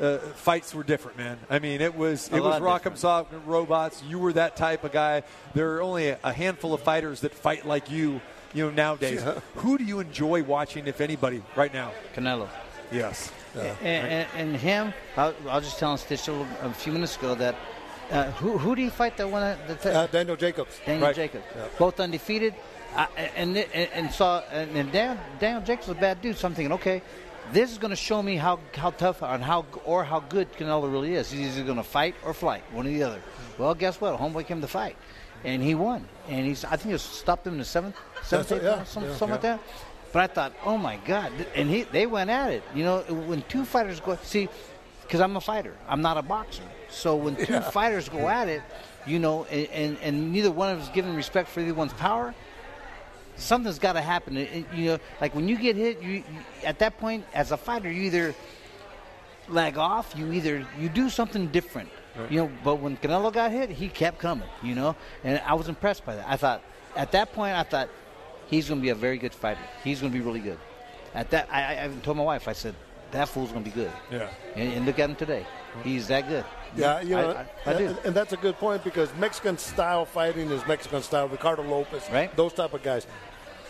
uh, 0.00 0.18
fights 0.18 0.74
were 0.74 0.82
different, 0.82 1.16
man. 1.16 1.38
I 1.48 1.58
mean, 1.58 1.80
it 1.80 1.94
was 1.94 2.30
A 2.30 2.36
it 2.36 2.40
was 2.42 2.60
lot 2.60 2.82
Rock'em 2.82 2.96
Sock 2.96 3.28
robots. 3.46 4.02
You 4.06 4.18
were 4.18 4.32
that 4.34 4.56
type 4.56 4.84
of 4.84 4.92
guy. 4.92 5.22
There 5.54 5.76
are 5.76 5.82
only 5.82 6.08
a 6.08 6.32
handful 6.32 6.74
of 6.74 6.82
fighters 6.82 7.20
that 7.22 7.32
fight 7.34 7.66
like 7.66 7.90
you. 7.90 8.20
You 8.52 8.64
know 8.64 8.70
nowadays. 8.72 9.22
Yeah. 9.24 9.38
Who 9.56 9.78
do 9.78 9.84
you 9.84 10.00
enjoy 10.00 10.42
watching, 10.42 10.88
if 10.88 11.00
anybody, 11.00 11.40
right 11.54 11.72
now? 11.72 11.92
Canelo. 12.16 12.48
Yes. 12.90 13.30
And, 13.54 13.76
and, 13.84 14.28
and 14.36 14.56
him, 14.56 14.92
I, 15.16 15.32
I 15.48 15.56
was 15.56 15.64
just 15.64 15.78
telling 15.78 15.98
Stitch 15.98 16.26
a, 16.26 16.32
little- 16.32 16.46
a 16.62 16.72
few 16.74 16.92
minutes 16.92 17.16
ago 17.16 17.36
that 17.36 17.54
uh, 18.10 18.30
who 18.32 18.58
who 18.58 18.74
do 18.76 18.82
you 18.82 18.90
fight 18.90 19.16
that 19.16 19.28
one? 19.30 19.42
That, 19.68 19.86
Uh, 19.86 20.06
Daniel 20.08 20.36
Jacobs. 20.36 20.78
Daniel 20.84 21.06
Right. 21.08 21.16
Jacobs, 21.16 21.44
Yeah. 21.56 21.62
both 21.78 22.00
undefeated, 22.00 22.54
I, 22.96 23.06
and, 23.36 23.56
and 23.56 23.88
and 23.94 24.12
saw 24.12 24.40
and, 24.50 24.76
and 24.76 24.90
Daniel, 24.92 25.18
Daniel 25.38 25.62
Jacobs 25.62 25.86
is 25.88 25.92
a 25.96 26.00
bad 26.00 26.20
dude. 26.20 26.36
So 26.36 26.48
I'm 26.48 26.54
thinking, 26.54 26.72
okay, 26.72 27.02
this 27.52 27.70
is 27.70 27.78
going 27.78 27.90
to 27.90 27.96
show 27.96 28.22
me 28.22 28.36
how 28.36 28.58
how 28.76 28.90
tough 28.90 29.22
and 29.22 29.42
how 29.44 29.64
or 29.84 30.04
how 30.04 30.20
good 30.20 30.52
Canelo 30.54 30.90
really 30.90 31.14
is. 31.14 31.30
He's 31.30 31.56
either 31.56 31.64
going 31.66 31.76
to 31.78 31.82
fight 31.84 32.14
or 32.24 32.34
flight, 32.34 32.62
one 32.72 32.86
or 32.86 32.90
the 32.90 33.02
other. 33.04 33.20
Well, 33.58 33.74
guess 33.74 34.00
what? 34.00 34.18
Homeboy 34.18 34.46
came 34.46 34.60
to 34.60 34.68
fight, 34.68 34.96
and 35.44 35.62
he 35.62 35.74
won. 35.74 36.08
And 36.28 36.46
he's 36.46 36.64
I 36.64 36.76
think 36.76 36.94
it 36.94 36.98
stopped 37.00 37.46
him 37.46 37.54
in 37.54 37.58
the 37.60 37.64
seventh, 37.64 37.96
seventh, 38.22 38.50
eighth 38.52 38.62
yeah, 38.62 38.68
round, 38.76 38.86
some- 38.88 39.04
yeah. 39.04 39.10
something 39.10 39.30
like 39.30 39.42
that. 39.42 39.60
But 40.12 40.22
I 40.22 40.26
thought, 40.26 40.52
oh 40.64 40.76
my 40.76 40.96
God! 41.06 41.30
And 41.54 41.70
he 41.70 41.82
they 41.84 42.06
went 42.06 42.30
at 42.30 42.50
it. 42.52 42.64
You 42.74 42.82
know, 42.84 42.98
when 43.28 43.42
two 43.42 43.64
fighters 43.64 44.00
go 44.00 44.18
see, 44.24 44.48
because 45.02 45.20
I'm 45.20 45.36
a 45.36 45.40
fighter, 45.40 45.74
I'm 45.88 46.02
not 46.02 46.16
a 46.18 46.22
boxer. 46.22 46.64
So 46.90 47.16
when 47.16 47.36
two 47.36 47.52
Yeah. 47.52 47.60
fighters 47.70 48.08
go 48.08 48.28
at 48.28 48.48
it, 48.48 48.62
you 49.06 49.18
know, 49.18 49.44
and, 49.44 49.66
and, 49.68 49.98
and 50.02 50.32
neither 50.32 50.50
one 50.50 50.70
of 50.70 50.80
us 50.80 50.88
giving 50.92 51.14
respect 51.14 51.48
for 51.48 51.60
either 51.60 51.74
one's 51.74 51.92
power, 51.94 52.34
something's 53.36 53.78
got 53.78 53.94
to 53.94 54.00
happen. 54.00 54.36
It- 54.36 54.52
it- 54.52 54.66
you 54.74 54.90
know, 54.90 54.98
like 55.20 55.34
when 55.34 55.48
you 55.48 55.56
get 55.56 55.76
hit, 55.76 56.02
you, 56.02 56.10
you 56.10 56.24
at 56.64 56.78
that 56.80 56.98
point 56.98 57.24
as 57.34 57.52
a 57.52 57.56
fighter, 57.56 57.90
you 57.90 58.02
either 58.02 58.34
lag 59.48 59.78
off, 59.78 60.14
you 60.16 60.32
either 60.32 60.66
you 60.78 60.88
do 60.88 61.08
something 61.10 61.46
different. 61.48 61.88
You 62.28 62.40
know, 62.42 62.50
but 62.64 62.80
when 62.80 62.96
Canelo 62.98 63.32
got 63.32 63.50
hit, 63.52 63.70
he 63.70 63.88
kept 63.88 64.18
coming. 64.18 64.46
You 64.62 64.74
know, 64.74 64.96
and 65.24 65.40
I 65.46 65.54
was 65.54 65.68
impressed 65.68 66.04
by 66.04 66.16
that. 66.16 66.26
I 66.28 66.36
thought 66.36 66.60
at 66.96 67.12
that 67.12 67.32
point, 67.32 67.56
I 67.56 67.62
thought 67.62 67.88
he's 68.48 68.68
going 68.68 68.80
to 68.80 68.82
be 68.82 68.90
a 68.90 68.94
very 68.96 69.16
good 69.16 69.32
fighter. 69.32 69.60
He's 69.84 70.00
going 70.00 70.12
to 70.12 70.18
be 70.18 70.22
really 70.24 70.40
good. 70.40 70.58
At 71.14 71.30
that, 71.30 71.48
I, 71.50 71.84
I 71.84 71.88
told 72.02 72.16
my 72.18 72.22
wife, 72.24 72.46
I 72.48 72.52
said 72.52 72.74
that 73.12 73.28
fool's 73.28 73.52
going 73.52 73.64
to 73.64 73.70
be 73.70 73.74
good. 73.74 73.92
Yeah. 74.10 74.28
And, 74.54 74.72
and 74.74 74.86
look 74.86 74.98
at 74.98 75.08
him 75.08 75.16
today. 75.16 75.46
He's 75.82 76.08
that 76.08 76.28
good. 76.28 76.44
Yeah, 76.76 77.00
you 77.00 77.10
know, 77.10 77.44
I, 77.66 77.70
I, 77.70 77.78
do. 77.78 77.86
and, 77.86 77.98
and 78.04 78.14
that's 78.14 78.32
a 78.32 78.36
good 78.36 78.56
point 78.56 78.84
because 78.84 79.08
Mexican 79.16 79.58
style 79.58 80.04
fighting 80.04 80.50
is 80.50 80.66
Mexican 80.66 81.02
style. 81.02 81.28
Ricardo 81.28 81.62
Lopez, 81.62 82.08
Right. 82.12 82.34
Those 82.36 82.52
type 82.52 82.72
of 82.74 82.82
guys. 82.82 83.06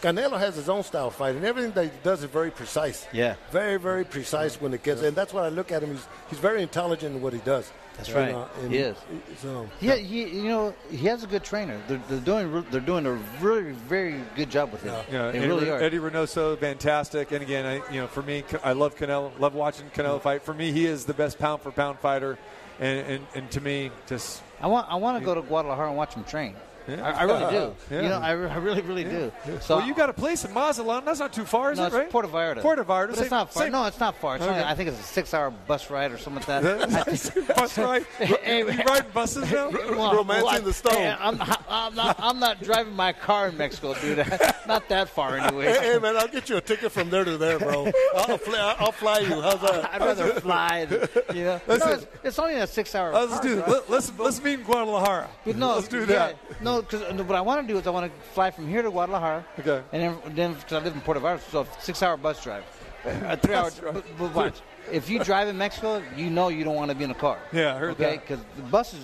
Canelo 0.00 0.38
has 0.38 0.56
his 0.56 0.68
own 0.68 0.82
style 0.82 1.08
of 1.08 1.14
fighting. 1.14 1.44
Everything 1.44 1.72
that 1.72 1.84
he 1.84 1.90
does 2.02 2.22
is 2.22 2.30
very 2.30 2.50
precise. 2.50 3.06
Yeah. 3.12 3.34
very 3.50 3.76
very 3.76 4.04
precise 4.04 4.60
when 4.60 4.72
it 4.72 4.82
gets. 4.82 5.02
And 5.02 5.14
that's 5.14 5.32
what 5.34 5.44
I 5.44 5.48
look 5.50 5.70
at 5.72 5.82
him. 5.82 5.90
He's 5.90 6.06
he's 6.30 6.38
very 6.38 6.62
intelligent 6.62 7.16
in 7.16 7.22
what 7.22 7.32
he 7.32 7.40
does. 7.40 7.70
That's 7.96 8.08
You 8.08 8.14
right. 8.14 8.32
know, 8.32 8.48
and 8.62 8.72
He 8.72 8.78
is. 8.78 8.96
So 9.42 9.68
Yeah, 9.80 9.96
he, 9.96 10.24
you 10.24 10.48
know, 10.48 10.74
he 10.90 11.06
has 11.06 11.22
a 11.22 11.26
good 11.26 11.44
trainer. 11.44 11.78
They're, 11.86 12.00
they're 12.08 12.20
doing 12.20 12.64
they're 12.70 12.80
doing 12.80 13.04
a 13.04 13.12
really 13.40 13.72
very 13.72 14.22
good 14.36 14.48
job 14.50 14.72
with 14.72 14.82
him. 14.82 14.94
Yeah, 15.12 15.30
they 15.32 15.38
Eddie, 15.38 15.48
really 15.48 15.70
are. 15.70 15.80
Eddie 15.80 15.98
Reynoso, 15.98 16.58
fantastic. 16.58 17.32
And 17.32 17.42
again, 17.42 17.66
I, 17.66 17.92
you 17.92 18.00
know, 18.00 18.06
for 18.06 18.22
me, 18.22 18.42
I 18.64 18.72
love 18.72 18.96
Canelo. 18.96 19.38
Love 19.38 19.54
watching 19.54 19.90
Canelo 19.90 20.18
mm. 20.18 20.22
fight. 20.22 20.42
For 20.42 20.54
me, 20.54 20.72
he 20.72 20.86
is 20.86 21.04
the 21.04 21.14
best 21.14 21.38
pound 21.38 21.60
for 21.60 21.72
pound 21.72 21.98
fighter. 21.98 22.38
And, 22.80 23.06
and, 23.06 23.26
and 23.34 23.50
to 23.52 23.60
me, 23.60 23.90
just 24.06 24.42
I 24.60 24.66
want 24.66 24.90
I 24.90 24.96
want 24.96 25.18
to 25.18 25.24
go 25.24 25.34
to 25.34 25.42
Guadalajara 25.42 25.88
and 25.88 25.96
watch 25.96 26.14
him 26.14 26.24
train. 26.24 26.56
Yeah. 26.90 27.02
I, 27.06 27.10
I 27.20 27.22
really 27.24 27.50
do. 27.52 27.74
Yeah. 27.90 28.02
You 28.02 28.08
know, 28.08 28.18
I, 28.18 28.30
I 28.30 28.56
really 28.56 28.82
really 28.82 29.04
do. 29.04 29.32
So 29.60 29.78
well, 29.78 29.86
you 29.86 29.94
got 29.94 30.08
a 30.10 30.12
place 30.12 30.44
in 30.44 30.52
Mazatlan. 30.54 31.04
That's 31.04 31.18
not 31.20 31.32
too 31.32 31.44
far, 31.44 31.72
is 31.72 31.78
no, 31.78 31.84
it? 31.84 31.86
it's 31.88 31.96
Right? 31.96 32.10
Puerto 32.10 32.28
Vallarta. 32.28 32.60
Puerto 32.60 32.84
Vallarta. 32.84 33.14
Same- 33.14 33.22
it's 33.22 33.30
not 33.30 33.52
far. 33.52 33.62
same- 33.64 33.72
No, 33.72 33.84
it's 33.86 34.00
not 34.00 34.16
far. 34.16 34.36
It's 34.36 34.44
only, 34.44 34.62
I 34.62 34.74
think 34.74 34.88
it's 34.90 35.00
a 35.00 35.02
six-hour 35.02 35.50
bus 35.66 35.90
ride 35.90 36.12
or 36.12 36.18
something 36.18 36.42
like 36.46 36.62
that. 36.64 36.92
I 36.92 37.02
think- 37.04 37.48
bus 37.56 37.76
ride. 37.78 38.06
Hey, 38.18 38.58
you 38.60 38.66
ride 38.66 38.86
riding 38.86 39.10
buses 39.12 39.50
now? 39.50 39.70
Well, 39.70 40.14
Romancing 40.16 40.44
well, 40.46 40.54
I- 40.56 40.60
the 40.60 40.72
stone. 40.72 40.94
hey, 40.94 41.16
I'm, 41.18 41.40
I'm 41.68 41.94
not. 41.94 42.16
I'm 42.20 42.38
not 42.38 42.62
driving 42.62 42.94
my 42.94 43.12
car 43.12 43.48
in 43.48 43.56
Mexico, 43.56 43.94
dude. 43.94 44.18
not 44.66 44.88
that 44.88 45.08
far, 45.08 45.36
anyway. 45.38 45.66
Hey, 45.66 45.92
hey, 45.92 45.98
man, 45.98 46.16
I'll 46.16 46.28
get 46.28 46.48
you 46.48 46.56
a 46.56 46.60
ticket 46.60 46.92
from 46.92 47.10
there 47.10 47.24
to 47.24 47.36
there, 47.36 47.58
bro. 47.58 47.90
I'll 48.16 48.38
fly, 48.38 48.76
I'll 48.78 48.92
fly 48.92 49.18
you. 49.20 49.40
How's 49.40 49.60
that? 49.62 49.90
I'd 49.94 50.00
rather 50.00 50.40
fly. 50.40 50.84
Than, 50.86 51.08
you 51.34 51.44
know, 51.44 51.60
no, 51.68 51.74
Listen. 51.74 51.90
it's, 51.92 52.06
it's 52.24 52.38
only 52.38 52.54
a 52.56 52.66
six-hour. 52.66 53.12
Let's 53.12 53.32
car 53.32 53.42
do 53.42 53.54
drive. 53.56 53.68
Let, 53.68 53.90
let's 53.90 54.12
let's 54.18 54.42
meet 54.42 54.54
in 54.60 54.62
Guadalajara. 54.64 55.28
But 55.44 55.56
no, 55.56 55.74
let's 55.74 55.88
do 55.88 56.00
yeah, 56.00 56.06
that. 56.06 56.36
Because 56.82 57.02
uh, 57.02 57.24
what 57.24 57.36
I 57.36 57.40
want 57.40 57.66
to 57.66 57.72
do 57.72 57.78
is 57.78 57.86
I 57.86 57.90
want 57.90 58.12
to 58.12 58.20
fly 58.30 58.50
from 58.50 58.68
here 58.68 58.82
to 58.82 58.90
Guadalajara. 58.90 59.44
Okay. 59.58 59.82
And 59.92 60.36
then, 60.36 60.54
because 60.54 60.72
I 60.72 60.78
live 60.84 60.94
in 60.94 61.00
Puerto 61.00 61.20
Vallarta, 61.20 61.40
so 61.50 61.66
six-hour 61.80 62.16
bus 62.16 62.42
drive, 62.42 62.64
a 63.04 63.36
three-hour. 63.36 63.64
Bus 63.64 63.78
drive. 63.78 64.04
But, 64.18 64.34
watch, 64.34 64.60
if 64.90 65.08
you 65.08 65.22
drive 65.22 65.48
in 65.48 65.56
Mexico, 65.58 66.02
you 66.16 66.30
know 66.30 66.48
you 66.48 66.64
don't 66.64 66.74
want 66.76 66.90
to 66.90 66.96
be 66.96 67.04
in 67.04 67.10
a 67.10 67.14
car. 67.14 67.38
Yeah, 67.52 67.74
I 67.74 67.78
heard 67.78 67.90
okay? 67.92 68.16
that. 68.16 68.20
Because 68.26 68.44
the 68.56 68.62
buses 68.62 69.00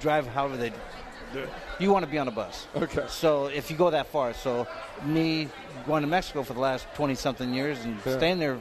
drive 0.00 0.26
however 0.26 0.56
they. 0.56 0.72
You 1.78 1.92
want 1.92 2.06
to 2.06 2.10
be 2.10 2.16
on 2.18 2.26
a 2.26 2.30
bus. 2.30 2.66
Okay. 2.74 3.04
So 3.08 3.46
if 3.46 3.70
you 3.70 3.76
go 3.76 3.90
that 3.90 4.06
far, 4.06 4.32
so 4.32 4.66
me 5.04 5.48
going 5.86 6.00
to 6.02 6.08
Mexico 6.08 6.42
for 6.42 6.54
the 6.54 6.60
last 6.60 6.86
twenty 6.94 7.14
something 7.14 7.52
years 7.52 7.84
and 7.84 7.98
Yeah. 8.06 8.16
staying 8.16 8.38
there 8.38 8.56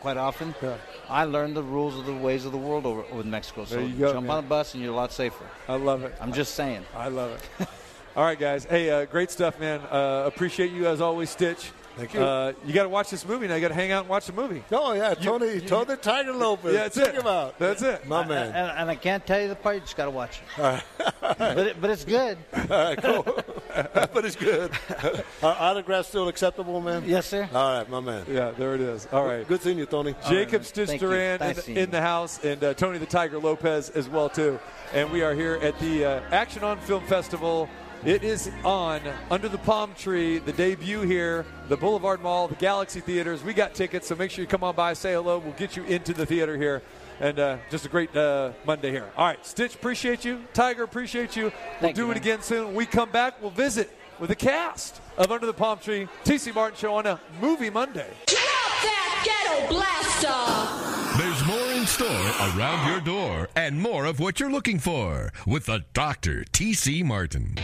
quite 0.00 0.18
often, 0.18 0.54
Yeah. 0.62 0.76
I 1.08 1.24
learned 1.24 1.56
the 1.56 1.62
rules 1.62 1.98
of 1.98 2.04
the 2.04 2.12
ways 2.14 2.44
of 2.44 2.52
the 2.52 2.58
world 2.58 2.84
over 2.84 3.02
with 3.14 3.24
Mexico. 3.26 3.64
So 3.64 3.80
go, 3.88 4.12
jump 4.12 4.26
man. 4.26 4.36
on 4.36 4.44
a 4.44 4.46
bus 4.46 4.74
and 4.74 4.82
you're 4.82 4.92
a 4.92 4.96
lot 4.96 5.12
safer. 5.12 5.44
I 5.66 5.76
love 5.76 6.04
it. 6.04 6.14
I'm 6.20 6.32
just 6.32 6.54
saying. 6.54 6.84
I 6.94 7.08
love 7.08 7.30
it. 7.58 7.68
All 8.16 8.24
right, 8.24 8.38
guys. 8.38 8.64
Hey, 8.64 8.90
uh, 8.90 9.04
great 9.04 9.30
stuff, 9.30 9.60
man. 9.60 9.80
Uh, 9.80 10.24
appreciate 10.26 10.72
you 10.72 10.86
as 10.86 11.00
always, 11.00 11.30
Stitch. 11.30 11.70
Thank 11.96 12.14
you. 12.14 12.20
Uh, 12.20 12.52
you 12.64 12.72
got 12.72 12.84
to 12.84 12.88
watch 12.88 13.10
this 13.10 13.26
movie 13.26 13.46
now. 13.46 13.56
You 13.56 13.60
got 13.60 13.68
to 13.68 13.74
hang 13.74 13.90
out 13.92 14.00
and 14.00 14.08
watch 14.08 14.26
the 14.26 14.32
movie. 14.32 14.62
Oh 14.72 14.92
yeah, 14.94 15.12
Tony, 15.14 15.60
Tony 15.60 15.96
Tiger 15.96 16.32
Lopez. 16.32 16.72
Yeah, 16.72 16.80
that's 16.84 16.96
Check 16.96 17.08
it. 17.08 17.14
him 17.16 17.26
out. 17.26 17.58
That's 17.58 17.82
it. 17.82 18.06
my 18.06 18.20
And, 18.20 18.28
man. 18.28 18.54
and 18.54 18.90
I 18.90 18.94
can't 18.94 19.26
tell 19.26 19.40
you 19.40 19.48
the 19.48 19.56
part. 19.56 19.74
You 19.76 19.80
just 19.82 19.96
got 19.96 20.04
to 20.06 20.10
watch 20.10 20.40
it. 20.56 20.82
but 21.20 21.58
it, 21.58 21.80
but 21.80 21.90
it's 21.90 22.04
good. 22.04 22.38
All 22.54 22.66
right, 22.68 23.02
cool. 23.02 23.22
but 23.74 24.24
it's 24.24 24.36
good. 24.36 24.72
Our 25.42 25.56
autograph 25.58 26.06
still 26.06 26.28
acceptable, 26.28 26.80
man. 26.80 27.02
Yes, 27.06 27.26
sir. 27.26 27.48
All 27.52 27.78
right, 27.78 27.88
my 27.90 28.00
man. 28.00 28.24
Yeah, 28.28 28.52
there 28.52 28.74
it 28.74 28.80
is. 28.80 29.06
All 29.12 29.26
right. 29.26 29.46
Good 29.46 29.60
seeing 29.62 29.76
you, 29.78 29.86
Tony. 29.86 30.14
Jacob 30.28 30.64
Stitch 30.64 30.88
Thank 30.88 31.02
you. 31.02 31.08
Duran 31.08 31.42
in, 31.42 31.76
in 31.76 31.90
the 31.90 32.00
house, 32.00 32.42
and 32.44 32.62
uh, 32.64 32.72
Tony 32.74 32.98
the 32.98 33.06
Tiger 33.06 33.38
Lopez 33.38 33.90
as 33.90 34.08
well 34.08 34.28
too. 34.28 34.58
And 34.94 35.10
we 35.10 35.22
are 35.22 35.34
here 35.34 35.58
at 35.60 35.78
the 35.80 36.04
uh, 36.04 36.20
Action 36.30 36.64
on 36.64 36.78
Film 36.78 37.04
Festival. 37.06 37.68
It 38.04 38.24
is 38.24 38.50
on 38.64 39.02
under 39.30 39.46
the 39.46 39.58
palm 39.58 39.92
tree. 39.94 40.38
The 40.38 40.52
debut 40.52 41.02
here, 41.02 41.44
the 41.68 41.76
Boulevard 41.76 42.22
Mall, 42.22 42.48
the 42.48 42.54
Galaxy 42.54 43.00
Theaters. 43.00 43.44
We 43.44 43.52
got 43.52 43.74
tickets, 43.74 44.06
so 44.06 44.14
make 44.16 44.30
sure 44.30 44.42
you 44.42 44.48
come 44.48 44.64
on 44.64 44.74
by, 44.74 44.94
say 44.94 45.12
hello. 45.12 45.38
We'll 45.38 45.52
get 45.52 45.76
you 45.76 45.84
into 45.84 46.14
the 46.14 46.24
theater 46.24 46.56
here. 46.56 46.80
And 47.20 47.38
uh, 47.38 47.58
just 47.68 47.84
a 47.84 47.90
great 47.90 48.16
uh, 48.16 48.52
Monday 48.64 48.90
here. 48.90 49.10
All 49.18 49.26
right, 49.26 49.44
Stitch, 49.44 49.74
appreciate 49.74 50.24
you. 50.24 50.42
Tiger, 50.54 50.82
appreciate 50.82 51.36
you. 51.36 51.44
We'll 51.44 51.52
Thank 51.80 51.96
do 51.96 52.02
you, 52.02 52.10
it 52.10 52.14
man. 52.14 52.22
again 52.22 52.42
soon. 52.42 52.68
When 52.68 52.74
we 52.74 52.86
come 52.86 53.10
back, 53.10 53.40
we'll 53.42 53.50
visit 53.50 53.90
with 54.18 54.30
the 54.30 54.36
cast 54.36 55.02
of 55.18 55.30
Under 55.30 55.44
the 55.44 55.52
Palm 55.52 55.78
Tree, 55.78 56.08
TC 56.24 56.54
Martin 56.54 56.78
Show 56.78 56.94
on 56.94 57.04
a 57.04 57.20
Movie 57.38 57.68
Monday. 57.68 58.08
Drop 58.26 58.40
that 58.40 59.22
ghetto 59.26 59.68
blaster! 59.68 61.20
There's 61.22 61.46
more 61.46 61.72
in 61.78 61.84
store 61.84 62.08
around 62.56 62.90
your 62.90 63.00
door 63.00 63.48
and 63.54 63.78
more 63.78 64.06
of 64.06 64.20
what 64.20 64.40
you're 64.40 64.50
looking 64.50 64.78
for 64.78 65.34
with 65.46 65.66
the 65.66 65.84
Dr. 65.92 66.44
T.C. 66.44 67.02
Martin. 67.02 67.58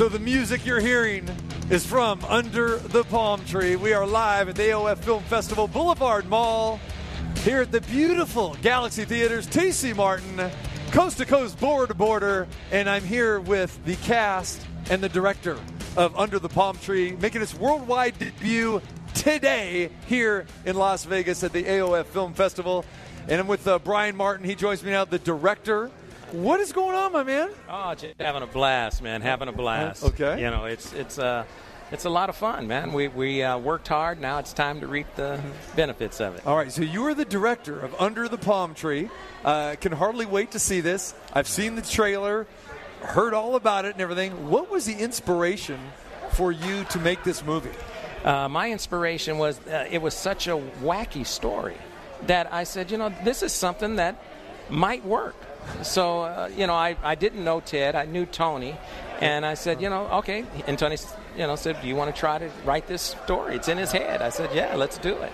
So 0.00 0.08
the 0.08 0.18
music 0.18 0.64
you're 0.64 0.80
hearing 0.80 1.28
is 1.68 1.84
from 1.84 2.24
Under 2.24 2.78
the 2.78 3.04
Palm 3.04 3.44
Tree. 3.44 3.76
We 3.76 3.92
are 3.92 4.06
live 4.06 4.48
at 4.48 4.56
the 4.56 4.62
AOF 4.62 4.96
Film 4.96 5.22
Festival 5.24 5.68
Boulevard 5.68 6.26
Mall 6.26 6.80
here 7.42 7.60
at 7.60 7.70
the 7.70 7.82
beautiful 7.82 8.56
Galaxy 8.62 9.04
Theaters. 9.04 9.46
TC 9.46 9.94
Martin, 9.94 10.50
coast 10.90 11.18
to 11.18 11.26
coast, 11.26 11.60
border 11.60 11.88
to 11.88 11.92
border, 11.92 12.48
and 12.72 12.88
I'm 12.88 13.04
here 13.04 13.40
with 13.40 13.78
the 13.84 13.96
cast 13.96 14.66
and 14.88 15.02
the 15.02 15.08
director 15.10 15.58
of 15.98 16.18
Under 16.18 16.38
the 16.38 16.48
Palm 16.48 16.78
Tree, 16.78 17.14
making 17.20 17.42
its 17.42 17.54
worldwide 17.54 18.18
debut 18.18 18.80
today 19.12 19.90
here 20.06 20.46
in 20.64 20.76
Las 20.76 21.04
Vegas 21.04 21.44
at 21.44 21.52
the 21.52 21.64
AOF 21.64 22.06
Film 22.06 22.32
Festival. 22.32 22.86
And 23.28 23.38
I'm 23.38 23.46
with 23.46 23.68
uh, 23.68 23.78
Brian 23.80 24.16
Martin. 24.16 24.46
He 24.46 24.54
joins 24.54 24.82
me 24.82 24.92
now, 24.92 25.04
the 25.04 25.18
director. 25.18 25.90
What 26.32 26.60
is 26.60 26.72
going 26.72 26.94
on, 26.94 27.12
my 27.12 27.24
man? 27.24 27.50
Oh, 27.68 27.94
just 27.94 28.14
having 28.20 28.42
a 28.42 28.46
blast, 28.46 29.02
man. 29.02 29.20
Having 29.20 29.48
a 29.48 29.52
blast. 29.52 30.04
Okay. 30.04 30.40
You 30.40 30.50
know, 30.50 30.64
it's 30.66 30.92
it's 30.92 31.18
uh, 31.18 31.44
it's 31.90 32.04
a 32.04 32.10
lot 32.10 32.28
of 32.28 32.36
fun, 32.36 32.68
man. 32.68 32.92
We 32.92 33.08
we 33.08 33.42
uh, 33.42 33.58
worked 33.58 33.88
hard. 33.88 34.20
Now 34.20 34.38
it's 34.38 34.52
time 34.52 34.80
to 34.80 34.86
reap 34.86 35.08
the 35.16 35.40
benefits 35.74 36.20
of 36.20 36.36
it. 36.36 36.46
All 36.46 36.56
right, 36.56 36.70
so 36.70 36.82
you 36.82 37.04
are 37.06 37.14
the 37.14 37.24
director 37.24 37.80
of 37.80 38.00
Under 38.00 38.28
the 38.28 38.38
Palm 38.38 38.74
Tree. 38.74 39.10
Uh, 39.44 39.74
can 39.80 39.90
hardly 39.90 40.24
wait 40.24 40.52
to 40.52 40.60
see 40.60 40.80
this. 40.80 41.14
I've 41.32 41.48
seen 41.48 41.74
the 41.74 41.82
trailer, 41.82 42.46
heard 43.00 43.34
all 43.34 43.56
about 43.56 43.84
it 43.84 43.94
and 43.94 44.00
everything. 44.00 44.50
What 44.50 44.70
was 44.70 44.86
the 44.86 44.94
inspiration 44.94 45.80
for 46.30 46.52
you 46.52 46.84
to 46.84 47.00
make 47.00 47.24
this 47.24 47.44
movie? 47.44 47.70
Uh, 48.24 48.48
my 48.48 48.70
inspiration 48.70 49.38
was 49.38 49.58
uh, 49.66 49.88
it 49.90 50.00
was 50.00 50.14
such 50.14 50.46
a 50.46 50.56
wacky 50.82 51.26
story 51.26 51.76
that 52.26 52.52
I 52.52 52.64
said, 52.64 52.92
you 52.92 52.98
know, 52.98 53.12
this 53.24 53.42
is 53.42 53.52
something 53.52 53.96
that 53.96 54.22
might 54.68 55.04
work. 55.04 55.34
So, 55.82 56.22
uh, 56.22 56.50
you 56.56 56.66
know, 56.66 56.74
I, 56.74 56.96
I 57.02 57.14
didn't 57.14 57.44
know 57.44 57.60
Ted. 57.60 57.94
I 57.94 58.04
knew 58.04 58.26
Tony. 58.26 58.76
And 59.20 59.44
I 59.44 59.54
said, 59.54 59.82
you 59.82 59.90
know, 59.90 60.06
okay. 60.18 60.44
And 60.66 60.78
Tony, 60.78 60.96
you 61.36 61.46
know, 61.46 61.56
said, 61.56 61.80
do 61.82 61.88
you 61.88 61.96
want 61.96 62.14
to 62.14 62.18
try 62.18 62.38
to 62.38 62.50
write 62.64 62.86
this 62.86 63.02
story? 63.02 63.56
It's 63.56 63.68
in 63.68 63.76
his 63.76 63.92
head. 63.92 64.22
I 64.22 64.30
said, 64.30 64.50
yeah, 64.54 64.74
let's 64.76 64.98
do 64.98 65.14
it. 65.14 65.32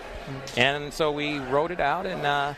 And 0.57 0.93
so 0.93 1.11
we 1.11 1.39
wrote 1.39 1.71
it 1.71 1.79
out, 1.79 2.05
and 2.05 2.25
uh, 2.25 2.53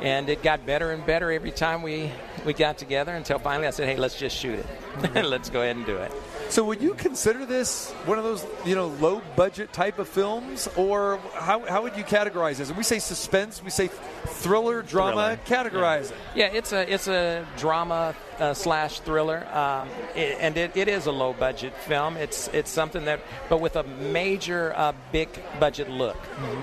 and 0.00 0.28
it 0.28 0.42
got 0.42 0.66
better 0.66 0.90
and 0.90 1.04
better 1.06 1.30
every 1.30 1.50
time 1.50 1.82
we, 1.82 2.10
we 2.44 2.52
got 2.52 2.78
together 2.78 3.14
until 3.14 3.38
finally 3.38 3.66
I 3.66 3.70
said, 3.70 3.88
hey, 3.88 3.96
let's 3.96 4.18
just 4.18 4.36
shoot 4.36 4.58
it. 4.58 5.14
let's 5.24 5.50
go 5.50 5.62
ahead 5.62 5.76
and 5.76 5.86
do 5.86 5.96
it. 5.96 6.12
So, 6.54 6.62
would 6.62 6.80
you 6.80 6.94
consider 6.94 7.44
this 7.44 7.90
one 8.06 8.16
of 8.16 8.22
those, 8.22 8.46
you 8.64 8.76
know, 8.76 8.86
low 8.86 9.20
budget 9.34 9.72
type 9.72 9.98
of 9.98 10.06
films, 10.06 10.68
or 10.76 11.18
how, 11.32 11.66
how 11.66 11.82
would 11.82 11.96
you 11.96 12.04
categorize 12.04 12.58
this? 12.58 12.70
We 12.70 12.84
say 12.84 13.00
suspense, 13.00 13.60
we 13.60 13.70
say 13.70 13.88
thriller, 13.88 14.80
drama. 14.80 15.36
Thriller. 15.44 15.70
Categorize 15.70 16.12
it. 16.12 16.16
Yeah, 16.36 16.46
it's 16.52 16.72
a 16.72 16.88
it's 16.88 17.08
a 17.08 17.44
drama 17.56 18.14
uh, 18.38 18.54
slash 18.54 19.00
thriller, 19.00 19.44
um, 19.52 19.88
it, 20.14 20.38
and 20.38 20.56
it, 20.56 20.76
it 20.76 20.86
is 20.86 21.06
a 21.06 21.10
low 21.10 21.32
budget 21.32 21.74
film. 21.74 22.16
It's 22.16 22.46
it's 22.52 22.70
something 22.70 23.06
that, 23.06 23.18
but 23.48 23.60
with 23.60 23.74
a 23.74 23.82
major 23.82 24.74
uh, 24.76 24.92
big 25.10 25.30
budget 25.58 25.90
look. 25.90 26.18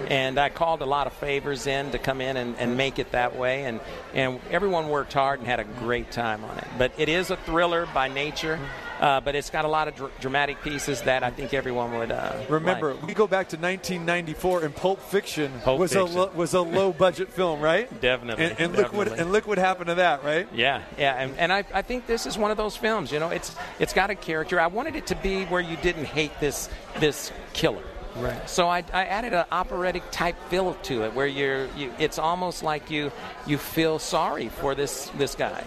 And 0.08 0.40
I 0.40 0.48
called 0.48 0.82
a 0.82 0.86
lot 0.86 1.06
of 1.06 1.12
favors 1.12 1.68
in 1.68 1.92
to 1.92 2.00
come 2.00 2.22
in 2.22 2.38
and, 2.38 2.56
and 2.56 2.78
make 2.78 2.98
it 2.98 3.12
that 3.12 3.36
way, 3.36 3.66
and 3.66 3.82
and 4.14 4.40
everyone 4.52 4.88
worked 4.88 5.12
hard 5.12 5.40
and 5.40 5.50
had 5.50 5.60
a 5.60 5.66
great 5.66 6.12
time 6.12 6.46
on 6.46 6.58
it. 6.60 6.68
But 6.78 6.94
it 6.98 7.10
is 7.10 7.30
a 7.30 7.36
thriller 7.36 7.90
by 7.94 8.08
nature. 8.08 8.58
Uh, 9.02 9.20
but 9.20 9.34
it's 9.34 9.50
got 9.50 9.66
a 9.66 9.68
lot 9.68 9.88
of 9.88 9.96
dr- 9.96 10.12
dramatic 10.20 10.62
pieces 10.62 11.02
that 11.02 11.24
I 11.24 11.32
think 11.32 11.56
everyone 11.56 11.92
would 11.98 12.12
uh, 12.12 12.34
Remember, 12.48 12.94
like. 12.94 13.08
we 13.08 13.14
go 13.16 13.26
back 13.26 13.50
to 13.50 13.58
1994, 13.58 14.64
and 14.64 14.76
Pulp 14.76 15.02
Fiction 15.02 15.52
Pulp 15.64 15.80
was 15.80 15.94
Fiction. 15.94 16.16
a 16.16 16.20
lo- 16.22 16.32
was 16.36 16.54
a 16.54 16.62
low 16.62 16.94
budget 16.94 17.30
film, 17.34 17.62
right? 17.62 17.90
Definitely, 18.00 18.46
And, 18.46 18.60
and 18.60 18.76
look 18.76 18.94
what 18.94 19.08
and 19.08 19.32
look 19.32 19.48
what 19.48 19.58
happened 19.58 19.88
to 19.88 19.96
that, 19.96 20.24
right? 20.24 20.48
Yeah, 20.54 20.84
yeah, 21.00 21.16
and, 21.20 21.36
and 21.40 21.52
I, 21.52 21.64
I 21.74 21.82
think 21.82 22.06
this 22.06 22.28
is 22.28 22.38
one 22.38 22.52
of 22.52 22.58
those 22.58 22.78
films. 22.78 23.12
You 23.12 23.20
know, 23.20 23.30
it's 23.30 23.56
it's 23.80 23.92
got 23.94 24.12
a 24.12 24.16
character. 24.16 24.60
I 24.60 24.68
wanted 24.68 24.96
it 24.96 25.08
to 25.08 25.16
be 25.16 25.46
where 25.46 25.62
you 25.62 25.78
didn't 25.78 26.06
hate 26.06 26.40
this 26.40 26.70
this 27.00 27.32
killer. 27.54 27.82
Right. 28.16 28.50
So 28.50 28.68
I, 28.68 28.84
I 28.94 29.06
added 29.06 29.34
an 29.34 29.46
operatic 29.52 30.04
type 30.12 30.36
feel 30.50 30.74
to 30.84 31.04
it, 31.04 31.14
where 31.14 31.28
you're, 31.28 31.66
you, 31.76 31.92
it's 31.98 32.20
almost 32.20 32.64
like 32.64 32.90
you, 32.90 33.12
you 33.46 33.58
feel 33.58 34.00
sorry 34.00 34.50
for 34.50 34.76
this 34.76 35.10
this 35.18 35.36
guy, 35.36 35.64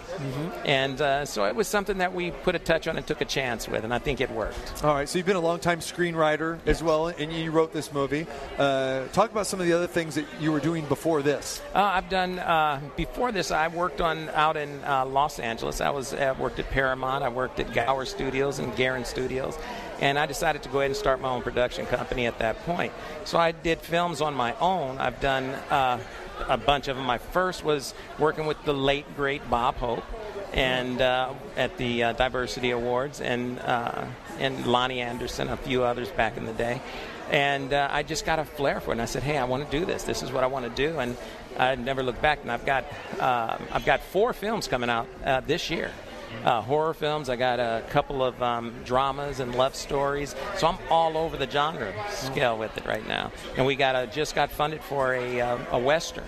and 0.63 0.99
uh, 1.01 1.25
so 1.25 1.45
it 1.45 1.55
was 1.55 1.67
something 1.67 1.97
that 1.97 2.13
we 2.13 2.31
put 2.31 2.55
a 2.55 2.59
touch 2.59 2.87
on 2.87 2.97
and 2.97 3.05
took 3.05 3.21
a 3.21 3.25
chance 3.25 3.67
with, 3.67 3.83
and 3.83 3.93
I 3.93 3.99
think 3.99 4.21
it 4.21 4.31
worked. 4.31 4.83
All 4.83 4.93
right, 4.93 5.07
so 5.07 5.17
you've 5.17 5.27
been 5.27 5.35
a 5.35 5.41
longtime 5.41 5.79
screenwriter 5.79 6.59
as 6.65 6.81
well, 6.81 7.07
and 7.07 7.31
you 7.31 7.51
wrote 7.51 7.73
this 7.73 7.91
movie. 7.91 8.25
Uh, 8.57 9.05
talk 9.07 9.31
about 9.31 9.47
some 9.47 9.59
of 9.59 9.65
the 9.65 9.73
other 9.73 9.87
things 9.87 10.15
that 10.15 10.25
you 10.39 10.51
were 10.51 10.59
doing 10.59 10.85
before 10.85 11.21
this. 11.21 11.61
Uh, 11.73 11.83
I've 11.83 12.09
done 12.09 12.39
uh, 12.39 12.79
before 12.95 13.31
this. 13.31 13.51
I 13.51 13.67
worked 13.67 14.01
on 14.01 14.29
out 14.29 14.55
in 14.55 14.83
uh, 14.83 15.05
Los 15.05 15.39
Angeles. 15.39 15.81
I 15.81 15.89
was 15.89 16.13
uh, 16.13 16.33
worked 16.39 16.59
at 16.59 16.69
Paramount. 16.69 17.23
I 17.23 17.29
worked 17.29 17.59
at 17.59 17.73
Gower 17.73 18.05
Studios 18.05 18.59
and 18.59 18.75
Garin 18.75 19.05
Studios, 19.05 19.57
and 19.99 20.19
I 20.19 20.25
decided 20.25 20.63
to 20.63 20.69
go 20.69 20.79
ahead 20.79 20.91
and 20.91 20.97
start 20.97 21.21
my 21.21 21.29
own 21.29 21.41
production 21.41 21.85
company 21.85 22.25
at 22.25 22.39
that 22.39 22.63
point. 22.65 22.93
So 23.23 23.37
I 23.37 23.51
did 23.51 23.79
films 23.79 24.21
on 24.21 24.33
my 24.33 24.53
own. 24.59 24.97
I've 24.97 25.19
done 25.21 25.45
uh, 25.69 25.99
a 26.47 26.57
bunch 26.57 26.87
of 26.87 26.97
them. 26.97 27.05
My 27.05 27.17
first 27.17 27.63
was 27.63 27.93
working 28.19 28.45
with 28.45 28.61
the 28.63 28.73
late 28.73 29.05
great 29.15 29.49
Bob 29.49 29.75
Hope, 29.75 30.03
and 30.53 31.01
uh, 31.01 31.33
at 31.57 31.77
the 31.77 32.03
uh, 32.03 32.13
Diversity 32.13 32.71
Awards, 32.71 33.21
and 33.21 33.59
uh, 33.59 34.05
and 34.39 34.65
Loni 34.65 34.97
Anderson, 34.97 35.49
a 35.49 35.57
few 35.57 35.83
others 35.83 36.09
back 36.09 36.37
in 36.37 36.45
the 36.45 36.53
day. 36.53 36.81
And 37.31 37.73
uh, 37.73 37.89
I 37.91 38.03
just 38.03 38.25
got 38.25 38.37
a 38.37 38.45
flair 38.45 38.79
for 38.79 38.91
it, 38.91 38.93
and 38.93 39.01
I 39.01 39.05
said, 39.05 39.23
"Hey, 39.23 39.37
I 39.37 39.45
want 39.45 39.69
to 39.69 39.79
do 39.79 39.85
this. 39.85 40.03
This 40.03 40.23
is 40.23 40.31
what 40.31 40.43
I 40.43 40.47
want 40.47 40.65
to 40.65 40.71
do." 40.71 40.99
And 40.99 41.17
I 41.57 41.75
never 41.75 42.03
looked 42.03 42.21
back. 42.21 42.39
And 42.41 42.51
I've 42.51 42.65
got 42.65 42.85
uh, 43.19 43.57
I've 43.71 43.85
got 43.85 44.01
four 44.01 44.33
films 44.33 44.67
coming 44.67 44.89
out 44.89 45.07
uh, 45.23 45.41
this 45.41 45.69
year. 45.69 45.91
Uh, 46.43 46.61
horror 46.61 46.93
films. 46.93 47.29
I 47.29 47.35
got 47.35 47.59
a 47.59 47.83
couple 47.89 48.23
of 48.23 48.41
um, 48.41 48.73
dramas 48.83 49.39
and 49.39 49.55
love 49.55 49.75
stories. 49.75 50.35
So 50.57 50.67
I'm 50.67 50.77
all 50.89 51.17
over 51.17 51.37
the 51.37 51.49
genre 51.49 51.93
scale 52.09 52.57
with 52.57 52.75
it 52.77 52.85
right 52.85 53.07
now. 53.07 53.31
And 53.57 53.65
we 53.65 53.75
got 53.75 53.95
a, 53.95 54.07
just 54.07 54.35
got 54.35 54.51
funded 54.51 54.81
for 54.81 55.13
a, 55.13 55.41
uh, 55.41 55.57
a 55.71 55.79
western 55.79 56.25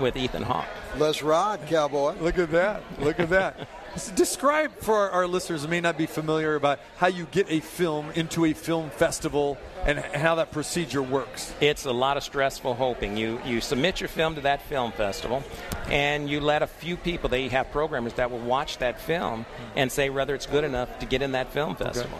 with 0.00 0.16
Ethan 0.16 0.42
Hawke. 0.42 0.66
Let's 0.96 1.22
ride, 1.22 1.66
cowboy. 1.66 2.14
Look 2.20 2.38
at 2.38 2.50
that! 2.52 2.82
Look 3.00 3.20
at 3.20 3.30
that! 3.30 3.68
Describe 4.14 4.76
for 4.76 4.94
our, 4.94 5.10
our 5.10 5.26
listeners 5.26 5.62
who 5.62 5.68
may 5.68 5.80
not 5.80 5.98
be 5.98 6.06
familiar 6.06 6.54
about 6.54 6.78
how 6.98 7.08
you 7.08 7.26
get 7.26 7.50
a 7.50 7.60
film 7.60 8.10
into 8.14 8.44
a 8.44 8.52
film 8.52 8.88
festival 8.90 9.58
and 9.84 9.98
how 9.98 10.36
that 10.36 10.52
procedure 10.52 11.02
works. 11.02 11.52
It's 11.60 11.86
a 11.86 11.92
lot 11.92 12.16
of 12.16 12.22
stressful 12.22 12.74
hoping. 12.74 13.16
You 13.16 13.40
you 13.44 13.60
submit 13.60 14.00
your 14.00 14.08
film 14.08 14.36
to 14.36 14.42
that 14.42 14.62
film 14.62 14.92
festival, 14.92 15.42
and 15.88 16.30
you 16.30 16.40
let 16.40 16.62
a 16.62 16.68
few 16.68 16.96
people. 16.96 17.28
They 17.28 17.48
have 17.48 17.72
programmers 17.72 18.14
that 18.14 18.30
will 18.30 18.38
watch 18.38 18.78
that 18.78 19.00
film 19.00 19.44
and 19.74 19.90
say 19.90 20.08
whether 20.08 20.36
it's 20.36 20.46
good 20.46 20.64
enough 20.64 20.98
to 21.00 21.06
get 21.06 21.20
in 21.20 21.32
that 21.32 21.52
film 21.52 21.74
festival. 21.74 22.18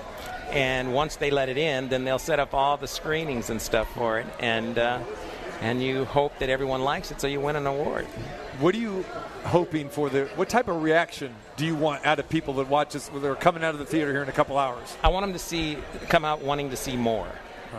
And 0.50 0.92
once 0.92 1.14
they 1.16 1.30
let 1.30 1.48
it 1.48 1.56
in, 1.56 1.88
then 1.88 2.04
they'll 2.04 2.18
set 2.18 2.40
up 2.40 2.52
all 2.52 2.76
the 2.76 2.88
screenings 2.88 3.50
and 3.50 3.62
stuff 3.62 3.92
for 3.94 4.18
it. 4.18 4.26
And 4.40 4.76
uh, 4.76 4.98
and 5.60 5.82
you 5.82 6.04
hope 6.04 6.38
that 6.38 6.48
everyone 6.48 6.82
likes 6.82 7.10
it, 7.10 7.20
so 7.20 7.26
you 7.26 7.40
win 7.40 7.56
an 7.56 7.66
award. 7.66 8.06
What 8.60 8.74
are 8.74 8.78
you 8.78 9.04
hoping 9.44 9.88
for 9.88 10.10
the? 10.10 10.26
What 10.36 10.48
type 10.48 10.68
of 10.68 10.82
reaction 10.82 11.34
do 11.56 11.64
you 11.64 11.74
want 11.74 12.04
out 12.04 12.18
of 12.18 12.28
people 12.28 12.54
that 12.54 12.68
watch 12.68 12.92
this? 12.92 13.08
That 13.08 13.24
are 13.24 13.34
coming 13.36 13.64
out 13.64 13.74
of 13.74 13.78
the 13.78 13.86
theater 13.86 14.12
here 14.12 14.22
in 14.22 14.28
a 14.28 14.32
couple 14.32 14.58
hours. 14.58 14.94
I 15.02 15.08
want 15.08 15.24
them 15.24 15.32
to 15.32 15.38
see, 15.38 15.78
come 16.08 16.24
out 16.24 16.42
wanting 16.42 16.70
to 16.70 16.76
see 16.76 16.96
more. 16.96 17.28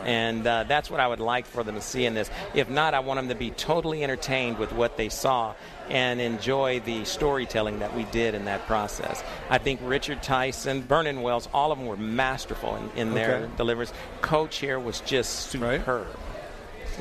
And 0.06 0.48
uh, 0.48 0.64
that's 0.70 0.90
what 0.90 1.02
I 1.02 1.08
would 1.08 1.20
like 1.20 1.46
for 1.46 1.66
them 1.66 1.76
to 1.76 1.82
see 1.82 2.06
in 2.06 2.14
this. 2.14 2.32
If 2.54 2.70
not, 2.70 2.94
I 2.94 3.02
want 3.02 3.18
them 3.18 3.28
to 3.28 3.36
be 3.36 3.50
totally 3.52 4.06
entertained 4.06 4.58
with 4.58 4.72
what 4.72 4.96
they 4.96 5.10
saw 5.10 5.54
and 5.90 6.22
enjoy 6.22 6.80
the 6.80 7.04
storytelling 7.04 7.80
that 7.80 7.94
we 7.94 8.06
did 8.06 8.34
in 8.34 8.46
that 8.46 8.66
process. 8.68 9.22
I 9.50 9.58
think 9.58 9.82
Richard 9.84 10.24
Tyson, 10.24 10.84
Vernon 10.84 11.22
Wells, 11.22 11.50
all 11.54 11.74
of 11.74 11.78
them 11.78 11.88
were 11.88 11.98
masterful 11.98 12.78
in, 12.78 12.90
in 13.10 13.14
their 13.14 13.36
Okay. 13.40 13.52
deliveries. 13.58 13.92
Coach 14.22 14.60
here 14.60 14.80
was 14.80 15.02
just 15.02 15.48
superb. 15.52 16.08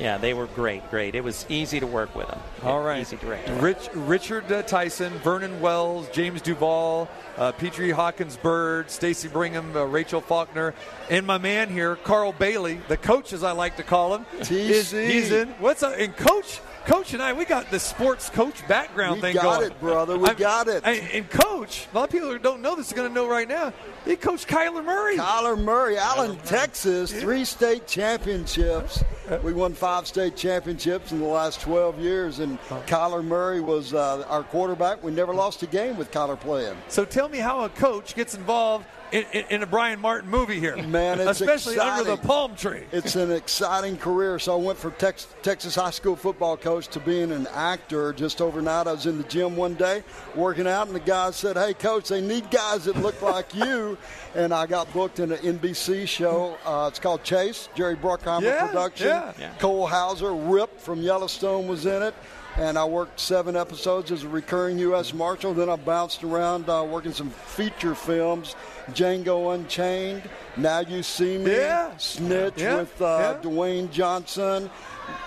Yeah, 0.00 0.16
they 0.16 0.32
were 0.32 0.46
great, 0.46 0.88
great. 0.90 1.14
It 1.14 1.22
was 1.22 1.44
easy 1.50 1.78
to 1.78 1.86
work 1.86 2.14
with 2.16 2.26
them. 2.28 2.40
All 2.64 2.80
right. 2.82 3.00
Easy 3.02 3.16
director. 3.16 3.52
Rich, 3.56 3.90
Richard 3.94 4.50
uh, 4.50 4.62
Tyson, 4.62 5.12
Vernon 5.18 5.60
Wells, 5.60 6.08
James 6.08 6.40
Duval, 6.40 7.06
uh, 7.36 7.52
Petri 7.52 7.90
Hawkins 7.90 8.38
Byrd, 8.38 8.90
Stacy 8.90 9.28
Brigham, 9.28 9.76
uh, 9.76 9.84
Rachel 9.84 10.22
Faulkner, 10.22 10.74
and 11.10 11.26
my 11.26 11.36
man 11.36 11.68
here, 11.68 11.96
Carl 11.96 12.32
Bailey, 12.32 12.80
the 12.88 12.96
coach 12.96 13.34
as 13.34 13.44
I 13.44 13.52
like 13.52 13.76
to 13.76 13.82
call 13.82 14.14
him. 14.14 14.24
is- 14.38 14.48
TC. 14.48 15.10
he's 15.10 15.30
in. 15.32 15.48
What's 15.58 15.82
up? 15.82 15.94
And 15.98 16.16
coach, 16.16 16.60
coach 16.90 17.14
and 17.14 17.22
I, 17.22 17.32
we 17.32 17.44
got 17.44 17.70
the 17.70 17.78
sports 17.78 18.28
coach 18.30 18.66
background 18.66 19.20
thing. 19.20 19.34
We 19.34 19.38
thing 19.38 19.42
got 19.42 19.62
it, 19.62 19.78
brother. 19.78 20.18
We 20.18 20.26
I'm- 20.26 20.36
got 20.36 20.66
it. 20.66 20.82
And, 20.84 20.98
and 21.12 21.30
coach, 21.30 21.86
a 21.92 21.96
lot 21.96 22.04
of 22.04 22.10
people 22.10 22.28
who 22.28 22.38
don't 22.40 22.60
know 22.60 22.74
this 22.74 22.90
are 22.90 22.96
going 22.96 23.06
to 23.06 23.14
know 23.14 23.28
right 23.28 23.48
now. 23.48 23.72
He 24.04 24.16
coached 24.16 24.48
Kyler 24.48 24.84
Murray. 24.84 25.16
Kyler 25.16 25.56
Murray, 25.56 25.96
Allen, 25.96 26.36
Texas, 26.44 27.12
three 27.12 27.44
state 27.44 27.86
championships. 27.86 29.04
We 29.44 29.52
won 29.52 29.72
five 29.72 30.08
state 30.08 30.34
championships 30.34 31.12
in 31.12 31.20
the 31.20 31.26
last 31.26 31.60
12 31.60 32.00
years, 32.00 32.40
and 32.40 32.60
Kyler 32.86 33.24
Murray 33.24 33.60
was 33.60 33.94
uh, 33.94 34.24
our 34.28 34.42
quarterback. 34.42 35.04
We 35.04 35.12
never 35.12 35.32
lost 35.32 35.62
a 35.62 35.66
game 35.66 35.96
with 35.96 36.10
Kyler 36.10 36.40
playing. 36.40 36.76
So 36.88 37.04
tell 37.04 37.28
me 37.28 37.38
how 37.38 37.62
a 37.62 37.68
coach 37.68 38.16
gets 38.16 38.34
involved 38.34 38.86
in, 39.12 39.24
in, 39.32 39.44
in 39.50 39.62
a 39.62 39.66
Brian 39.66 40.00
Martin 40.00 40.30
movie 40.30 40.58
here, 40.60 40.76
Man, 40.76 41.20
it's 41.20 41.40
especially 41.40 41.78
under 41.78 42.04
the 42.04 42.16
palm 42.16 42.54
tree. 42.56 42.84
It's 42.92 43.16
an 43.16 43.30
exciting 43.32 43.96
career. 43.96 44.38
So 44.38 44.52
I 44.58 44.62
went 44.64 44.78
from 44.78 44.92
Tex- 44.92 45.26
Texas 45.42 45.74
high 45.74 45.90
school 45.90 46.16
football 46.16 46.56
coach 46.56 46.88
to 46.88 47.00
being 47.00 47.32
an 47.32 47.46
actor 47.48 48.12
just 48.12 48.40
overnight. 48.40 48.86
I 48.86 48.92
was 48.92 49.06
in 49.06 49.18
the 49.18 49.24
gym 49.24 49.56
one 49.56 49.74
day 49.74 50.02
working 50.34 50.66
out, 50.66 50.86
and 50.86 50.94
the 50.96 51.00
guy 51.00 51.30
said, 51.32 51.56
Hey, 51.56 51.74
coach, 51.74 52.08
they 52.08 52.20
need 52.20 52.50
guys 52.50 52.84
that 52.84 52.96
look 52.96 53.20
like 53.22 53.54
you. 53.54 53.96
And 54.32 54.54
I 54.54 54.66
got 54.66 54.92
booked 54.92 55.18
in 55.18 55.32
an 55.32 55.38
NBC 55.38 56.06
show. 56.06 56.56
Uh, 56.64 56.86
it's 56.86 57.00
called 57.00 57.24
Chase, 57.24 57.68
Jerry 57.74 57.96
Bruckheimer 57.96 58.42
Yeah, 58.42 58.68
production. 58.68 59.08
yeah. 59.08 59.32
Yeah. 59.40 59.52
Cole 59.58 59.88
Hauser, 59.88 60.32
Rip 60.32 60.78
from 60.78 61.02
Yellowstone 61.02 61.66
was 61.66 61.84
in 61.84 62.00
it. 62.00 62.14
And 62.56 62.76
I 62.76 62.84
worked 62.84 63.18
seven 63.20 63.56
episodes 63.56 64.10
as 64.10 64.24
a 64.24 64.28
recurring 64.28 64.78
U.S. 64.80 65.14
Marshal. 65.14 65.54
Then 65.54 65.70
I 65.70 65.76
bounced 65.76 66.22
around 66.24 66.68
uh, 66.68 66.84
working 66.88 67.12
some 67.12 67.30
feature 67.30 67.94
films, 67.94 68.54
Django 68.90 69.54
Unchained, 69.54 70.22
Now 70.56 70.80
You 70.80 71.02
See 71.02 71.38
Me, 71.38 71.52
Yeah. 71.52 71.96
Snitch 71.96 72.54
Yeah, 72.58 72.78
with 72.78 73.00
uh, 73.00 73.36
yeah. 73.42 73.48
Dwayne 73.50 73.90
Johnson. 73.90 74.68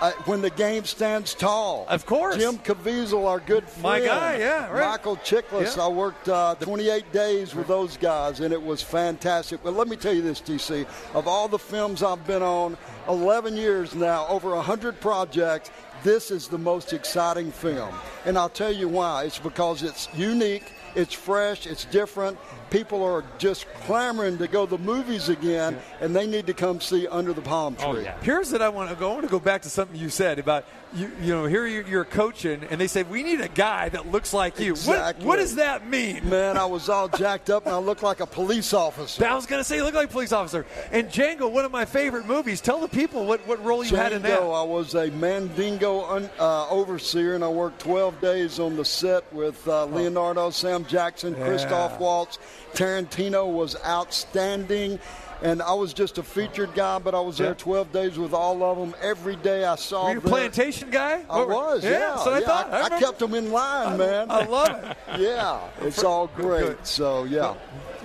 Uh, 0.00 0.12
when 0.24 0.40
the 0.40 0.48
game 0.50 0.84
stands 0.84 1.34
tall, 1.34 1.84
Of 1.90 2.06
course. 2.06 2.36
Jim 2.36 2.56
Caviezel, 2.58 3.26
our 3.28 3.38
good 3.40 3.64
friend, 3.68 3.82
My 3.82 4.00
guy, 4.00 4.38
yeah, 4.38 4.70
right. 4.70 4.88
Michael 4.92 5.16
Chiklis. 5.16 5.78
I 5.78 5.88
worked 5.88 6.26
uh, 6.28 6.54
28 6.60 7.12
days 7.12 7.54
with 7.54 7.66
those 7.66 7.98
guys, 7.98 8.40
and 8.40 8.54
it 8.54 8.62
was 8.62 8.80
fantastic. 8.80 9.62
But 9.62 9.74
let 9.74 9.86
me 9.88 9.96
tell 9.96 10.14
you 10.14 10.22
this, 10.22 10.40
TC: 10.40 10.86
of 11.14 11.28
all 11.28 11.48
the 11.48 11.58
films 11.58 12.02
I've 12.02 12.26
been 12.26 12.42
on, 12.42 12.78
11 13.08 13.58
years 13.58 13.94
now, 13.94 14.26
over 14.28 14.54
100 14.54 15.00
projects. 15.00 15.70
This 16.04 16.30
is 16.30 16.48
the 16.48 16.58
most 16.58 16.92
exciting 16.92 17.50
film, 17.50 17.94
and 18.26 18.36
I'll 18.36 18.50
tell 18.50 18.70
you 18.70 18.88
why. 18.88 19.24
It's 19.24 19.38
because 19.38 19.82
it's 19.82 20.06
unique, 20.14 20.70
it's 20.94 21.14
fresh, 21.14 21.66
it's 21.66 21.86
different. 21.86 22.36
People 22.74 23.04
are 23.04 23.22
just 23.38 23.66
clamoring 23.84 24.36
to 24.38 24.48
go 24.48 24.66
to 24.66 24.76
the 24.76 24.82
movies 24.82 25.28
again, 25.28 25.78
and 26.00 26.14
they 26.14 26.26
need 26.26 26.48
to 26.48 26.54
come 26.54 26.80
see 26.80 27.06
Under 27.06 27.32
the 27.32 27.40
Palm 27.40 27.76
Tree. 27.76 28.04
Here's 28.22 28.50
what 28.50 28.62
I 28.62 28.68
want 28.68 28.90
to 28.90 28.96
go. 28.96 29.10
I 29.10 29.12
want 29.12 29.22
to 29.26 29.30
go 29.30 29.38
back 29.38 29.62
to 29.62 29.70
something 29.70 29.96
you 29.96 30.08
said 30.08 30.40
about 30.40 30.64
you. 30.92 31.08
You 31.22 31.34
know, 31.34 31.44
here 31.46 31.68
you're, 31.68 31.86
you're 31.86 32.04
coaching, 32.04 32.64
and 32.70 32.80
they 32.80 32.88
say 32.88 33.04
we 33.04 33.22
need 33.22 33.40
a 33.40 33.46
guy 33.48 33.90
that 33.90 34.10
looks 34.10 34.32
like 34.34 34.58
you. 34.58 34.72
What, 34.72 34.78
Exactly. 34.80 35.24
what 35.24 35.36
does 35.36 35.54
that 35.54 35.86
mean? 35.88 36.28
Man, 36.28 36.56
I 36.56 36.64
was 36.64 36.88
all 36.88 37.06
jacked 37.08 37.48
up, 37.48 37.64
and 37.66 37.72
I 37.72 37.78
looked 37.78 38.02
like 38.02 38.18
a 38.18 38.26
police 38.26 38.74
officer. 38.74 39.24
I 39.24 39.34
was 39.36 39.46
going 39.46 39.60
to 39.60 39.64
say, 39.64 39.76
you 39.76 39.84
look 39.84 39.94
like 39.94 40.08
a 40.08 40.12
police 40.12 40.32
officer. 40.32 40.66
And 40.90 41.08
Django, 41.08 41.48
one 41.48 41.64
of 41.64 41.70
my 41.70 41.84
favorite 41.84 42.26
movies. 42.26 42.60
Tell 42.60 42.80
the 42.80 42.88
people 42.88 43.24
what, 43.24 43.46
what 43.46 43.64
role 43.64 43.84
you 43.84 43.94
had 43.94 44.12
in 44.12 44.22
that. 44.22 44.42
I 44.42 44.62
was 44.62 44.96
a 44.96 45.12
Mandingo 45.12 46.06
un, 46.06 46.28
uh, 46.40 46.68
overseer, 46.70 47.36
and 47.36 47.44
I 47.44 47.48
worked 47.48 47.78
12 47.80 48.20
days 48.20 48.58
on 48.58 48.74
the 48.74 48.84
set 48.84 49.32
with 49.32 49.66
uh, 49.68 49.84
Leonardo, 49.86 50.50
Sam 50.50 50.84
Jackson, 50.86 51.36
Yeah. 51.38 51.46
Christoph 51.46 52.00
Waltz. 52.00 52.38
Tarantino 52.74 53.50
was 53.50 53.76
outstanding. 53.86 54.98
And 55.42 55.60
I 55.60 55.74
was 55.74 55.92
just 55.92 56.16
a 56.16 56.22
featured 56.22 56.74
guy, 56.74 56.98
but 57.00 57.14
I 57.14 57.20
was 57.20 57.36
there 57.36 57.48
Yeah. 57.48 57.54
12 57.54 57.92
days 57.92 58.18
with 58.18 58.32
all 58.32 58.62
of 58.62 58.78
them. 58.78 58.94
Every 59.02 59.36
day 59.36 59.64
I 59.64 59.74
saw 59.74 60.04
Were 60.06 60.12
you 60.12 60.18
a 60.18 60.20
them. 60.22 60.30
plantation 60.30 60.90
guy? 60.90 61.22
I 61.28 61.38
What 61.38 61.48
was, 61.48 61.84
yeah. 61.84 61.90
yeah. 61.90 62.16
So 62.16 62.32
I 62.32 62.38
yeah, 62.38 62.46
thought. 62.46 62.66
I, 62.70 62.70
I, 62.70 62.84
remember. 62.84 63.06
kept 63.06 63.18
them 63.18 63.34
in 63.34 63.52
line, 63.52 63.98
man. 63.98 64.30
I 64.30 64.44
love 64.46 64.84
it. 64.84 64.96
yeah, 65.20 65.60
it's 65.82 66.02
all 66.02 66.28
great. 66.28 66.86
So, 66.86 67.24
yeah. 67.24 67.54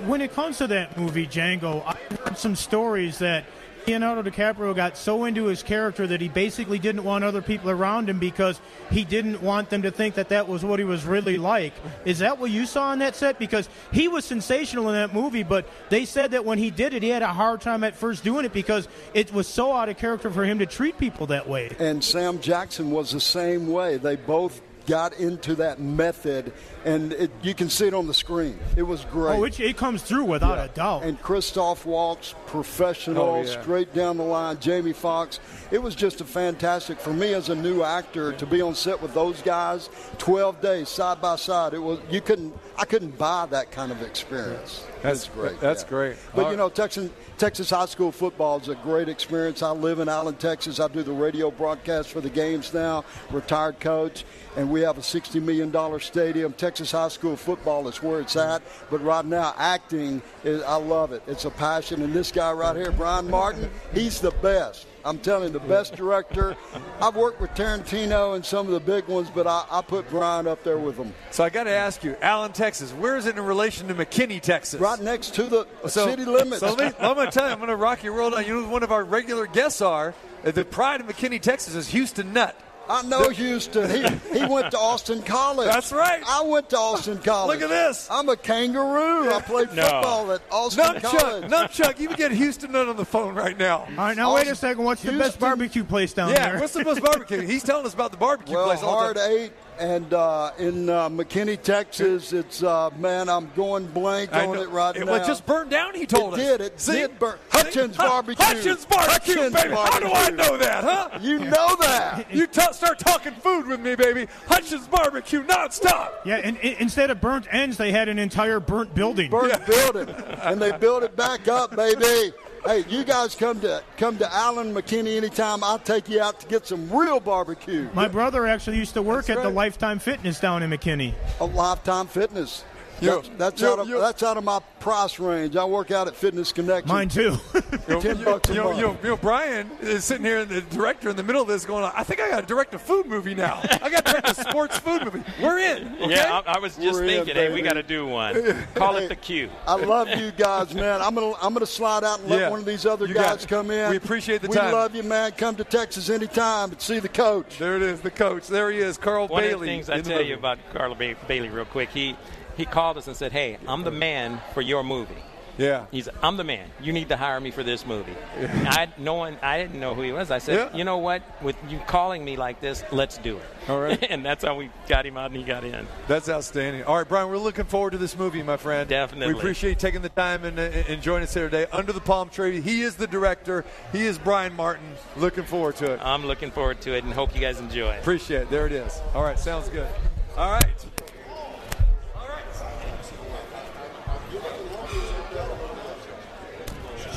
When 0.05 0.19
it 0.21 0.34
comes 0.34 0.58
to 0.58 0.67
that 0.67 0.97
movie, 0.97 1.27
Django, 1.27 1.84
I've 1.86 2.19
heard 2.19 2.38
some 2.38 2.55
stories 2.58 3.19
that 3.19 3.45
Leonardo 3.89 4.21
DiCaprio 4.21 4.75
got 4.75 4.95
so 4.95 5.25
into 5.25 5.45
his 5.45 5.63
character 5.63 6.06
that 6.06 6.21
he 6.21 6.28
basically 6.28 6.78
didn't 6.78 7.04
want 7.04 7.23
other 7.23 7.41
people 7.41 7.71
around 7.71 8.08
him 8.08 8.19
because 8.19 8.62
he 8.91 9.04
didn't 9.04 9.41
want 9.41 9.71
them 9.71 9.82
to 9.82 9.89
think 9.89 10.13
that 10.13 10.30
that 10.30 10.47
was 10.47 10.63
what 10.63 10.78
he 10.78 10.86
was 10.86 11.06
really 11.06 11.38
like. 11.38 11.73
Is 12.06 12.19
that 12.19 12.38
what 12.38 12.52
you 12.52 12.67
saw 12.67 12.89
on 12.89 12.99
that 12.99 13.15
set? 13.15 13.39
Because 13.39 13.67
he 13.91 14.08
was 14.08 14.25
sensational 14.25 14.89
in 14.89 14.93
that 14.93 15.12
movie, 15.12 15.41
but 15.41 15.67
they 15.89 16.06
said 16.06 16.32
that 16.32 16.45
when 16.45 16.60
he 16.60 16.69
did 16.69 16.93
it, 16.93 17.02
he 17.02 17.10
had 17.10 17.23
a 17.23 17.34
hard 17.34 17.62
time 17.62 17.84
at 17.84 17.95
first 17.95 18.23
doing 18.23 18.45
it 18.45 18.54
because 18.54 18.88
it 19.15 19.34
was 19.34 19.47
so 19.47 19.73
out 19.73 19.89
of 19.89 19.97
character 19.97 20.30
for 20.30 20.45
him 20.45 20.60
to 20.60 20.67
treat 20.67 20.99
people 20.99 21.25
that 21.25 21.49
way. 21.49 21.75
And 21.80 22.04
Sam 22.04 22.39
Jackson 22.41 22.91
was 22.91 23.10
the 23.10 23.19
same 23.19 23.69
way. 23.69 23.97
They 23.97 24.17
both 24.17 24.62
got 24.89 25.13
into 25.19 25.56
that 25.56 25.80
method, 25.80 26.52
and 26.84 27.13
it, 27.13 27.32
you 27.43 27.54
can 27.54 27.69
see 27.69 27.88
it 27.88 27.93
on 27.93 28.08
the 28.08 28.13
screen. 28.13 28.58
It 28.75 28.84
was 28.84 29.06
great. 29.06 29.38
Oh, 29.38 29.43
it, 29.45 29.60
it 29.60 29.78
comes 29.78 30.02
through 30.02 30.25
without 30.25 30.58
Yeah. 30.58 30.63
a 30.65 30.67
doubt. 30.69 31.04
And 31.04 31.21
Christoph 31.21 31.86
Waltz, 31.86 32.34
professional, 32.47 33.23
Oh, 33.23 33.41
yeah. 33.43 33.62
straight 33.62 33.93
down 33.93 34.17
the 34.17 34.23
line. 34.23 34.58
Jamie 34.60 34.93
Foxx. 34.93 35.39
It 35.71 35.82
was 35.82 35.93
just 35.95 36.19
a 36.21 36.25
fantastic 36.25 36.99
for 36.99 37.13
me 37.13 37.34
as 37.36 37.49
a 37.49 37.56
new 37.56 37.84
actor 37.84 38.34
to 38.34 38.45
be 38.45 38.62
on 38.62 38.73
set 38.75 39.02
with 39.02 39.13
those 39.13 39.41
guys. 39.43 39.89
Twelve 40.17 40.60
days 40.62 40.89
side 40.89 41.21
by 41.21 41.36
side. 41.36 41.73
It 41.75 41.80
was 41.84 41.99
you 42.10 42.21
couldn't 42.21 42.54
I 42.78 42.86
couldn't 42.86 43.17
buy 43.17 43.45
that 43.52 43.71
kind 43.71 43.91
of 43.91 44.02
experience. 44.02 44.84
That's 45.04 45.25
It's 45.25 45.30
great. 45.36 45.60
That's 45.62 45.84
yeah. 45.84 45.89
great. 45.89 46.15
But 46.36 46.45
All 46.45 46.52
you 46.52 46.58
know, 46.58 46.69
Texas 46.69 47.12
Texas 47.38 47.69
high 47.69 47.86
school 47.86 48.12
football 48.12 48.60
is 48.60 48.67
a 48.67 48.75
great 48.75 49.08
experience. 49.10 49.62
I 49.62 49.69
live 49.71 49.99
in 49.99 50.10
Allen, 50.10 50.36
Texas. 50.36 50.80
I 50.80 50.88
do 50.88 51.04
the 51.04 51.12
radio 51.13 51.52
broadcast 51.52 52.10
for 52.10 52.19
the 52.21 52.30
games 52.30 52.73
now. 52.73 53.06
Retired 53.32 53.80
coach, 53.80 54.25
and 54.58 54.69
we 54.71 54.79
have 54.82 54.98
a 54.98 55.04
sixty 55.04 55.39
million 55.39 55.72
dollar 55.72 56.00
stadium. 56.00 56.54
Texas 56.54 56.92
high 56.92 57.08
school 57.10 57.36
football 57.36 57.88
is 57.88 58.02
where 58.04 58.20
it's 58.20 58.36
at. 58.36 58.62
But 58.89 59.02
right 59.04 59.26
now, 59.26 59.54
acting 59.58 60.22
is 60.44 60.62
I 60.63 60.76
love 60.76 61.12
it. 61.12 61.22
It's 61.28 61.46
a 61.46 61.52
passion, 61.52 62.02
and 62.02 62.13
this 62.13 62.32
guy 62.32 62.52
right 62.52 62.76
here, 62.76 62.92
Brian 62.92 63.30
Martin, 63.30 63.70
he's 63.94 64.20
the 64.22 64.32
best. 64.32 64.86
I'm 65.06 65.18
telling 65.18 65.54
you, 65.54 65.60
the 65.60 65.65
best 65.65 65.96
director. 65.96 66.58
I've 67.02 67.15
worked 67.15 67.39
with 67.39 67.52
Tarantino 67.52 68.36
and 68.36 68.46
some 68.46 68.68
of 68.68 68.74
the 68.74 68.82
big 68.82 69.08
ones, 69.08 69.30
but 69.34 69.48
I, 69.48 69.63
I 69.72 69.82
put 69.82 70.10
Brian 70.10 70.46
up 70.46 70.62
there 70.65 70.78
with 70.78 70.98
them. 70.98 71.13
So 71.32 71.42
I 71.46 71.50
got 71.50 71.63
to 71.63 71.72
ask 71.72 72.04
you, 72.04 72.18
Allen, 72.22 72.52
Texas. 72.52 72.92
Where 72.92 73.15
is 73.15 73.26
it 73.26 73.38
in 73.38 73.46
relation 73.46 73.88
to 73.88 73.96
McKinney, 73.96 74.42
Texas? 74.42 74.80
Right 74.82 75.00
next 75.00 75.36
to 75.36 75.44
the 75.44 75.65
So- 75.88 76.06
city 76.06 76.26
limits. 76.26 76.60
So 76.60 76.74
let 76.74 77.00
me, 77.00 77.06
I'm 77.08 77.15
going 77.15 77.28
to 77.28 77.32
tell 77.32 77.46
you, 77.48 77.52
I'm 77.54 77.60
going 77.60 77.70
to 77.70 77.78
rock 77.78 78.04
your 78.04 78.13
world. 78.13 78.34
You 78.46 78.62
know, 78.62 78.68
one 78.68 78.84
of 78.84 78.92
our 78.92 79.06
regular 79.06 79.48
guests 79.48 79.82
are. 79.82 80.13
uh, 80.44 80.52
The 80.52 80.65
pride 80.65 81.00
of 81.00 81.08
McKinney, 81.08 81.42
Texas, 81.42 81.76
is 81.76 81.88
Houston 81.88 82.34
Nutt. 82.34 82.54
I 82.89 83.04
know 83.04 83.30
Houston. 83.30 83.88
He, 83.89 84.39
he 84.39 84.45
went 84.45 84.71
to 84.71 84.80
Austin 84.80 85.21
College. 85.21 85.67
That's 85.67 85.91
right. 85.91 86.23
I 86.28 86.41
went 86.41 86.69
to 86.71 86.78
Austin 86.78 87.17
College. 87.23 87.60
Look 87.60 87.69
at 87.69 87.69
this. 87.69 88.08
I'm 88.10 88.28
a 88.30 88.36
kangaroo. 88.36 89.32
I 89.32 89.41
played 89.41 89.71
No. 89.73 89.84
football 89.84 90.32
at 90.32 90.41
Austin 90.52 90.86
Nunchuck, 90.86 91.02
College. 91.19 91.43
Nunchuck, 91.52 91.99
you 91.99 92.08
can 92.08 92.17
get 92.17 92.32
Houston 92.32 92.71
Nutt 92.71 92.88
on 92.89 92.95
the 92.97 93.06
phone 93.06 93.36
right 93.36 93.58
now. 93.58 93.82
All 93.82 93.88
right, 93.96 94.17
now 94.17 94.33
wait 94.33 94.48
a 94.48 94.56
second. 94.56 94.83
What's 94.83 95.04
the 95.04 95.12
best 95.12 95.40
barbecue 95.40 95.83
place 95.83 96.13
down 96.13 96.29
Yeah, 96.29 96.46
there? 96.46 96.54
Yeah, 96.56 96.60
what's 96.62 96.73
the 96.73 96.83
best 96.83 97.02
barbecue? 97.02 97.42
He's 97.42 97.63
telling 97.63 97.85
us 97.85 97.94
about 97.94 98.12
the 98.12 98.17
barbecue 98.17 98.56
Well, 98.56 98.65
place 98.65 98.81
all 98.81 98.94
the 98.98 99.04
hard 99.04 99.15
time. 99.17 99.31
eight, 99.31 99.54
and 99.80 100.13
uh, 100.13 100.52
in 100.60 100.90
uh, 100.90 101.10
McKinney, 101.10 101.62
Texas, 101.62 102.34
it's 102.34 102.62
uh, 102.63 102.90
man, 102.98 103.30
I'm 103.30 103.50
going 103.56 103.86
blank 103.88 104.34
I 104.34 104.46
on 104.46 104.56
know. 104.56 104.62
it 104.63 104.69
right 104.69 104.96
it 104.96 105.06
now. 105.06 105.17
was 105.17 105.27
just 105.27 105.46
burned 105.46 105.71
down. 105.71 105.96
He 105.96 106.06
told 106.06 106.34
it 106.34 106.40
us. 106.40 106.46
did. 106.46 106.62
It 106.62 106.80
See? 106.80 106.92
did 106.94 107.17
burn. 107.19 107.38
Hutchins 107.50 107.96
Hu- 107.96 108.04
Barbecue. 108.04 108.44
Hutchins 108.46 108.86
barbecue, 108.86 109.36
Hutchins 109.36 109.54
baby. 109.54 109.73
How 109.75 110.00
do 110.00 110.08
I 110.12 110.30
know 110.32 110.58
that, 110.58 110.84
huh? 110.84 111.19
You 111.21 111.40
know 111.40 111.75
that. 111.82 112.27
You 112.40 112.48
t- 112.48 112.62
start 112.73 113.00
talking 113.00 113.34
food 113.34 113.67
with 113.67 113.80
me, 113.80 113.96
baby. 113.96 114.27
Hutchins 114.48 114.88
barbecue 114.88 115.44
nonstop. 115.44 116.12
Yeah, 116.25 116.38
and, 116.38 116.58
and 116.58 116.75
instead 116.80 117.10
of 117.10 117.19
burnt 117.21 117.48
ends, 117.52 117.77
they 117.77 117.92
had 117.92 118.08
an 118.10 118.19
entire 118.19 118.60
burnt 118.60 118.94
building. 118.94 119.30
Burnt 119.32 119.65
building, 119.65 120.10
and 120.10 120.62
they 120.62 120.71
built 120.77 121.04
it 121.04 121.15
back 121.15 121.48
up, 121.48 121.75
baby. 121.75 122.34
Hey, 122.65 122.85
you 122.87 123.03
guys 123.03 123.35
come 123.35 123.60
to 123.62 123.83
come 123.97 124.17
to 124.17 124.33
Allen 124.33 124.73
McKinney 124.73 125.17
anytime. 125.17 125.63
I'll 125.63 125.79
take 125.79 126.10
you 126.10 126.21
out 126.21 126.39
to 126.39 126.47
get 126.47 126.67
some 126.67 126.89
real 126.89 127.19
barbecue. 127.19 127.89
My 127.93 128.07
brother 128.07 128.47
actually 128.47 128.77
used 128.77 128.93
to 128.95 129.01
work 129.01 129.25
That's 129.25 129.39
at 129.39 129.43
the. 129.43 129.49
Lifetime 129.49 129.99
Fitness 129.99 130.39
down 130.39 130.63
in 130.63 130.69
McKinney. 130.69 131.13
A 131.39 131.45
lifetime 131.45 132.07
fitness. 132.07 132.63
You- 133.02 133.10
That's, 133.10 133.29
that's 133.37 133.62
you- 133.62 133.67
out 133.67 133.79
of 133.79 133.87
you- 133.89 134.00
that's 134.00 134.23
out 134.23 134.37
of 134.37 134.43
my 134.43 134.60
price 134.79 135.19
range. 135.19 135.56
I 135.56 135.65
work 135.65 135.91
out 135.91 136.08
at 136.08 136.15
Fitness 136.15 136.52
Connection. 136.52 136.87
Mine 136.87 137.10
too. 137.10 137.37
Ten 138.02 138.23
bucks 138.23 138.50
a 138.50 138.54
you 138.54 138.60
know, 138.60 138.65
month. 138.65 138.77
you 138.77 138.83
know, 138.87 138.97
you 139.04 139.10
know, 139.10 139.17
Brian 139.17 139.69
is 139.81 140.06
sitting 140.06 140.25
here, 140.25 140.45
the 140.45 140.62
director 140.62 141.10
in 141.10 141.15
the 141.15 141.23
middle 141.23 141.41
of 141.41 141.47
this, 141.47 141.65
going, 141.65 141.83
"I 141.95 142.04
think 142.04 142.19
I 142.21 142.29
got 142.29 142.41
to 142.41 142.45
direct 142.47 142.73
a 142.75 142.79
food 142.79 143.06
movie 143.08 143.35
now. 143.35 143.60
I 143.81 143.89
got 143.89 144.06
to 144.06 144.12
direct 144.12 144.29
a 144.29 144.35
sports 144.35 144.77
food 144.77 145.04
movie. 145.06 145.23
We're 145.41 145.60
in." 145.60 145.87
Okay? 146.02 146.12
Yeah, 146.15 146.41
I, 146.45 146.56
I 146.56 146.60
was 146.60 146.75
just 146.77 146.93
We're 147.00 147.04
in, 147.04 147.10
thinking, 147.10 147.35
hey, 147.35 147.54
we 147.54 147.62
got 147.62 147.73
to 147.73 147.83
do 147.83 148.06
one. 148.08 148.35
Call 148.75 148.95
it 148.97 149.08
the 149.10 149.15
Q. 149.15 149.50
I 149.67 149.75
love 149.75 150.08
you 150.10 150.31
guys, 150.31 150.73
man. 150.73 151.02
I'm 151.02 151.15
gonna 151.15 151.33
I'm 151.41 151.54
gonna 151.54 151.65
slide 151.65 152.04
out 152.04 152.19
and 152.19 152.29
let 152.29 152.39
Yeah. 152.41 152.50
one 152.50 152.60
of 152.60 152.65
these 152.65 152.85
other 152.85 153.06
You 153.08 153.13
guys 153.13 153.45
come 153.45 153.71
in. 153.71 153.89
We 153.91 153.97
appreciate 153.97 154.41
the 154.41 154.47
we 154.50 154.56
time. 154.56 154.67
We 154.67 154.73
love 154.73 154.95
you, 154.95 155.04
man. 155.04 155.31
Come 155.31 155.56
to 155.56 155.63
Texas 155.63 156.10
anytime 156.10 156.71
and 156.71 156.81
see 156.81 157.00
the 157.00 157.10
coach. 157.10 157.58
There 157.58 157.75
it 157.75 157.81
is, 157.81 158.02
the 158.02 158.12
coach. 158.12 158.47
There 158.47 158.71
he 158.71 158.79
is, 158.79 158.97
Carl 158.97 159.27
One 159.27 159.41
Bailey. 159.43 159.54
of 159.54 159.60
the 159.62 159.65
things 159.65 159.89
I 159.89 159.95
in 159.97 160.04
the 160.04 160.10
tell 160.10 160.21
you 160.21 160.35
about 160.35 160.58
Carla 160.73 160.95
ba- 160.95 161.15
Bailey, 161.27 161.50
real 161.50 161.65
quick, 161.65 161.89
he 161.89 162.15
he 162.60 162.65
called 162.65 162.97
us 162.97 163.07
and 163.07 163.15
said, 163.15 163.31
"Hey, 163.31 163.57
I'm 163.67 163.83
the 163.83 163.91
man 163.91 164.39
for 164.53 164.62
your 164.62 164.83
movie." 164.83 165.23
Yeah. 165.60 165.87
He's, 165.91 166.07
I'm 166.23 166.37
the 166.37 166.45
man. 166.45 166.69
You 166.81 166.93
need 166.93 167.10
to 167.10 167.17
hire 167.17 167.39
me 167.39 167.51
for 167.51 167.63
this 167.63 167.85
movie. 167.85 168.15
Yeah. 168.39 168.63
I 168.65 168.87
no 168.97 169.15
one, 169.15 169.37
I 169.41 169.57
didn't 169.57 169.79
know 169.79 169.93
who 169.93 170.01
he 170.01 170.13
was. 170.13 170.31
I 170.31 170.37
said, 170.37 170.55
Yeah. 170.55 170.77
you 170.77 170.85
know 170.85 170.99
what? 170.99 171.21
With 171.43 171.57
you 171.67 171.79
calling 171.79 172.23
me 172.23 172.37
like 172.37 172.62
this, 172.62 172.81
let's 172.91 173.17
do 173.17 173.37
it. 173.37 173.43
All 173.67 173.79
right. 173.79 174.01
and 174.10 174.25
that's 174.25 174.43
how 174.43 174.55
we 174.55 174.69
got 174.87 175.05
him 175.05 175.17
out 175.17 175.31
and 175.31 175.35
he 175.35 175.43
got 175.43 175.65
in. 175.65 175.85
That's 176.07 176.29
outstanding. 176.29 176.83
All 176.83 176.95
right, 176.95 177.07
Brian, 177.07 177.27
we're 177.27 177.37
looking 177.37 177.65
forward 177.65 177.91
to 177.91 177.97
this 177.97 178.17
movie, 178.17 178.41
my 178.41 178.55
friend. 178.55 178.89
Definitely. 178.89 179.33
We 179.33 179.39
appreciate 179.39 179.71
you 179.71 179.75
taking 179.75 180.01
the 180.01 180.10
time 180.10 180.45
and, 180.45 180.57
uh, 180.57 180.62
and 180.62 181.01
joining 181.01 181.23
us 181.23 181.33
here 181.33 181.49
today. 181.49 181.69
Under 181.73 181.91
the 181.91 181.99
Palm 181.99 182.29
Tree, 182.29 182.62
he 182.62 182.81
is 182.81 182.95
the 182.95 183.07
director. 183.07 183.65
He 183.91 184.05
is 184.05 184.17
Brian 184.17 184.55
Martin. 184.55 184.87
Looking 185.17 185.43
forward 185.43 185.75
to 185.77 185.91
it. 185.91 185.99
I'm 186.01 186.25
looking 186.25 186.51
forward 186.51 186.79
to 186.81 186.95
it 186.95 187.03
and 187.03 187.12
hope 187.12 187.35
you 187.35 187.41
guys 187.41 187.60
enjoy 187.60 187.91
it. 187.91 187.99
Appreciate 187.99 188.43
it. 188.43 188.49
There 188.49 188.65
it 188.65 188.71
is. 188.71 188.97
All 189.13 189.23
right, 189.23 189.37
sounds 189.37 189.67
good. 189.67 189.89
All 190.37 190.51
right. 190.51 190.85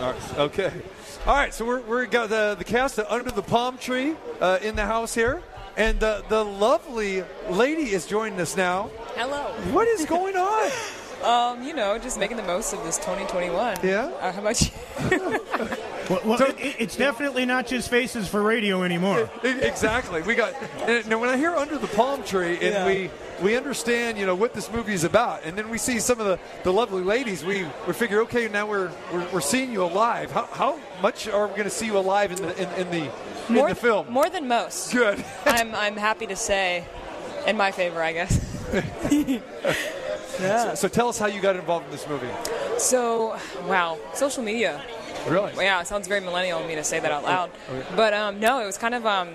All 0.03 0.11
right. 0.13 0.39
Okay. 0.39 0.73
All 1.27 1.35
right. 1.35 1.55
So 1.55 1.65
we're 1.65 1.81
we're 1.83 2.07
got 2.07 2.29
the 2.29 2.57
the 2.59 2.65
cast 2.65 2.99
of 2.99 3.07
Under 3.09 3.31
the 3.31 3.43
Palm 3.43 3.79
Tree 3.79 4.17
uh, 4.41 4.59
in 4.61 4.75
the 4.75 4.85
house 4.85 5.15
here, 5.15 5.41
and 5.77 6.01
the 6.01 6.25
the 6.29 6.45
lovely 6.45 7.23
lady 7.49 7.91
is 7.93 8.07
joining 8.07 8.41
us 8.41 8.57
now. 8.57 8.91
Hello. 9.15 9.53
What 9.73 9.87
is 9.89 10.05
going 10.07 10.37
on? 10.37 10.71
Um, 11.23 11.63
you 11.63 11.73
know, 11.73 11.99
just 11.99 12.19
making 12.19 12.37
the 12.37 12.43
most 12.43 12.73
of 12.73 12.83
this 12.83 12.97
2021. 12.97 13.79
Yeah? 13.85 14.07
Uh, 14.21 14.33
how 14.33 14.41
about 14.41 14.61
you? 14.61 14.71
Well, 16.11 16.21
well, 16.25 16.43
it, 16.59 16.77
it's 16.81 16.97
definitely 16.97 17.47
not 17.47 17.69
just 17.69 17.89
faces 17.89 18.27
for 18.27 18.43
radio 18.43 18.83
anymore. 18.83 19.31
Exactly. 19.45 20.21
We 20.23 20.35
got 20.35 20.53
now 21.07 21.21
when 21.21 21.29
I 21.31 21.37
hear 21.37 21.53
under 21.55 21.79
the 21.79 21.87
palm 21.87 22.25
tree 22.25 22.55
and 22.55 22.61
Yeah. 22.75 22.87
we 22.87 23.09
we 23.43 23.57
understand 23.57 24.19
you 24.19 24.27
know 24.27 24.35
what 24.35 24.55
this 24.55 24.71
movie 24.71 24.95
is 24.95 25.05
about, 25.05 25.45
and 25.45 25.57
then 25.57 25.69
we 25.69 25.79
see 25.79 25.99
some 25.99 26.21
of 26.21 26.27
the, 26.27 26.39
the 26.65 26.73
lovely 26.73 27.03
ladies. 27.03 27.45
We 27.45 27.67
we 27.87 27.93
figure 27.93 28.21
okay 28.23 28.49
now 28.49 28.67
we're 28.67 28.91
we're, 29.13 29.29
we're 29.33 29.41
seeing 29.41 29.73
you 29.73 29.83
alive. 29.85 30.31
How, 30.31 30.47
how 30.47 30.81
much 31.01 31.29
are 31.29 31.47
we 31.47 31.53
going 31.53 31.65
to 31.65 31.71
see 31.71 31.87
you 31.87 31.99
alive 31.99 32.33
in 32.33 32.41
the 32.41 32.63
in, 32.63 32.87
in 32.87 32.91
the 32.91 33.13
More, 33.53 33.69
in 33.69 33.75
the 33.75 33.81
film? 33.81 34.11
more 34.11 34.31
than 34.31 34.49
most. 34.49 34.93
Good. 34.93 35.25
I'm, 35.47 35.75
I'm 35.75 35.97
happy 35.97 36.27
to 36.29 36.37
say, 36.37 36.85
in 37.47 37.57
my 37.57 37.73
favor, 37.73 38.03
I 38.03 38.13
guess. 38.13 38.41
So, 40.39 40.75
so 40.75 40.89
tell 40.89 41.09
us 41.09 41.19
how 41.19 41.27
you 41.27 41.41
got 41.41 41.57
involved 41.57 41.85
in 41.85 41.93
this 41.93 42.09
movie. 42.09 42.29
So, 42.79 43.39
wow, 43.67 43.99
social 44.15 44.43
media. 44.43 44.83
Really? 45.29 45.53
Yeah, 45.57 45.81
it 45.81 45.87
sounds 45.87 46.09
very 46.09 46.21
millennial 46.21 46.59
of 46.61 46.67
me 46.67 46.75
to 46.75 46.83
say 46.83 46.99
that 47.01 47.13
out 47.13 47.23
loud. 47.23 47.51
But 47.95 48.15
um, 48.15 48.41
no, 48.41 48.61
it 48.61 48.67
was 48.67 48.79
kind 48.79 48.95
of 48.95 49.07
um, 49.07 49.29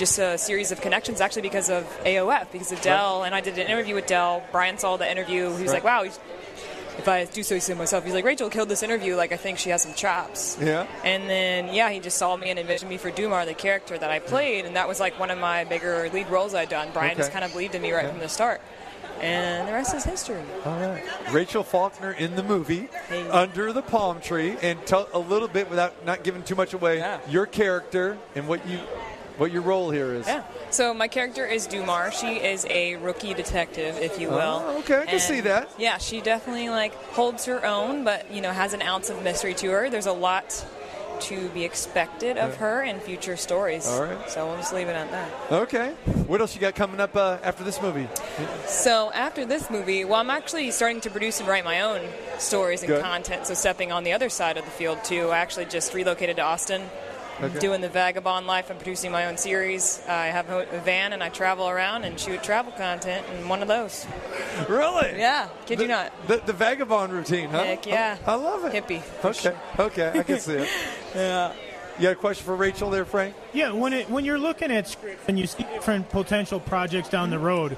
just 0.00 0.18
a 0.18 0.36
series 0.36 0.72
of 0.72 0.80
connections, 0.80 1.20
actually, 1.20 1.42
because 1.42 1.70
of 1.70 1.84
AOF, 2.04 2.50
because 2.50 2.72
of 2.72 2.80
Dell. 2.80 3.22
And 3.22 3.34
I 3.34 3.40
did 3.40 3.56
an 3.58 3.68
interview 3.68 3.94
with 3.94 4.06
Dell. 4.06 4.42
Brian 4.50 4.78
saw 4.78 4.96
the 4.96 5.08
interview. 5.08 5.44
He 5.54 5.62
was 5.62 5.70
Right. 5.70 5.84
like, 5.84 5.84
wow, 5.84 6.02
if 6.98 7.06
I 7.06 7.24
do 7.26 7.42
so 7.42 7.58
say 7.58 7.74
myself, 7.74 8.04
he's 8.04 8.14
like, 8.14 8.24
Rachel 8.24 8.50
killed 8.50 8.68
this 8.68 8.82
interview. 8.82 9.14
Like, 9.14 9.30
I 9.32 9.36
think 9.36 9.58
she 9.58 9.70
has 9.70 9.82
some 9.82 9.94
chops. 9.94 10.58
Yeah. 10.60 10.86
And 11.04 11.30
then, 11.30 11.72
yeah, 11.72 11.90
he 11.90 12.00
just 12.00 12.18
saw 12.18 12.36
me 12.36 12.50
and 12.50 12.58
envisioned 12.58 12.90
me 12.90 12.96
for 12.96 13.10
Dumar, 13.10 13.44
the 13.46 13.54
character 13.54 13.96
that 13.96 14.10
I 14.10 14.18
mm. 14.18 14.26
played, 14.26 14.64
and 14.64 14.74
that 14.76 14.88
was 14.88 14.98
like 15.00 15.18
one 15.20 15.30
of 15.30 15.38
my 15.38 15.64
bigger 15.64 16.08
lead 16.12 16.28
roles 16.28 16.54
I'd 16.54 16.68
done. 16.70 16.88
Brian 16.92 17.16
just 17.16 17.30
kind 17.32 17.44
of 17.44 17.52
believed 17.52 17.74
in 17.74 17.82
me 17.82 17.92
right 17.92 18.04
Yeah. 18.04 18.10
from 18.10 18.18
the 18.20 18.28
start, 18.28 18.60
and 19.20 19.68
the 19.68 19.72
rest 19.72 19.94
is 19.94 20.04
history. 20.04 20.42
All 20.64 20.78
right. 20.80 21.02
Rachel 21.30 21.62
Faulkner 21.62 22.12
in 22.12 22.36
the 22.36 22.42
movie 22.42 22.88
Hey. 23.08 23.28
Under 23.28 23.72
the 23.72 23.82
Palm 23.82 24.20
Tree, 24.20 24.56
and 24.62 24.84
tell 24.86 25.08
a 25.12 25.18
little 25.18 25.48
bit 25.48 25.68
without 25.70 26.04
not 26.06 26.22
giving 26.24 26.42
too 26.42 26.54
much 26.54 26.72
away 26.74 27.04
your 27.28 27.46
character 27.46 28.16
and 28.34 28.48
what 28.48 28.66
you 28.66 28.78
what 29.38 29.52
your 29.52 29.62
role 29.62 29.90
here 29.90 30.14
is. 30.14 30.26
Yeah. 30.26 30.42
So 30.70 30.94
my 30.94 31.08
character 31.08 31.46
is 31.46 31.66
Dumar. 31.66 32.12
She 32.12 32.36
is 32.36 32.66
a 32.70 32.96
rookie 32.96 33.34
detective, 33.34 33.96
if 33.98 34.18
you 34.20 34.28
will. 34.28 34.62
Oh, 34.64 34.78
okay, 34.80 34.98
I 34.98 35.04
can 35.06 35.14
And, 35.14 35.22
see 35.22 35.40
that. 35.40 35.70
Yeah, 35.78 35.98
she 35.98 36.20
definitely 36.20 36.68
like 36.68 36.94
holds 37.12 37.44
her 37.46 37.64
own, 37.64 38.04
but 38.04 38.30
you 38.30 38.40
know 38.40 38.52
has 38.52 38.72
an 38.72 38.82
ounce 38.82 39.10
of 39.10 39.22
mystery 39.22 39.54
to 39.54 39.70
her. 39.70 39.90
There's 39.90 40.06
a 40.06 40.12
lot 40.12 40.64
to 41.20 41.50
be 41.50 41.64
expected 41.64 42.38
of 42.38 42.56
her 42.56 42.82
in 42.82 42.98
future 42.98 43.36
stories. 43.36 43.86
All 43.86 44.04
right. 44.04 44.30
So 44.30 44.46
we'll 44.46 44.56
just 44.56 44.72
leave 44.72 44.88
it 44.88 44.96
at 44.96 45.10
that. 45.10 45.30
Okay. 45.52 45.90
What 46.26 46.40
else 46.40 46.54
you 46.54 46.62
got 46.62 46.74
coming 46.74 46.98
up 46.98 47.14
uh, 47.14 47.36
after 47.42 47.62
this 47.62 47.82
movie? 47.82 48.08
So 48.66 49.10
after 49.12 49.44
this 49.44 49.68
movie, 49.68 50.06
well, 50.06 50.18
I'm 50.20 50.30
actually 50.30 50.70
starting 50.70 51.02
to 51.02 51.10
produce 51.10 51.38
and 51.40 51.46
write 51.46 51.64
my 51.66 51.82
own 51.82 52.00
stories 52.38 52.80
and 52.82 52.88
Good. 52.88 53.02
content. 53.02 53.46
So 53.46 53.52
stepping 53.52 53.92
on 53.92 54.02
the 54.04 54.12
other 54.14 54.30
side 54.30 54.56
of 54.56 54.64
the 54.64 54.70
field 54.70 55.04
too. 55.04 55.28
I 55.28 55.38
actually 55.40 55.66
just 55.66 55.92
relocated 55.92 56.36
to 56.36 56.42
Austin. 56.42 56.88
Okay. 57.42 57.58
Doing 57.58 57.80
the 57.80 57.88
vagabond 57.88 58.46
life 58.46 58.68
and 58.68 58.78
producing 58.78 59.10
my 59.10 59.26
own 59.26 59.38
series. 59.38 60.02
I 60.06 60.26
have 60.26 60.50
a 60.50 60.68
a 60.70 60.80
van 60.80 61.12
and 61.12 61.22
I 61.22 61.30
travel 61.30 61.68
around 61.68 62.04
and 62.04 62.20
shoot 62.20 62.42
travel 62.42 62.72
content, 62.72 63.26
and 63.30 63.48
one 63.48 63.62
of 63.62 63.68
those. 63.68 64.06
Really? 64.68 65.18
Yeah, 65.18 65.48
kid 65.64 65.80
you 65.80 65.88
not. 65.88 66.12
The, 66.26 66.38
the 66.44 66.52
vagabond 66.52 67.12
routine, 67.12 67.48
huh? 67.48 67.64
Heck 67.64 67.86
yeah. 67.86 68.18
I, 68.26 68.32
I 68.32 68.34
love 68.34 68.64
it. 68.64 68.72
Hippie. 68.72 69.02
Okay. 69.24 69.56
Okay, 69.78 70.18
I 70.18 70.22
can 70.22 70.38
see 70.38 70.54
it. 70.54 70.68
yeah. 71.14 71.54
You 71.98 72.04
got 72.04 72.12
a 72.12 72.16
question 72.16 72.44
for 72.44 72.56
Rachel 72.56 72.90
there, 72.90 73.04
Frank? 73.04 73.34
Yeah, 73.52 73.72
when 73.72 73.92
it 73.92 74.10
when 74.10 74.24
you're 74.24 74.38
looking 74.38 74.70
at 74.70 74.86
scripts 74.86 75.24
and 75.28 75.38
you 75.38 75.46
see 75.46 75.64
different 75.64 76.08
potential 76.10 76.60
projects 76.60 77.08
down 77.08 77.30
the 77.30 77.38
road, 77.38 77.76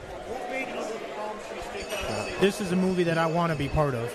this 2.41 2.61
is 2.61 2.73
a 2.73 2.77
movie 2.77 3.05
that 3.05 3.19
I 3.19 3.27
want 3.27 3.53
to 3.53 3.59
be 3.59 3.69
part 3.69 3.95
of. 3.95 4.13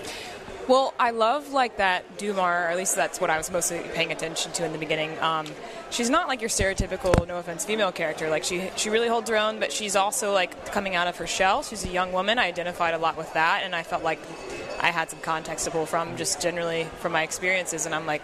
Well, 0.68 0.92
I 1.00 1.12
love 1.12 1.54
like 1.54 1.78
that 1.78 2.18
Dumar, 2.18 2.66
or 2.66 2.68
at 2.68 2.76
least 2.76 2.94
that's 2.94 3.22
what 3.22 3.30
I 3.30 3.38
was 3.38 3.50
mostly 3.50 3.80
paying 3.94 4.12
attention 4.12 4.52
to 4.52 4.66
in 4.66 4.72
the 4.72 4.78
beginning. 4.78 5.18
Um, 5.18 5.46
she's 5.88 6.10
not 6.10 6.28
like 6.28 6.42
your 6.42 6.50
stereotypical, 6.50 7.26
no 7.26 7.38
offense, 7.38 7.64
female 7.64 7.90
character. 7.90 8.28
Like 8.28 8.44
she, 8.44 8.68
she 8.76 8.90
really 8.90 9.08
holds 9.08 9.30
her 9.30 9.36
own, 9.36 9.60
but 9.60 9.72
she's 9.72 9.96
also 9.96 10.30
like 10.34 10.66
coming 10.66 10.94
out 10.94 11.06
of 11.06 11.16
her 11.16 11.26
shell. 11.26 11.62
She's 11.62 11.86
a 11.86 11.88
young 11.88 12.12
woman. 12.12 12.38
I 12.38 12.48
identified 12.48 12.92
a 12.92 12.98
lot 12.98 13.16
with 13.16 13.32
that, 13.32 13.62
and 13.64 13.74
I 13.74 13.82
felt 13.82 14.04
like 14.04 14.18
I 14.78 14.90
had 14.90 15.08
some 15.08 15.20
context 15.20 15.64
to 15.64 15.70
pull 15.70 15.86
from, 15.86 16.18
just 16.18 16.42
generally 16.42 16.84
from 16.98 17.12
my 17.12 17.22
experiences. 17.22 17.86
And 17.86 17.94
I'm 17.94 18.04
like, 18.04 18.22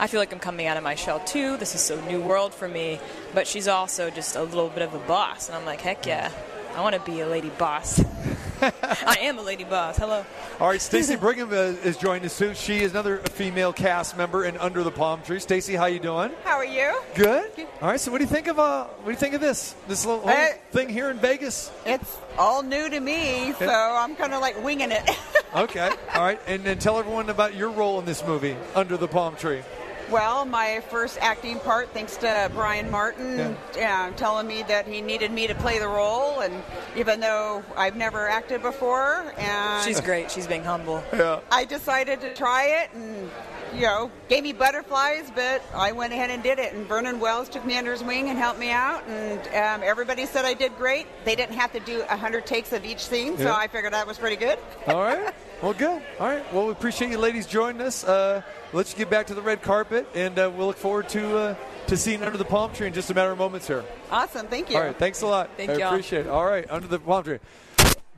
I 0.00 0.08
feel 0.08 0.18
like 0.18 0.32
I'm 0.32 0.40
coming 0.40 0.66
out 0.66 0.76
of 0.76 0.82
my 0.82 0.96
shell 0.96 1.20
too. 1.20 1.56
This 1.58 1.76
is 1.76 1.80
so 1.80 2.04
new 2.06 2.20
world 2.20 2.52
for 2.52 2.66
me. 2.66 2.98
But 3.34 3.46
she's 3.46 3.68
also 3.68 4.10
just 4.10 4.34
a 4.34 4.42
little 4.42 4.68
bit 4.68 4.82
of 4.82 4.94
a 4.94 4.98
boss, 4.98 5.48
and 5.48 5.56
I'm 5.56 5.64
like, 5.64 5.80
heck 5.80 6.06
yeah, 6.06 6.32
I 6.76 6.80
want 6.80 6.94
to 6.94 7.00
be 7.10 7.20
a 7.20 7.26
lady 7.26 7.50
boss. 7.50 8.02
I 8.62 9.18
am 9.22 9.38
a 9.38 9.42
lady 9.42 9.64
boss. 9.64 9.96
Hello. 9.96 10.24
All 10.58 10.68
right, 10.68 10.80
Stacy 10.80 11.16
Brigham 11.20 11.50
uh, 11.50 11.76
is 11.84 11.96
joining 11.96 12.24
us 12.24 12.36
too. 12.38 12.54
She 12.54 12.78
is 12.78 12.90
another 12.92 13.18
female 13.18 13.72
cast 13.72 14.16
member 14.16 14.44
in 14.44 14.56
Under 14.56 14.82
the 14.82 14.90
Palm 14.90 15.22
Tree. 15.22 15.38
Stacy, 15.40 15.74
how 15.74 15.86
you 15.86 15.98
doing? 16.00 16.30
How 16.44 16.56
are 16.56 16.64
you? 16.64 17.00
Good. 17.14 17.50
All 17.80 17.88
right. 17.88 18.00
So, 18.00 18.10
what 18.10 18.18
do 18.18 18.24
you 18.24 18.30
think 18.30 18.46
of 18.48 18.58
uh, 18.58 18.84
what 18.84 19.04
do 19.06 19.10
you 19.10 19.16
think 19.16 19.34
of 19.34 19.40
this 19.40 19.74
this 19.86 20.04
little 20.04 20.22
whole 20.22 20.30
Hey. 20.30 20.58
thing 20.72 20.88
here 20.88 21.10
in 21.10 21.18
Vegas? 21.18 21.70
It's 21.84 22.16
all 22.38 22.62
new 22.62 22.88
to 22.88 22.98
me, 23.00 23.52
so 23.58 23.68
I'm 23.68 24.16
kind 24.16 24.32
of 24.34 24.40
like 24.40 24.62
winging 24.62 24.90
it. 24.92 25.08
Okay. 25.54 25.88
All 26.12 26.24
right, 26.24 26.40
and 26.48 26.64
then 26.64 26.80
tell 26.80 26.98
everyone 26.98 27.30
about 27.30 27.54
your 27.54 27.70
role 27.70 28.00
in 28.00 28.04
this 28.04 28.26
movie, 28.26 28.56
Under 28.74 28.96
the 28.96 29.06
Palm 29.06 29.36
Tree. 29.36 29.62
Well, 30.10 30.44
my 30.44 30.82
first 30.90 31.18
acting 31.20 31.58
part, 31.60 31.90
thanks 31.90 32.16
to 32.18 32.50
Brian 32.54 32.90
Martin, 32.90 33.56
yeah, 33.76 34.10
uh, 34.12 34.16
telling 34.16 34.46
me 34.46 34.62
that 34.64 34.86
he 34.86 35.00
needed 35.00 35.30
me 35.30 35.46
to 35.46 35.54
play 35.54 35.78
the 35.78 35.88
role, 35.88 36.40
and 36.40 36.62
even 36.96 37.20
though 37.20 37.62
I've 37.76 37.96
never 37.96 38.28
acted 38.28 38.62
before, 38.62 39.32
and 39.38 39.84
She's 39.84 40.00
great. 40.00 40.30
She's 40.30 40.46
being 40.46 40.64
humble. 40.64 41.02
Yeah. 41.12 41.40
I 41.50 41.64
decided 41.64 42.20
to 42.20 42.34
try 42.34 42.82
it, 42.82 42.90
and 42.94 43.30
you 43.74 43.82
know, 43.82 44.10
gave 44.28 44.42
me 44.44 44.52
butterflies, 44.52 45.30
but 45.34 45.62
I 45.74 45.92
went 45.92 46.12
ahead 46.12 46.30
and 46.30 46.42
did 46.42 46.58
it. 46.58 46.72
And 46.74 46.86
Vernon 46.86 47.20
Wells 47.20 47.48
took 47.48 47.64
me 47.64 47.76
under 47.76 47.92
his 47.92 48.02
wing 48.02 48.28
and 48.30 48.38
helped 48.38 48.58
me 48.58 48.70
out, 48.70 49.04
and 49.08 49.40
um, 49.48 49.86
everybody 49.88 50.26
said 50.26 50.44
I 50.44 50.54
did 50.54 50.76
great. 50.76 51.06
They 51.24 51.34
didn't 51.36 51.56
have 51.56 51.72
to 51.72 51.80
do 51.80 52.02
a 52.08 52.16
hundred 52.16 52.46
takes 52.46 52.72
of 52.72 52.84
each 52.84 53.04
scene, 53.06 53.36
so 53.36 53.44
Yeah. 53.44 53.54
I 53.56 53.66
figured 53.68 53.92
that 53.92 54.06
was 54.06 54.18
pretty 54.18 54.36
good. 54.36 54.58
All 54.86 55.00
right. 55.02 55.34
Well, 55.62 55.72
good. 55.72 56.02
All 56.20 56.28
right. 56.28 56.52
Well, 56.52 56.66
we 56.66 56.72
appreciate 56.72 57.10
you 57.10 57.18
ladies 57.18 57.46
joining 57.46 57.80
us. 57.80 58.04
Uh, 58.04 58.42
let's 58.72 58.92
get 58.94 59.08
back 59.10 59.26
to 59.28 59.34
the 59.34 59.42
red 59.42 59.62
carpet, 59.62 60.06
and 60.14 60.38
uh, 60.38 60.50
we'll 60.54 60.66
look 60.66 60.76
forward 60.76 61.08
to 61.10 61.36
uh, 61.36 61.54
to 61.86 61.96
seeing 61.96 62.22
Under 62.22 62.38
the 62.38 62.44
Palm 62.44 62.72
Tree 62.72 62.86
in 62.86 62.92
just 62.92 63.10
a 63.10 63.14
matter 63.14 63.30
of 63.32 63.38
moments 63.38 63.66
here. 63.66 63.84
Awesome, 64.10 64.46
thank 64.48 64.70
you. 64.70 64.76
All 64.76 64.82
right. 64.84 64.98
Thanks 64.98 65.22
a 65.22 65.26
lot. 65.26 65.50
Thank 65.56 65.70
I 65.70 65.74
y'all. 65.74 65.88
appreciate 65.88 66.26
it. 66.26 66.28
All 66.30 66.44
right. 66.46 66.66
Under 66.70 66.86
the 66.86 66.98
Palm 66.98 67.24
Tree. 67.24 67.38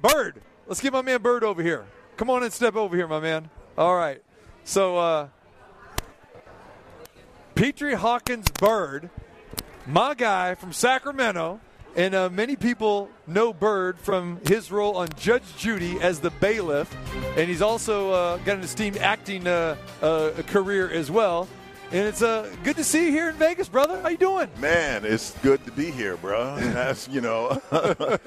Byrd. 0.01 0.41
Let's 0.67 0.81
get 0.81 0.93
my 0.93 1.03
man 1.03 1.23
Byrd 1.23 1.45
over 1.45 1.63
here. 1.63 1.87
Come 2.17 2.31
on 2.31 2.43
and 2.43 2.53
step 2.53 2.75
over 2.77 2.97
here, 2.97 3.07
my 3.07 3.21
man. 3.21 3.49
All 3.79 3.95
right. 3.95 4.23
So, 4.65 4.97
uh, 4.97 5.29
Petri 7.57 7.95
Hawkins 7.95 8.51
Byrd, 8.51 9.09
my 9.87 10.13
guy 10.13 10.55
from 10.55 10.75
Sacramento. 10.75 11.59
And 11.97 12.15
uh, 12.15 12.29
many 12.29 12.55
people 12.55 13.09
know 13.27 13.55
Byrd 13.55 13.99
from 13.99 14.39
his 14.47 14.71
role 14.71 14.99
on 14.99 15.09
Judge 15.19 15.57
Judy 15.57 15.99
as 15.99 16.21
the 16.21 16.29
bailiff. 16.29 16.95
And 17.39 17.49
he's 17.49 17.63
also 17.63 18.11
uh, 18.11 18.37
got 18.39 18.59
an 18.59 18.63
esteemed 18.63 18.99
acting 18.99 19.47
uh, 19.47 19.77
uh, 20.03 20.33
career 20.49 20.91
as 20.91 21.11
well. 21.11 21.49
And 21.93 22.09
it's 22.09 22.21
uh, 22.21 22.53
good 22.65 22.77
to 22.77 22.85
see 22.85 23.07
you 23.07 23.13
here 23.13 23.29
in 23.29 23.37
Vegas, 23.37 23.69
brother. 23.69 24.01
How 24.03 24.09
you 24.09 24.17
doing? 24.17 24.49
Man, 24.59 25.05
it's 25.05 25.31
good 25.39 25.65
to 25.67 25.71
be 25.71 25.93
here, 25.93 26.17
bro. 26.17 26.57
That's 26.61 27.07
you 27.09 27.21
know, 27.21 27.63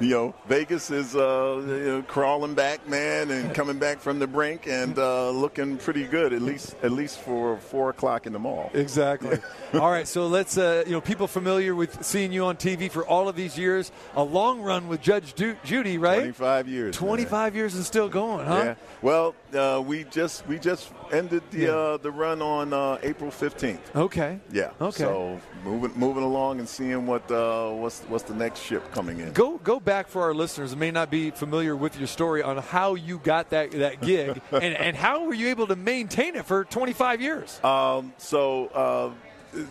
you 0.00 0.08
know, 0.08 0.34
Vegas 0.46 0.90
is 0.90 1.14
uh, 1.14 1.62
you 1.66 1.84
know, 1.84 2.02
crawling 2.08 2.54
back, 2.54 2.88
man, 2.88 3.30
and 3.30 3.54
coming 3.54 3.78
back 3.78 4.00
from 4.00 4.18
the 4.18 4.26
brink 4.26 4.66
and 4.66 4.98
uh, 4.98 5.28
looking 5.30 5.76
pretty 5.76 6.04
good 6.04 6.32
at 6.32 6.40
least 6.40 6.76
at 6.82 6.90
least 6.90 7.18
for 7.18 7.58
four 7.58 7.90
o'clock 7.90 8.26
in 8.26 8.32
the 8.32 8.38
mall. 8.38 8.70
Exactly. 8.72 9.38
all 9.74 9.90
right, 9.90 10.08
so 10.08 10.26
let's 10.26 10.56
uh, 10.56 10.82
you 10.86 10.92
know 10.92 11.02
people 11.02 11.26
familiar 11.26 11.74
with 11.74 12.02
seeing 12.02 12.32
you 12.32 12.46
on 12.46 12.56
TV 12.56 12.90
for 12.90 13.06
all 13.06 13.28
of 13.28 13.36
these 13.36 13.58
years, 13.58 13.92
a 14.16 14.22
long 14.24 14.62
run 14.62 14.88
with 14.88 15.02
Judge 15.02 15.34
Du- 15.34 15.58
Judy, 15.62 15.98
right? 15.98 16.20
Twenty-five 16.20 16.66
years. 16.66 16.98
man. 16.98 17.06
Twenty-five 17.06 17.54
years 17.54 17.74
and 17.74 17.84
still 17.84 18.08
going, 18.08 18.46
huh? 18.46 18.62
Yeah. 18.64 18.74
Well, 19.02 19.34
uh, 19.54 19.82
we 19.84 20.04
just 20.04 20.46
we 20.46 20.58
just 20.58 20.90
ended 21.12 21.42
the 21.50 21.58
Yeah. 21.58 21.70
uh, 21.70 21.96
the 21.96 22.10
run 22.10 22.40
on 22.42 22.72
uh, 22.72 22.98
April 23.02 23.30
fifteenth. 23.30 23.94
Okay. 23.96 24.40
Yeah. 24.52 24.70
Okay. 24.80 24.98
So 25.04 25.40
moving 25.64 25.92
moving 25.98 26.22
along 26.22 26.58
and 26.58 26.68
seeing 26.68 27.06
what 27.06 27.30
uh, 27.30 27.70
what's 27.70 28.00
what's 28.02 28.24
the 28.24 28.34
next 28.34 28.60
ship 28.60 28.90
coming 28.92 29.20
in. 29.20 29.32
Go 29.32 29.58
go 29.58 29.80
back 29.80 30.08
for 30.08 30.22
our 30.22 30.34
listeners 30.34 30.70
who 30.72 30.76
may 30.76 30.90
not 30.90 31.10
be 31.10 31.30
familiar 31.30 31.74
with 31.76 31.98
your 31.98 32.06
story 32.06 32.42
on 32.42 32.58
how 32.58 32.94
you 32.94 33.18
got 33.18 33.50
that 33.50 33.70
that 33.72 34.00
gig 34.00 34.40
and, 34.52 34.74
and 34.74 34.96
how 34.96 35.24
were 35.24 35.34
you 35.34 35.48
able 35.48 35.66
to 35.68 35.76
maintain 35.76 36.34
it 36.36 36.44
for 36.44 36.64
25 36.64 37.20
years? 37.20 37.62
Um, 37.64 38.12
so 38.18 38.66
uh, 38.68 39.10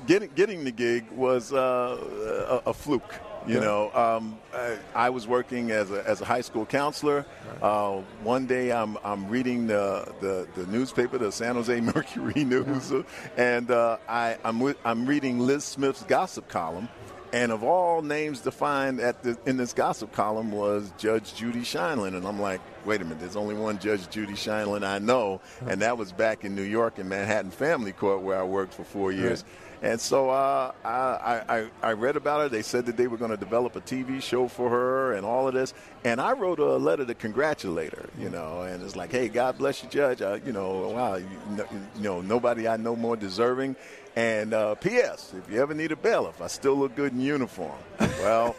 getting 0.07 0.29
getting 0.35 0.63
the 0.63 0.71
gig 0.71 1.09
was 1.11 1.53
uh, 1.53 2.61
a, 2.65 2.69
a 2.69 2.73
fluke. 2.73 3.13
You 3.47 3.59
know, 3.61 3.91
um, 3.93 4.37
I, 4.53 4.77
I 4.93 5.09
was 5.09 5.27
working 5.27 5.71
as 5.71 5.91
a, 5.91 6.07
as 6.07 6.21
a 6.21 6.25
high 6.25 6.41
school 6.41 6.65
counselor. 6.65 7.25
Uh, 7.61 8.01
one 8.23 8.45
day, 8.45 8.71
I'm 8.71 8.97
I'm 9.03 9.29
reading 9.29 9.67
the, 9.67 10.11
the, 10.21 10.47
the 10.55 10.65
newspaper, 10.67 11.17
the 11.17 11.31
San 11.31 11.55
Jose 11.55 11.79
Mercury 11.95 12.43
News, 12.43 12.93
and 13.37 13.71
uh, 13.71 13.97
I 14.07 14.37
I'm 14.43 14.59
with, 14.59 14.77
I'm 14.83 15.05
reading 15.05 15.39
Liz 15.39 15.63
Smith's 15.63 16.03
gossip 16.03 16.47
column. 16.47 16.89
And 17.33 17.51
of 17.51 17.61
all 17.61 18.01
names 18.01 18.39
defined 18.39 19.01
at 19.01 19.21
the, 19.21 19.37
in 19.45 19.57
this 19.57 19.73
gossip 19.73 20.13
column 20.13 20.49
was 20.49 20.93
Judge 20.97 21.35
Judy 21.35 21.59
Sheindlin, 21.59 22.15
and 22.15 22.25
I'm 22.25 22.39
like, 22.39 22.61
wait 22.85 23.01
a 23.01 23.03
minute, 23.03 23.19
there's 23.19 23.35
only 23.35 23.53
one 23.53 23.79
Judge 23.79 24.09
Judy 24.09 24.31
Sheindlin 24.31 24.87
I 24.87 24.99
know, 24.99 25.41
and 25.67 25.81
that 25.81 25.97
was 25.97 26.13
back 26.13 26.45
in 26.45 26.55
New 26.55 26.63
York 26.63 26.99
in 26.99 27.09
Manhattan 27.09 27.51
Family 27.51 27.91
Court 27.91 28.21
where 28.21 28.39
I 28.39 28.43
worked 28.43 28.73
for 28.73 28.85
four 28.85 29.11
years. 29.11 29.43
And 29.81 30.01
so 30.01 30.29
uh, 30.29 30.71
I, 30.83 31.41
I, 31.47 31.69
I 31.83 31.91
read 31.93 32.15
about 32.15 32.41
her. 32.41 32.49
They 32.49 32.63
said 32.63 32.85
that 32.87 32.97
they 32.97 33.07
were 33.07 33.17
going 33.17 33.31
to 33.31 33.37
develop 33.37 33.75
a 33.75 33.81
TV 33.81 34.21
show 34.21 34.47
for 34.47 34.69
her 34.69 35.13
and 35.13 35.25
all 35.25 35.47
of 35.47 35.53
this. 35.53 35.73
And 36.03 36.19
I 36.19 36.33
wrote 36.33 36.59
a 36.59 36.77
letter 36.77 37.05
to 37.05 37.13
congratulate 37.13 37.93
her, 37.93 38.09
you 38.17 38.29
know, 38.29 38.61
and 38.61 38.83
it's 38.83 38.95
like, 38.95 39.11
hey, 39.11 39.27
God 39.27 39.57
bless 39.57 39.83
you, 39.83 39.89
Judge. 39.89 40.21
Uh, 40.21 40.39
you 40.45 40.51
know, 40.51 40.89
wow, 40.89 41.15
you 41.15 41.27
know, 41.55 41.65
you 41.95 42.01
know, 42.01 42.21
nobody 42.21 42.67
I 42.67 42.77
know 42.77 42.95
more 42.95 43.15
deserving. 43.15 43.75
And 44.15 44.51
uh, 44.53 44.73
P.S. 44.75 45.33
If 45.37 45.53
you 45.53 45.61
ever 45.61 45.75
need 45.75 45.91
a 45.91 45.95
bailiff, 45.95 46.41
I 46.41 46.47
still 46.47 46.75
look 46.75 46.95
good 46.95 47.13
in 47.13 47.21
uniform. 47.21 47.77
Well, 47.99 48.55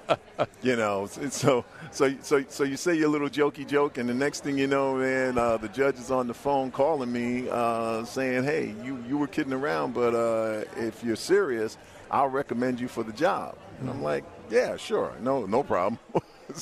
you 0.62 0.74
know, 0.74 1.06
so 1.30 1.64
so 1.90 2.14
so 2.22 2.44
so 2.48 2.64
you 2.64 2.76
say 2.76 2.94
your 2.94 3.08
little 3.08 3.28
jokey 3.28 3.66
joke, 3.66 3.98
and 3.98 4.08
the 4.08 4.14
next 4.14 4.42
thing 4.44 4.58
you 4.58 4.66
know, 4.66 4.96
man, 4.96 5.38
uh, 5.38 5.56
the 5.56 5.68
judge 5.68 5.96
is 5.96 6.10
on 6.10 6.26
the 6.26 6.34
phone 6.34 6.70
calling 6.70 7.12
me, 7.12 7.48
uh, 7.50 8.04
saying, 8.04 8.44
"Hey, 8.44 8.74
you 8.84 9.02
you 9.08 9.18
were 9.18 9.26
kidding 9.26 9.52
around, 9.52 9.94
but 9.94 10.14
uh, 10.14 10.64
if 10.76 11.02
you're 11.02 11.16
serious, 11.16 11.76
I'll 12.10 12.28
recommend 12.28 12.80
you 12.80 12.88
for 12.88 13.02
the 13.02 13.12
job." 13.12 13.56
And 13.80 13.90
I'm 13.90 14.02
like, 14.02 14.24
"Yeah, 14.50 14.76
sure, 14.76 15.12
no 15.20 15.46
no 15.46 15.62
problem." 15.62 15.98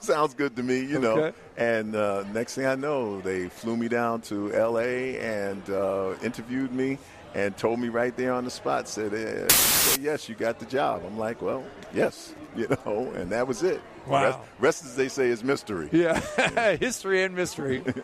Sounds 0.00 0.34
good 0.34 0.56
to 0.56 0.62
me, 0.62 0.80
you 0.80 0.98
know. 0.98 1.12
Okay. 1.18 1.38
And 1.56 1.94
uh, 1.94 2.24
next 2.32 2.54
thing 2.54 2.66
I 2.66 2.74
know, 2.74 3.20
they 3.20 3.48
flew 3.48 3.76
me 3.76 3.88
down 3.88 4.20
to 4.22 4.52
L.A. 4.52 5.18
and 5.18 5.68
uh, 5.70 6.14
interviewed 6.22 6.72
me 6.72 6.98
and 7.34 7.56
told 7.56 7.80
me 7.80 7.88
right 7.88 8.16
there 8.16 8.32
on 8.32 8.44
the 8.44 8.50
spot, 8.50 8.88
said, 8.88 9.14
eh, 9.14 9.48
said, 9.48 10.02
"Yes, 10.02 10.28
you 10.28 10.34
got 10.34 10.58
the 10.58 10.66
job." 10.66 11.02
I'm 11.06 11.18
like, 11.18 11.40
"Well, 11.42 11.64
yes," 11.94 12.34
you 12.56 12.68
know, 12.68 13.12
and 13.14 13.30
that 13.30 13.46
was 13.46 13.62
it. 13.62 13.80
Wow. 14.06 14.22
Rest, 14.24 14.38
rest 14.58 14.84
as 14.84 14.96
they 14.96 15.08
say, 15.08 15.28
is 15.28 15.44
mystery. 15.44 15.88
Yeah, 15.92 16.20
history 16.76 17.22
and 17.24 17.34
mystery. 17.34 17.82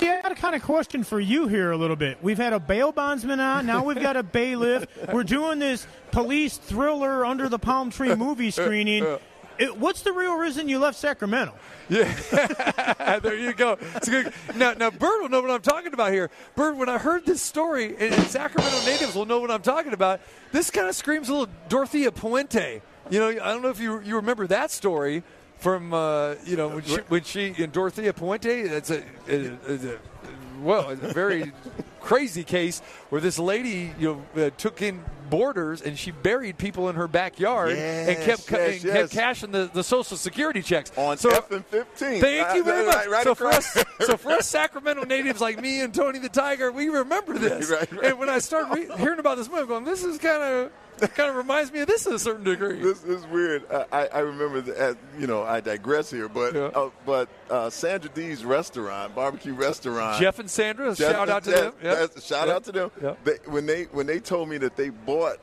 Yeah, 0.00 0.20
I 0.20 0.22
got 0.22 0.32
a 0.32 0.36
kind 0.36 0.54
of 0.54 0.62
question 0.62 1.04
for 1.04 1.20
you 1.20 1.48
here 1.48 1.70
a 1.70 1.76
little 1.76 1.96
bit. 1.96 2.16
We've 2.22 2.38
had 2.38 2.54
a 2.54 2.60
bail 2.60 2.92
bondsman 2.92 3.40
on, 3.40 3.66
now 3.66 3.84
we've 3.84 4.00
got 4.00 4.16
a 4.16 4.22
bailiff. 4.22 4.86
We're 5.12 5.22
doing 5.24 5.58
this 5.58 5.86
police 6.12 6.56
thriller 6.56 7.26
under 7.26 7.50
the 7.50 7.58
palm 7.58 7.90
tree 7.90 8.14
movie 8.14 8.50
screening. 8.50 9.04
It, 9.58 9.76
what's 9.76 10.02
the 10.02 10.12
real 10.12 10.36
reason 10.36 10.68
you 10.68 10.78
left 10.78 10.98
Sacramento? 10.98 11.54
Yeah, 11.88 13.18
there 13.22 13.36
you 13.36 13.52
go. 13.52 13.78
Now, 14.54 14.72
now, 14.72 14.90
Byrd 14.90 15.22
will 15.22 15.28
know 15.28 15.40
what 15.40 15.50
I'm 15.50 15.62
talking 15.62 15.94
about 15.94 16.12
here. 16.12 16.30
Byrd, 16.56 16.76
when 16.76 16.88
I 16.88 16.98
heard 16.98 17.24
this 17.24 17.40
story, 17.40 17.96
and, 17.96 18.12
and 18.12 18.26
Sacramento 18.26 18.84
natives 18.84 19.14
will 19.14 19.26
know 19.26 19.40
what 19.40 19.50
I'm 19.50 19.62
talking 19.62 19.92
about. 19.92 20.20
This 20.52 20.70
kind 20.70 20.88
of 20.88 20.96
screams 20.96 21.28
a 21.28 21.32
little 21.32 21.54
Dorothea 21.68 22.10
Puente. 22.10 22.80
You 23.08 23.20
know, 23.20 23.28
I 23.28 23.52
don't 23.52 23.62
know 23.62 23.70
if 23.70 23.80
you 23.80 24.00
you 24.00 24.16
remember 24.16 24.46
that 24.48 24.70
story 24.70 25.22
from 25.58 25.94
uh, 25.94 26.34
you 26.44 26.56
know 26.56 26.68
when 26.68 26.84
she, 26.84 26.96
when 27.08 27.22
she 27.22 27.54
in 27.56 27.70
Dorothea 27.70 28.12
Puente. 28.12 28.48
It's 28.48 28.90
a, 28.90 29.02
it's 29.26 29.84
a 29.84 29.98
well, 30.60 30.90
it's 30.90 31.02
a 31.02 31.12
very 31.12 31.52
crazy 32.06 32.44
case 32.44 32.80
where 33.10 33.20
this 33.20 33.38
lady 33.38 33.92
you 33.98 34.22
know 34.36 34.44
uh, 34.46 34.50
took 34.56 34.80
in 34.80 35.04
boarders 35.28 35.82
and 35.82 35.98
she 35.98 36.12
buried 36.12 36.56
people 36.56 36.88
in 36.88 36.94
her 36.94 37.08
backyard 37.08 37.72
and 37.72 38.16
kept 38.24 38.48
yes, 38.50 38.74
and 38.76 38.84
yes. 38.84 38.92
kept 38.94 39.12
cashing 39.12 39.50
the, 39.50 39.68
the 39.72 39.82
social 39.82 40.16
security 40.16 40.62
checks 40.62 40.92
On 40.96 41.16
so, 41.18 41.30
F 41.30 41.50
and 41.50 41.66
15. 41.66 42.20
Thank 42.20 42.54
you 42.54 42.62
very 42.62 42.86
Right, 42.86 42.96
much. 42.96 43.06
right 43.08 43.24
so 43.24 43.34
for 43.34 43.48
us, 43.48 43.76
so 44.00 44.16
for 44.16 44.30
us 44.30 44.46
Sacramento 44.46 45.02
natives 45.04 45.40
like 45.40 45.60
me 45.60 45.80
and 45.80 45.92
Tony 45.92 46.20
the 46.20 46.28
Tiger, 46.28 46.70
we 46.70 46.88
remember 46.88 47.36
this. 47.38 47.68
Right, 47.70 47.90
right. 47.92 48.04
And 48.10 48.18
when 48.20 48.28
I 48.28 48.38
start 48.38 48.68
re- 48.70 48.88
hearing 48.98 49.18
about 49.18 49.36
this 49.36 49.48
movie, 49.48 49.62
I'm 49.62 49.66
going, 49.66 49.84
this 49.84 50.04
is 50.04 50.16
kind 50.18 50.42
of 50.42 50.72
kind 51.00 51.30
of 51.30 51.36
reminds 51.36 51.72
me 51.72 51.80
of 51.80 51.86
this 51.86 52.04
to 52.04 52.14
a 52.14 52.18
certain 52.18 52.44
degree. 52.44 52.80
This 52.80 53.02
is 53.04 53.26
weird. 53.26 53.64
I, 53.92 54.08
I- 54.08 54.18
remember 54.20 54.60
that. 54.62 54.96
You 55.18 55.26
know, 55.26 55.42
I 55.42 55.60
digress 55.60 56.10
here, 56.10 56.28
but 56.28 56.56
uh, 56.56 56.90
but 57.04 57.28
uh, 57.50 57.70
Sandra 57.70 58.10
D's 58.10 58.44
restaurant, 58.44 59.14
barbecue 59.14 59.54
restaurant. 59.54 60.20
Jeff 60.20 60.38
and 60.38 60.50
Sandra, 60.50 60.94
Jeff- 60.94 61.12
shout 61.12 61.28
out 61.28 61.44
to 61.44 61.50
Jeff- 61.50 61.80
them. 61.80 62.08
Yep. 62.14 62.22
Shout 62.22 62.48
out 62.48 62.64
to 62.64 62.72
them. 62.72 62.90
Yep. 63.02 63.24
They, 63.24 63.38
when 63.50 63.66
they 63.66 63.84
when 63.84 64.06
they 64.06 64.20
told 64.20 64.48
me 64.48 64.58
that 64.58 64.76
they 64.76 64.90
bought 64.90 65.36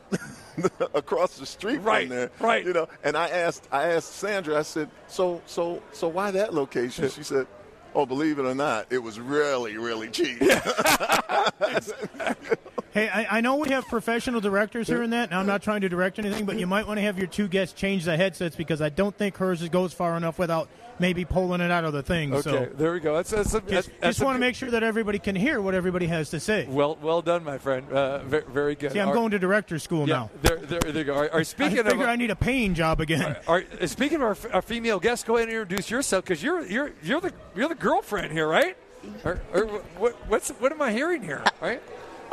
across 0.94 1.38
the 1.38 1.46
street 1.46 1.80
Right, 1.82 2.08
from 2.08 2.16
there, 2.18 2.32
right. 2.40 2.66
You 2.66 2.74
know, 2.74 2.88
and 3.04 3.16
I 3.18 3.30
asked 3.30 3.68
I 3.72 3.90
asked 3.94 4.14
Sandra. 4.16 4.58
I 4.60 4.64
said, 4.64 4.90
so 5.08 5.42
so 5.46 5.82
so 5.92 6.08
why 6.08 6.32
that 6.32 6.54
location? 6.54 7.10
She 7.10 7.24
said. 7.24 7.48
Oh, 7.96 8.08
believe 8.08 8.40
it 8.40 8.46
or 8.46 8.56
not, 8.56 8.88
it 8.92 8.98
was 8.98 9.20
really, 9.20 9.78
really 9.78 10.10
cheap. 10.10 10.42
Hey, 12.94 13.10
I, 13.10 13.38
I 13.38 13.42
know 13.42 13.56
we 13.56 13.70
have 13.70 13.88
professional 13.88 14.40
directors 14.40 14.88
here 14.88 15.02
and 15.02 15.14
that, 15.14 15.32
and 15.32 15.40
I'm 15.40 15.48
not 15.48 15.64
trying 15.64 15.82
to 15.82 15.90
direct 15.90 16.20
anything, 16.20 16.46
but 16.46 16.60
you 16.60 16.68
might 16.68 16.86
want 16.86 17.00
to 17.00 17.02
have 17.02 17.18
your 17.18 17.26
two 17.26 17.48
guests 17.48 17.74
change 17.74 18.06
the 18.06 18.16
headsets 18.16 18.56
because 18.56 18.84
I 18.84 18.90
don't 18.90 19.18
think 19.18 19.36
hers 19.38 19.68
goes 19.70 19.94
far 19.94 20.16
enough 20.16 20.38
without 20.38 20.70
maybe 21.00 21.26
pulling 21.26 21.60
it 21.60 21.72
out 21.72 21.86
of 21.86 21.94
the 21.94 22.04
thing. 22.04 22.32
Okay, 22.32 22.42
so 22.44 22.70
there 22.76 22.94
we 22.94 23.00
go. 23.00 23.16
That's, 23.16 23.32
that's, 23.32 23.52
that's, 23.52 23.68
just, 23.68 23.90
that's 24.00 24.18
just 24.18 24.24
want 24.24 24.36
to 24.36 24.40
make 24.40 24.54
sure 24.54 24.70
that 24.70 24.84
everybody 24.84 25.18
can 25.18 25.36
hear 25.36 25.60
what 25.60 25.74
everybody 25.74 26.06
has 26.06 26.30
to 26.30 26.40
say. 26.40 26.68
Well, 26.70 27.00
well 27.02 27.24
done, 27.24 27.44
my 27.44 27.58
friend. 27.58 27.92
Uh, 27.92 28.20
very, 28.20 28.44
very 28.48 28.76
good. 28.76 28.92
See, 28.92 29.00
I'm 29.00 29.10
Are- 29.10 29.14
going 29.16 29.32
to 29.32 29.40
director 29.40 29.80
school 29.80 30.08
yeah, 30.08 30.16
now. 30.16 30.30
There, 30.44 30.58
there, 30.58 30.80
there 30.80 30.96
you 30.96 31.04
go. 31.04 31.16
Are, 31.16 31.32
are 31.32 31.44
speaking 31.44 31.80
I 31.80 31.82
of, 31.82 31.88
figure 31.88 32.06
I 32.06 32.16
need 32.16 32.30
a 32.30 32.36
paying 32.36 32.76
job 32.76 33.02
again. 33.02 33.38
Are, 33.48 33.64
uh, 33.82 33.88
speaking 33.88 34.18
of 34.18 34.22
our, 34.22 34.38
our 34.54 34.62
female 34.62 35.00
guest, 35.00 35.26
go 35.26 35.38
ahead 35.38 35.50
and 35.50 35.58
introduce 35.58 35.90
yourself 35.90 36.26
because 36.26 36.44
you're 36.44 36.64
you're 36.68 36.92
you're 37.02 37.22
the 37.22 37.34
you're 37.56 37.70
the 37.70 37.76
girlfriend 37.76 38.32
here, 38.32 38.48
right? 38.48 38.78
Or, 39.26 39.42
or 39.52 39.66
what 39.98 40.14
what's 40.28 40.50
what 40.52 40.72
am 40.72 40.82
I 40.82 40.92
hearing 40.92 41.24
here? 41.24 41.44
Right? 41.60 41.82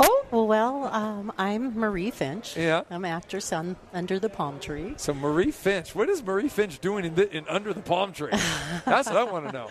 Oh, 0.03 0.47
well, 0.47 0.85
um, 0.87 1.31
I'm 1.37 1.79
Marie 1.79 2.11
Finch. 2.11 2.57
Yeah. 2.57 2.85
I'm 2.91 3.05
actress 3.05 3.53
on 3.53 3.77
Under 3.93 4.19
the 4.19 4.31
Palm 4.31 4.59
Tree. 4.59 4.95
So 4.97 5.13
Marie 5.13 5.51
Finch, 5.51 5.95
what 5.95 6.09
is 6.09 6.23
Marie 6.23 6.49
Finch 6.49 6.79
doing 6.79 7.05
in, 7.05 7.15
the, 7.15 7.31
in 7.37 7.47
under 7.49 7.75
the 7.75 7.83
palm 7.83 8.13
tree? 8.13 8.31
That's 8.87 9.09
what 9.09 9.19
I 9.19 9.25
want 9.25 9.49
to 9.49 9.53
know. 9.53 9.69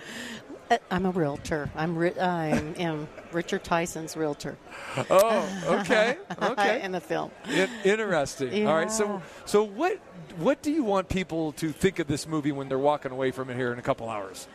Uh, 0.69 0.77
I'm 0.91 1.07
a 1.07 1.09
realtor. 1.09 1.71
I'm, 1.75 1.97
ri- 1.97 2.19
I'm, 2.19 2.75
am 2.77 3.07
Richard 3.31 3.63
Tyson's 3.63 4.15
realtor. 4.15 4.55
Oh, 5.09 5.79
okay, 5.81 6.17
okay. 6.43 6.81
in 6.83 6.91
the 6.91 7.01
film. 7.01 7.31
In, 7.49 7.67
interesting. 7.83 8.67
All 8.67 8.75
right. 8.75 8.91
So 8.91 9.23
so 9.45 9.63
what 9.63 9.97
what 10.37 10.61
do 10.61 10.71
you 10.71 10.83
want 10.83 11.09
people 11.09 11.53
to 11.53 11.71
think 11.71 11.97
of 11.97 12.05
this 12.05 12.27
movie 12.27 12.51
when 12.51 12.69
they're 12.69 12.77
walking 12.77 13.11
away 13.11 13.31
from 13.31 13.49
it 13.49 13.55
here 13.55 13.73
in 13.73 13.79
a 13.79 13.81
couple 13.81 14.09
hours? 14.09 14.47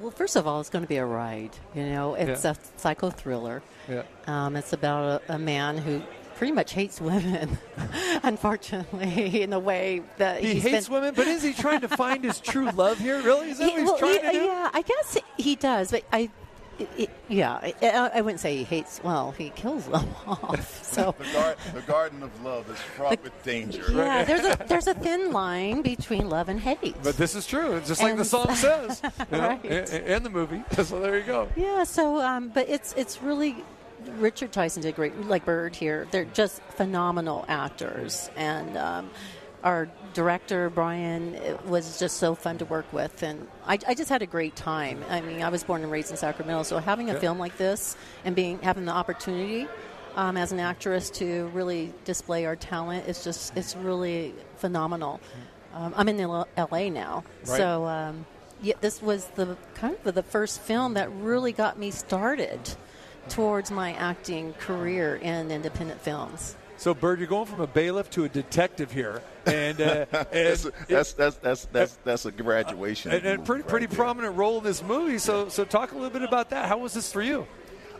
Well, 0.00 0.10
first 0.10 0.36
of 0.36 0.46
all, 0.46 0.60
it's 0.60 0.70
going 0.70 0.82
to 0.84 0.88
be 0.88 0.96
a 0.96 1.06
ride. 1.06 1.50
You 1.74 1.86
know, 1.86 2.14
it's 2.14 2.44
Yeah. 2.44 2.52
a 2.52 2.56
psycho 2.80 3.10
thriller. 3.10 3.62
Yeah. 3.88 4.02
Um, 4.26 4.56
it's 4.56 4.72
about 4.72 5.22
a, 5.28 5.34
a 5.34 5.38
man 5.38 5.78
who 5.78 6.02
pretty 6.36 6.52
much 6.52 6.72
hates 6.72 7.00
women, 7.00 7.58
unfortunately, 8.24 9.42
in 9.42 9.50
the 9.50 9.58
way 9.58 10.02
that 10.18 10.42
He 10.42 10.54
hates 10.58 10.86
been- 10.88 10.94
women, 10.94 11.14
but 11.14 11.26
is 11.28 11.42
he 11.42 11.52
trying 11.52 11.80
to 11.82 11.88
find 11.88 12.24
his 12.24 12.40
true 12.40 12.70
love 12.72 12.98
here? 12.98 13.20
Really? 13.22 13.50
Is 13.50 13.58
that 13.58 13.64
He- 13.68 13.70
what 13.72 13.80
he's 13.80 13.88
well, 13.90 13.98
trying 13.98 14.14
yeah, 14.16 14.32
to 14.32 14.38
do? 14.38 14.44
yeah, 14.44 14.70
I 14.72 14.82
guess 14.82 15.18
he 15.36 15.54
does, 15.56 15.90
but 15.92 16.04
I 16.12 16.30
it, 16.78 16.88
it, 16.96 17.10
yeah, 17.28 17.54
I, 17.62 18.10
I 18.14 18.20
wouldn't 18.20 18.40
say 18.40 18.56
he 18.56 18.64
hates. 18.64 19.00
Well, 19.02 19.32
he 19.32 19.50
kills 19.50 19.86
them 19.86 20.08
off. 20.26 20.82
So 20.84 21.14
the, 21.18 21.24
gar- 21.32 21.56
the 21.74 21.80
garden 21.82 22.22
of 22.22 22.42
love 22.44 22.68
is 22.70 22.78
fraught 22.78 23.22
with 23.22 23.42
danger. 23.42 23.84
yeah, 23.90 24.24
there's 24.24 24.44
a 24.44 24.56
there's 24.68 24.86
a 24.86 24.94
thin 24.94 25.32
line 25.32 25.82
between 25.82 26.28
love 26.28 26.48
and 26.48 26.60
hate. 26.60 26.94
But 27.02 27.16
this 27.16 27.34
is 27.34 27.46
true. 27.46 27.72
It's 27.76 27.88
just 27.88 28.02
like 28.02 28.16
the 28.16 28.24
song 28.24 28.54
says, 28.54 29.02
you 29.30 29.38
know, 29.38 29.48
Right. 29.48 29.64
and, 29.64 29.88
and 29.90 30.24
the 30.26 30.30
movie. 30.30 30.62
So 30.84 31.00
there 31.00 31.16
you 31.18 31.24
go. 31.24 31.48
Yeah, 31.56 31.84
so 31.84 32.20
um, 32.20 32.48
but 32.50 32.68
it's 32.68 32.92
it's 32.94 33.22
really 33.22 33.56
Richard 34.18 34.52
Tyson 34.52 34.82
did 34.82 34.94
great. 34.96 35.18
Like 35.26 35.44
Byrd 35.46 35.74
here, 35.74 36.06
they're 36.10 36.26
just 36.26 36.60
phenomenal 36.76 37.44
actors, 37.48 38.28
and 38.36 38.76
um, 38.76 39.10
our 39.64 39.88
director 40.12 40.70
Brian 40.70 41.36
was 41.66 41.98
just 41.98 42.18
so 42.18 42.34
fun 42.34 42.58
to 42.58 42.64
work 42.66 42.84
with, 42.92 43.22
and 43.22 43.48
I, 43.66 43.78
I 43.88 43.94
just 43.94 44.10
had 44.10 44.22
a 44.22 44.26
great 44.26 44.54
time. 44.54 45.02
I 45.08 45.20
mean, 45.22 45.42
I 45.42 45.48
was 45.48 45.64
born 45.64 45.82
and 45.82 45.90
raised 45.90 46.10
in 46.10 46.16
Sacramento, 46.18 46.62
so 46.64 46.78
having 46.78 47.10
a 47.10 47.14
Yeah. 47.14 47.18
film 47.20 47.38
like 47.38 47.56
this 47.56 47.96
and 48.24 48.36
being 48.36 48.58
having 48.60 48.84
the 48.84 48.92
opportunity. 48.92 49.66
Um, 50.16 50.36
as 50.36 50.52
an 50.52 50.60
actress, 50.60 51.10
to 51.18 51.46
really 51.48 51.92
display 52.04 52.46
our 52.46 52.54
talent, 52.54 53.08
it's 53.08 53.24
just 53.24 53.56
it's 53.56 53.74
really 53.74 54.32
phenomenal. 54.58 55.20
Um, 55.74 55.92
I'm 55.96 56.08
in 56.08 56.20
L- 56.20 56.46
L.A. 56.56 56.88
now, 56.88 57.24
Right. 57.46 57.56
so 57.56 57.84
um, 57.86 58.24
yeah, 58.62 58.74
this 58.80 59.02
was 59.02 59.26
the 59.34 59.56
kind 59.74 59.96
of 60.04 60.14
the 60.14 60.22
first 60.22 60.60
film 60.60 60.94
that 60.94 61.10
really 61.10 61.50
got 61.50 61.80
me 61.80 61.90
started 61.90 62.60
towards 63.28 63.72
my 63.72 63.92
acting 63.94 64.52
career 64.52 65.16
in 65.16 65.50
independent 65.50 66.00
films. 66.00 66.54
So, 66.76 66.92
Byrd, 66.92 67.20
you're 67.20 67.28
going 67.28 67.46
from 67.46 67.60
a 67.60 67.66
bailiff 67.66 68.10
to 68.10 68.24
a 68.24 68.28
detective 68.28 68.90
here, 68.90 69.22
and, 69.46 69.80
uh, 69.80 70.06
and 70.12 70.26
that's, 70.30 70.62
that's, 70.88 71.12
that's, 71.12 71.36
that's, 71.36 71.64
that's, 71.66 71.98
that's 72.04 72.26
a 72.26 72.32
graduation. 72.32 73.12
and, 73.12 73.24
and 73.24 73.38
move 73.38 73.46
pretty 73.46 73.62
right 73.62 73.68
pretty 73.70 73.86
there. 73.86 73.96
prominent 73.96 74.36
role 74.36 74.58
in 74.58 74.64
this 74.64 74.82
movie. 74.82 75.18
So, 75.18 75.48
so 75.48 75.64
talk 75.64 75.92
a 75.92 75.94
little 75.94 76.10
bit 76.10 76.22
about 76.22 76.50
that. 76.50 76.66
How 76.66 76.78
was 76.78 76.92
this 76.92 77.12
for 77.12 77.22
you? 77.22 77.46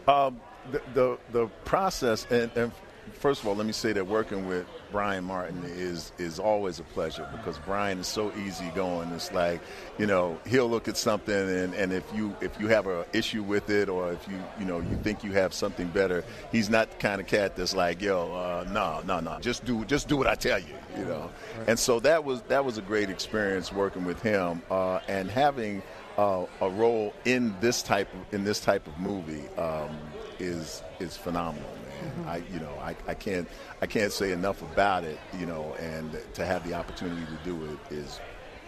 Um, 0.09 0.41
the, 0.71 0.83
the 0.95 1.19
the 1.33 1.47
process, 1.65 2.27
and, 2.31 2.51
and 2.57 2.73
first 3.15 3.43
of 3.43 3.49
all, 3.49 3.55
let 3.55 3.67
me 3.67 3.73
say 3.73 3.93
that 3.93 4.07
working 4.07 4.49
with 4.49 4.67
Brian 4.95 5.25
Martin 5.25 5.61
is 5.65 6.13
is 6.19 6.39
always 6.39 6.79
a 6.79 6.85
pleasure 6.85 7.29
because 7.33 7.59
Brian 7.67 7.99
is 7.99 8.07
so 8.07 8.33
easygoing. 8.37 9.11
It's 9.11 9.33
like, 9.33 9.61
you 9.99 10.07
know, 10.07 10.39
he'll 10.47 10.71
look 10.71 10.87
at 10.87 10.97
something, 10.97 11.35
and, 11.35 11.75
and 11.75 11.93
if 11.93 12.05
you 12.15 12.37
if 12.41 12.61
you 12.61 12.69
have 12.69 12.87
an 12.87 13.05
issue 13.13 13.43
with 13.43 13.71
it, 13.71 13.89
or 13.89 14.13
if 14.13 14.29
you 14.29 14.41
you 14.61 14.65
know 14.65 14.79
you 14.79 14.97
think 15.03 15.25
you 15.25 15.33
have 15.33 15.53
something 15.53 15.89
better, 15.89 16.23
he's 16.53 16.71
not 16.71 16.93
the 16.93 16.97
kind 16.99 17.21
of 17.21 17.27
cat 17.27 17.57
that's 17.57 17.75
like, 17.75 18.01
yo, 18.01 18.33
uh, 18.33 18.71
no, 18.71 19.03
no, 19.05 19.19
no, 19.19 19.41
just 19.41 19.65
do 19.65 19.85
just 19.85 20.07
do 20.07 20.17
what 20.17 20.29
I 20.29 20.37
tell 20.37 20.61
you, 20.61 20.77
you 20.97 21.05
know. 21.05 21.29
And 21.67 21.77
so 21.77 21.99
that 21.99 22.23
was 22.23 22.43
that 22.43 22.65
was 22.65 22.79
a 22.79 22.83
great 22.83 23.11
experience 23.11 23.73
working 23.73 24.05
with 24.05 24.23
him, 24.23 24.63
uh, 24.71 25.01
and 25.09 25.29
having 25.29 25.83
uh, 26.17 26.47
a 26.61 26.71
role 26.71 27.13
in 27.25 27.53
this 27.61 27.83
type 27.83 28.15
of, 28.15 28.33
in 28.33 28.45
this 28.45 28.61
type 28.61 28.87
of 28.87 28.97
movie 29.01 29.49
um, 29.59 29.99
is 30.39 30.85
is 31.01 31.17
phenomenal, 31.17 31.69
man. 32.03 32.25
I 32.29 32.37
you 32.53 32.61
know 32.61 32.73
I, 32.81 32.95
I 33.09 33.15
can't 33.15 33.49
I 33.83 33.87
can't 33.87 34.13
say 34.13 34.33
enough 34.33 34.63
about 34.63 35.05
it, 35.05 35.19
you 35.39 35.47
know, 35.47 35.75
and 35.81 36.19
to 36.35 36.45
have 36.45 36.67
the 36.67 36.75
opportunity 36.75 37.25
to 37.27 37.45
do 37.45 37.65
it 37.67 37.95
is, 37.95 38.21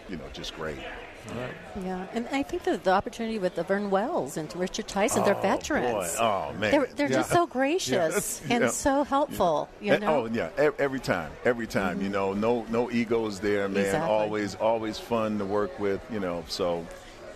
you 0.09 0.17
know, 0.17 0.25
just 0.33 0.55
great. 0.55 0.77
Yeah, 1.83 2.07
and 2.13 2.25
I 2.31 2.41
think 2.41 2.63
that 2.63 2.85
the 2.85 2.91
opportunity 2.91 3.37
with 3.37 3.55
the 3.55 3.63
Vern 3.63 3.89
Wells 3.89 4.37
and 4.37 4.53
Richard 4.55 4.87
Tyson, 4.87 5.25
they're 5.25 5.35
Oh, 5.35 5.41
veterans. 5.41 6.15
boy. 6.15 6.23
Oh, 6.23 6.53
man. 6.53 6.71
they're 6.71 6.87
they're 6.95 7.09
just 7.09 7.29
so 7.31 7.45
gracious 7.59 8.41
Yeah. 8.47 8.53
and 8.55 8.63
Yeah. 8.65 8.69
so 8.69 9.03
helpful. 9.03 9.67
You 9.81 9.93
And- 9.93 10.03
oh, 10.05 10.07
know, 10.07 10.13
Oh 10.23 10.49
yeah, 10.57 10.69
e- 10.69 10.75
every 10.79 11.01
time, 11.01 11.31
every 11.43 11.67
time. 11.67 11.97
You 11.99 12.05
mm-hmm. 12.05 12.13
know, 12.13 12.33
no 12.33 12.65
no 12.69 12.89
egos 12.91 13.41
there, 13.41 13.67
man. 13.67 13.83
Exactly. 13.85 14.09
Always 14.09 14.55
always 14.55 14.97
fun 14.99 15.37
to 15.39 15.45
work 15.45 15.77
with. 15.79 15.99
You 16.09 16.21
know, 16.21 16.45
so 16.47 16.87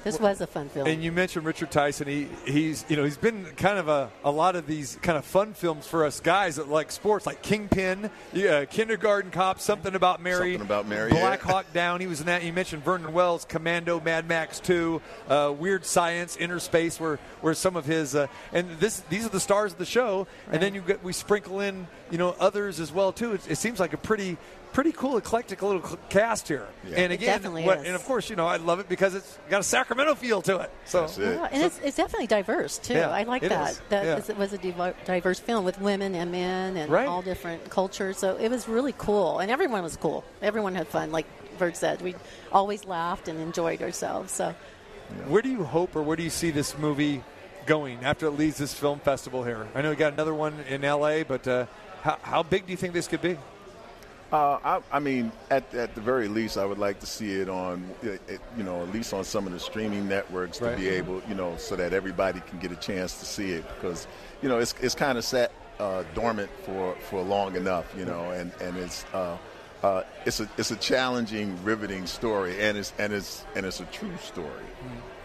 this 0.03 0.19
was 0.19 0.41
a 0.41 0.47
fun 0.47 0.69
film. 0.69 0.87
And 0.87 1.03
you 1.03 1.11
mentioned 1.11 1.45
Richard 1.45 1.71
Tyson. 1.71 2.07
He 2.07 2.27
he's 2.45 2.85
you 2.89 2.95
know 2.95 3.03
he's 3.03 3.17
been 3.17 3.45
kind 3.57 3.77
of 3.77 3.87
a, 3.87 4.09
a 4.23 4.31
lot 4.31 4.55
of 4.55 4.67
these 4.67 4.97
kind 5.01 5.17
of 5.17 5.25
fun 5.25 5.53
films 5.53 5.87
for 5.87 6.05
us 6.05 6.19
guys 6.19 6.55
that 6.55 6.67
like 6.67 6.91
sports, 6.91 7.25
like 7.25 7.41
Kingpin, 7.41 8.09
yeah, 8.33 8.65
Kindergarten 8.65 9.31
Cop, 9.31 9.59
Something 9.59 9.95
About 9.95 10.21
Mary, 10.21 10.53
Something 10.53 10.61
About 10.61 10.87
Mary, 10.87 11.11
Black 11.11 11.43
yeah. 11.43 11.51
Hawk 11.51 11.73
Down. 11.73 12.01
He 12.01 12.07
was 12.07 12.19
in 12.19 12.25
that. 12.27 12.43
You 12.43 12.53
mentioned 12.53 12.83
Vernon 12.83 13.13
Wells, 13.13 13.45
Commando, 13.45 13.99
Mad 13.99 14.27
Max 14.27 14.59
Two, 14.59 15.01
uh, 15.29 15.53
Weird 15.57 15.85
Science, 15.85 16.35
Inner 16.37 16.59
Space, 16.59 16.99
where 16.99 17.17
where 17.41 17.53
some 17.53 17.75
of 17.75 17.85
his 17.85 18.15
uh, 18.15 18.27
and 18.53 18.69
this 18.79 19.01
these 19.09 19.25
are 19.25 19.29
the 19.29 19.39
stars 19.39 19.73
of 19.73 19.77
the 19.77 19.85
show. 19.85 20.27
And 20.51 20.61
then 20.61 20.73
you 20.73 20.81
get 20.81 21.03
we 21.03 21.13
sprinkle 21.13 21.59
in 21.59 21.87
you 22.09 22.17
know 22.17 22.35
others 22.39 22.79
as 22.79 22.91
well 22.91 23.11
too. 23.11 23.33
It, 23.33 23.51
it 23.51 23.55
seems 23.57 23.79
like 23.79 23.93
a 23.93 23.97
pretty. 23.97 24.37
Pretty 24.74 24.93
cool, 24.93 25.17
eclectic 25.17 25.61
little 25.61 25.82
cast 26.09 26.47
here, 26.47 26.65
Yeah. 26.88 26.95
and 27.01 27.11
again, 27.11 27.28
definitely 27.28 27.65
what, 27.65 27.80
is. 27.80 27.86
and 27.88 27.93
of 27.95 28.05
course, 28.05 28.30
you 28.30 28.38
know, 28.38 28.47
I 28.47 28.55
love 28.55 28.80
it 28.80 28.88
because 28.88 29.15
it's 29.15 29.38
got 29.49 29.59
a 29.59 29.63
Sacramento 29.63 30.15
feel 30.15 30.41
to 30.43 30.59
it. 30.59 30.72
So 30.86 31.09
Yeah, 31.19 31.49
and 31.51 31.61
it's, 31.63 31.78
it's 31.84 31.97
definitely 31.97 32.28
diverse 32.28 32.78
too. 32.78 32.93
Yeah, 32.93 33.09
I 33.09 33.24
like 33.24 33.43
it 33.43 33.49
that. 33.49 33.72
is. 33.72 33.82
That 33.89 34.05
Yeah. 34.05 34.15
is- 34.17 34.30
it 34.30 34.38
was 34.38 34.53
a 34.53 34.57
diverse 35.05 35.39
film 35.39 35.65
with 35.65 35.82
women 35.82 36.15
and 36.15 36.32
men 36.32 36.78
and 36.78 36.89
Right. 36.89 37.05
all 37.05 37.22
different 37.22 37.69
cultures. 37.69 38.17
So 38.17 38.38
it 38.38 38.47
was 38.49 38.69
really 38.69 38.93
cool, 38.97 39.39
and 39.39 39.51
everyone 39.51 39.84
was 39.84 39.97
cool. 39.97 40.24
Everyone 40.41 40.74
had 40.74 40.88
fun. 40.88 41.11
Like 41.11 41.26
Byrd 41.57 41.76
said, 41.76 42.01
we 42.01 42.15
always 42.53 42.86
laughed 42.86 43.28
and 43.28 43.41
enjoyed 43.41 43.82
ourselves. 43.82 44.32
So 44.32 44.55
Where 45.28 45.41
do 45.41 45.49
you 45.49 45.65
hope 45.65 45.97
or 45.97 46.01
where 46.01 46.15
do 46.15 46.24
you 46.24 46.30
see 46.30 46.51
this 46.51 46.78
movie 46.78 47.22
going 47.65 48.05
after 48.05 48.28
it 48.28 48.32
leaves 48.32 48.57
this 48.57 48.74
film 48.74 48.99
festival 49.01 49.43
here? 49.43 49.67
I 49.76 49.82
know 49.82 49.89
we 49.89 49.97
got 49.97 50.13
another 50.13 50.34
one 50.34 50.63
in 50.69 50.84
LA, 50.86 51.24
but 51.26 51.45
uh, 51.45 51.65
how, 52.03 52.17
how 52.22 52.43
big 52.43 52.65
do 52.67 52.72
you 52.72 52.78
think 52.78 52.93
this 52.93 53.09
could 53.09 53.22
be? 53.22 53.38
Uh, 54.32 54.59
I, 54.63 54.82
I 54.93 54.99
mean, 54.99 55.32
at, 55.49 55.73
at 55.73 55.93
the 55.93 55.99
very 56.01 56.29
least, 56.29 56.57
I 56.57 56.65
would 56.65 56.77
like 56.77 56.99
to 57.01 57.05
see 57.05 57.34
it 57.41 57.49
on, 57.49 57.89
you 58.01 58.63
know, 58.63 58.82
at 58.82 58.91
least 58.93 59.13
on 59.13 59.25
some 59.25 59.45
of 59.45 59.51
the 59.51 59.59
streaming 59.59 60.07
networks 60.07 60.57
to 60.59 60.65
Right. 60.65 60.77
be 60.77 60.88
able, 60.88 61.21
you 61.27 61.36
know, 61.36 61.57
so 61.57 61.75
that 61.75 61.91
everybody 61.91 62.39
can 62.47 62.59
get 62.59 62.71
a 62.71 62.77
chance 62.77 63.19
to 63.19 63.25
see 63.25 63.51
it 63.51 63.65
because, 63.75 64.07
you 64.41 64.47
know, 64.47 64.59
it's, 64.59 64.73
it's 64.82 64.95
kind 64.95 65.17
of 65.17 65.25
sat 65.25 65.51
uh, 65.79 66.03
dormant 66.13 66.49
for, 66.63 66.95
for 67.09 67.21
long 67.21 67.55
enough, 67.57 67.93
you 67.97 68.05
know, 68.05 68.29
and 68.32 68.51
and 68.61 68.77
it's 68.77 69.03
uh, 69.13 69.36
uh, 69.84 70.03
it's 70.25 70.39
a 70.39 70.47
it's 70.57 70.69
a 70.71 70.75
challenging, 70.75 71.57
riveting 71.63 72.05
story, 72.05 72.61
and 72.61 72.77
it's 72.77 72.93
and 72.99 73.11
it's 73.11 73.43
and 73.55 73.65
it's 73.65 73.79
a 73.79 73.86
true 73.86 74.15
story. 74.17 74.47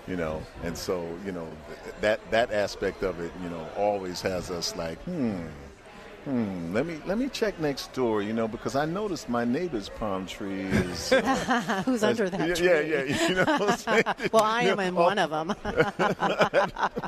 You 0.08 0.16
know, 0.16 0.42
and 0.62 0.78
so 0.78 1.06
you 1.26 1.32
know 1.32 1.46
th- 1.82 1.94
that 2.00 2.30
that 2.30 2.52
aspect 2.52 3.02
of 3.02 3.20
it, 3.20 3.30
you 3.42 3.50
know, 3.50 3.68
always 3.76 4.22
has 4.22 4.50
us 4.50 4.74
like, 4.76 4.98
hmm, 5.02 5.42
Hmm, 6.26 6.74
let 6.74 6.86
me 6.86 7.00
let 7.06 7.18
me 7.18 7.28
check 7.28 7.60
next 7.60 7.92
door, 7.92 8.20
you 8.20 8.32
know, 8.32 8.48
because 8.48 8.74
I 8.74 8.84
noticed 8.84 9.28
my 9.28 9.44
neighbor's 9.44 9.88
palm 9.88 10.26
tree 10.26 10.62
is. 10.62 11.12
uh, 11.12 11.22
who's 11.86 12.02
under 12.02 12.28
that 12.28 12.48
yeah, 12.48 12.54
tree? 12.56 12.66
Yeah, 12.66 13.02
yeah, 13.04 13.28
you 13.28 13.34
know 13.36 13.44
what 13.44 13.84
I'm 13.86 14.02
well, 14.32 14.42
I 14.42 14.62
am 14.62 14.76
know, 14.78 14.82
in 14.82 14.94
one 14.96 15.20
of 15.20 15.30
them. 15.30 15.54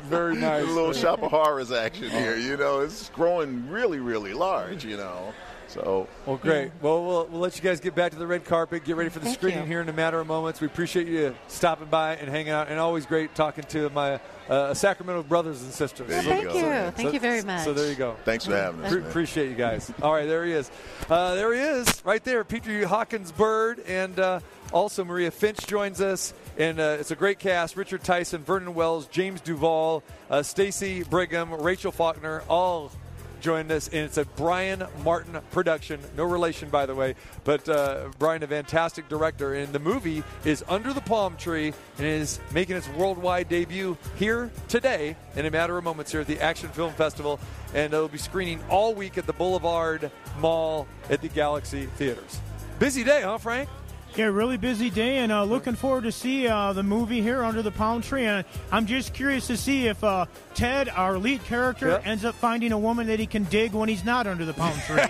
Very 0.03 0.37
nice. 0.37 0.63
A 0.63 0.67
little 0.67 0.93
shop 0.93 1.21
of 1.21 1.31
horrors 1.31 1.69
action 1.69 2.09
here, 2.09 2.37
you 2.37 2.55
know. 2.55 2.79
It's 2.79 3.09
growing 3.09 3.69
really, 3.69 3.99
really 3.99 4.33
large, 4.33 4.85
you 4.85 4.95
know. 4.95 5.33
So 5.69 6.07
Well, 6.25 6.37
great. 6.37 6.71
Well, 6.81 7.05
well, 7.05 7.27
we'll 7.29 7.41
let 7.41 7.55
you 7.55 7.61
guys 7.61 7.79
get 7.79 7.93
back 7.95 8.11
to 8.13 8.17
the 8.17 8.25
red 8.25 8.43
carpet, 8.43 8.83
get 8.85 8.95
ready 8.95 9.09
for 9.11 9.19
the 9.19 9.25
Thank 9.25 9.37
screening 9.37 9.59
you. 9.61 9.65
here 9.67 9.81
in 9.81 9.89
a 9.89 9.93
matter 9.93 10.19
of 10.19 10.25
moments. 10.27 10.59
We 10.61 10.67
appreciate 10.67 11.07
you 11.07 11.35
stopping 11.47 11.87
by 11.87 12.15
and 12.15 12.27
hanging 12.27 12.51
out, 12.51 12.69
and 12.69 12.79
always 12.79 13.05
great 13.05 13.35
talking 13.35 13.63
to 13.65 13.89
my 13.91 14.19
uh, 14.49 14.73
Sacramento 14.73 15.21
brothers 15.23 15.61
and 15.61 15.71
sisters. 15.71 16.07
There 16.07 16.23
you 16.23 16.29
Well, 16.29 16.37
thank 16.41 16.49
go. 16.51 16.57
you. 16.85 16.91
Thank 16.91 17.13
you 17.13 17.19
very 17.19 17.43
much. 17.43 17.63
So 17.65 17.73
there 17.73 17.87
you 17.87 17.95
go. 17.95 18.15
Thanks 18.25 18.45
for 18.45 18.55
having 18.55 18.83
us, 18.83 18.91
Pre- 18.91 19.01
appreciate 19.01 19.49
you 19.49 19.55
guys. 19.55 19.91
All 20.01 20.11
right, 20.11 20.25
there 20.27 20.43
he 20.43 20.53
is. 20.53 20.71
Uh, 21.07 21.35
there 21.35 21.53
he 21.53 21.59
is, 21.59 22.03
right 22.03 22.23
there. 22.23 22.43
Peter 22.43 22.87
Hawkins 22.87 23.31
Byrd, 23.31 23.79
and 23.87 24.19
uh, 24.19 24.39
also 24.73 25.05
Maria 25.05 25.29
Finch 25.29 25.67
joins 25.67 26.01
us. 26.01 26.33
And 26.57 26.79
uh, 26.79 26.97
it's 26.99 27.11
a 27.11 27.15
great 27.15 27.37
cast: 27.37 27.77
Richard 27.77 28.03
Tyson, 28.03 28.41
Vernon 28.43 28.73
Wells, 28.73 29.07
James 29.07 29.39
Duval, 29.39 30.03
uh, 30.31 30.41
Stacy 30.41 31.03
Brigham, 31.03 31.53
Rachel 31.53 31.91
Faulkner, 31.91 32.41
all 32.49 32.91
joined 33.39 33.71
us, 33.71 33.87
and 33.87 33.97
it's 33.97 34.17
a 34.17 34.25
Brian 34.25 34.85
Martin 35.03 35.39
production. 35.51 35.99
No 36.15 36.23
relation, 36.23 36.69
by 36.69 36.85
the 36.85 36.95
way, 36.95 37.15
but 37.43 37.67
uh, 37.67 38.09
Brian, 38.17 38.43
a 38.43 38.47
fantastic 38.47 39.09
director, 39.09 39.53
and 39.53 39.71
the 39.73 39.79
movie 39.79 40.23
is 40.45 40.63
Under 40.67 40.93
the 40.93 41.01
Palm 41.01 41.37
Tree 41.37 41.73
and 41.97 42.05
is 42.05 42.39
making 42.53 42.75
its 42.75 42.89
worldwide 42.89 43.49
debut 43.49 43.97
here 44.17 44.51
today 44.67 45.15
in 45.35 45.45
a 45.45 45.51
matter 45.51 45.77
of 45.77 45.83
moments 45.83 46.11
here 46.11 46.21
at 46.21 46.27
the 46.27 46.39
Action 46.39 46.69
Film 46.69 46.93
Festival, 46.93 47.39
and 47.73 47.93
it'll 47.93 48.07
be 48.07 48.17
screening 48.17 48.59
all 48.69 48.93
week 48.93 49.17
at 49.17 49.25
the 49.25 49.33
Boulevard 49.33 50.11
Mall 50.39 50.87
at 51.09 51.21
the 51.21 51.29
Galaxy 51.29 51.85
Theaters. 51.97 52.39
Busy 52.79 53.03
day, 53.03 53.21
huh, 53.21 53.37
Frank? 53.37 53.69
Yeah, 54.15 54.25
really 54.25 54.57
busy 54.57 54.89
day, 54.89 55.19
and 55.19 55.31
uh, 55.31 55.43
looking 55.43 55.75
forward 55.75 56.03
to 56.03 56.11
see 56.11 56.47
uh, 56.47 56.73
the 56.73 56.83
movie 56.83 57.21
here 57.21 57.43
under 57.43 57.61
the 57.61 57.71
palm 57.71 58.01
tree. 58.01 58.25
And 58.25 58.43
I'm 58.71 58.85
just 58.85 59.13
curious 59.13 59.47
to 59.47 59.55
see 59.55 59.87
if 59.87 60.03
uh, 60.03 60.25
Ted, 60.55 60.89
our 60.89 61.17
lead 61.17 61.43
character, 61.45 61.89
Yep. 61.89 62.07
ends 62.07 62.25
up 62.25 62.35
finding 62.35 62.71
a 62.73 62.77
woman 62.77 63.07
that 63.07 63.19
he 63.19 63.27
can 63.27 63.43
dig 63.45 63.71
when 63.73 63.87
he's 63.87 64.03
not 64.03 64.27
under 64.27 64.43
the 64.45 64.53
palm 64.53 64.77
tree. 64.87 65.03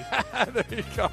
there 0.54 0.64
you 0.70 0.84
go. 0.96 1.10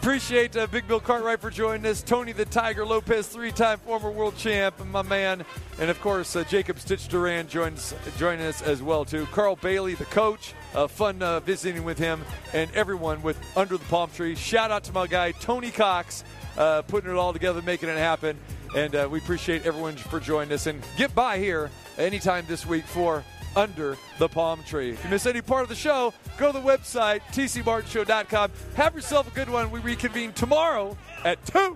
Appreciate 0.00 0.56
uh, 0.56 0.66
Big 0.66 0.88
Bill 0.88 0.98
Cartwright 0.98 1.40
for 1.40 1.50
joining 1.50 1.84
us. 1.86 2.02
Tony 2.02 2.32
the 2.32 2.44
Tiger 2.44 2.84
Lopez, 2.86 3.28
three-time 3.28 3.78
former 3.80 4.10
world 4.10 4.36
champ, 4.36 4.80
and 4.80 4.90
my 4.90 5.02
man, 5.02 5.44
and 5.78 5.90
of 5.90 6.00
course 6.00 6.34
uh, 6.34 6.42
Jacob 6.44 6.80
Stitch 6.80 7.06
Duran 7.06 7.46
joins 7.46 7.94
joining 8.18 8.44
us 8.46 8.62
as 8.62 8.82
well 8.82 9.04
too. 9.04 9.26
Carl 9.26 9.54
Bailey, 9.56 9.94
the 9.94 10.06
coach, 10.06 10.54
uh, 10.74 10.88
fun 10.88 11.22
uh, 11.22 11.38
visiting 11.40 11.84
with 11.84 11.98
him, 11.98 12.22
and 12.52 12.68
everyone 12.74 13.22
with 13.22 13.36
Under 13.56 13.76
the 13.76 13.84
Palm 13.84 14.10
Tree. 14.10 14.34
Shout 14.34 14.70
out 14.72 14.82
to 14.84 14.92
my 14.92 15.06
guy 15.06 15.30
Tony 15.32 15.70
Cox, 15.70 16.24
uh, 16.56 16.82
putting 16.82 17.10
it 17.10 17.16
all 17.16 17.32
together, 17.32 17.62
making 17.62 17.88
it 17.88 17.98
happen. 17.98 18.38
And 18.76 18.94
uh, 18.94 19.08
we 19.10 19.18
appreciate 19.18 19.66
everyone 19.66 19.96
for 19.96 20.18
joining 20.18 20.52
us. 20.52 20.66
And 20.66 20.82
get 20.96 21.14
by 21.14 21.38
here 21.38 21.70
anytime 21.98 22.44
this 22.48 22.64
week 22.64 22.84
for 22.84 23.22
Under 23.54 23.96
the 24.18 24.28
Palm 24.28 24.62
Tree. 24.64 24.90
If 24.90 25.04
you 25.04 25.10
miss 25.10 25.26
any 25.26 25.42
part 25.42 25.62
of 25.62 25.68
the 25.68 25.74
show, 25.74 26.14
go 26.38 26.52
to 26.52 26.58
the 26.58 26.64
website, 26.64 27.20
tcmartinshow.com. 27.32 28.50
Have 28.74 28.94
yourself 28.94 29.30
a 29.30 29.34
good 29.34 29.50
one. 29.50 29.70
We 29.70 29.80
reconvene 29.80 30.32
tomorrow 30.32 30.96
at 31.24 31.44
2. 31.46 31.70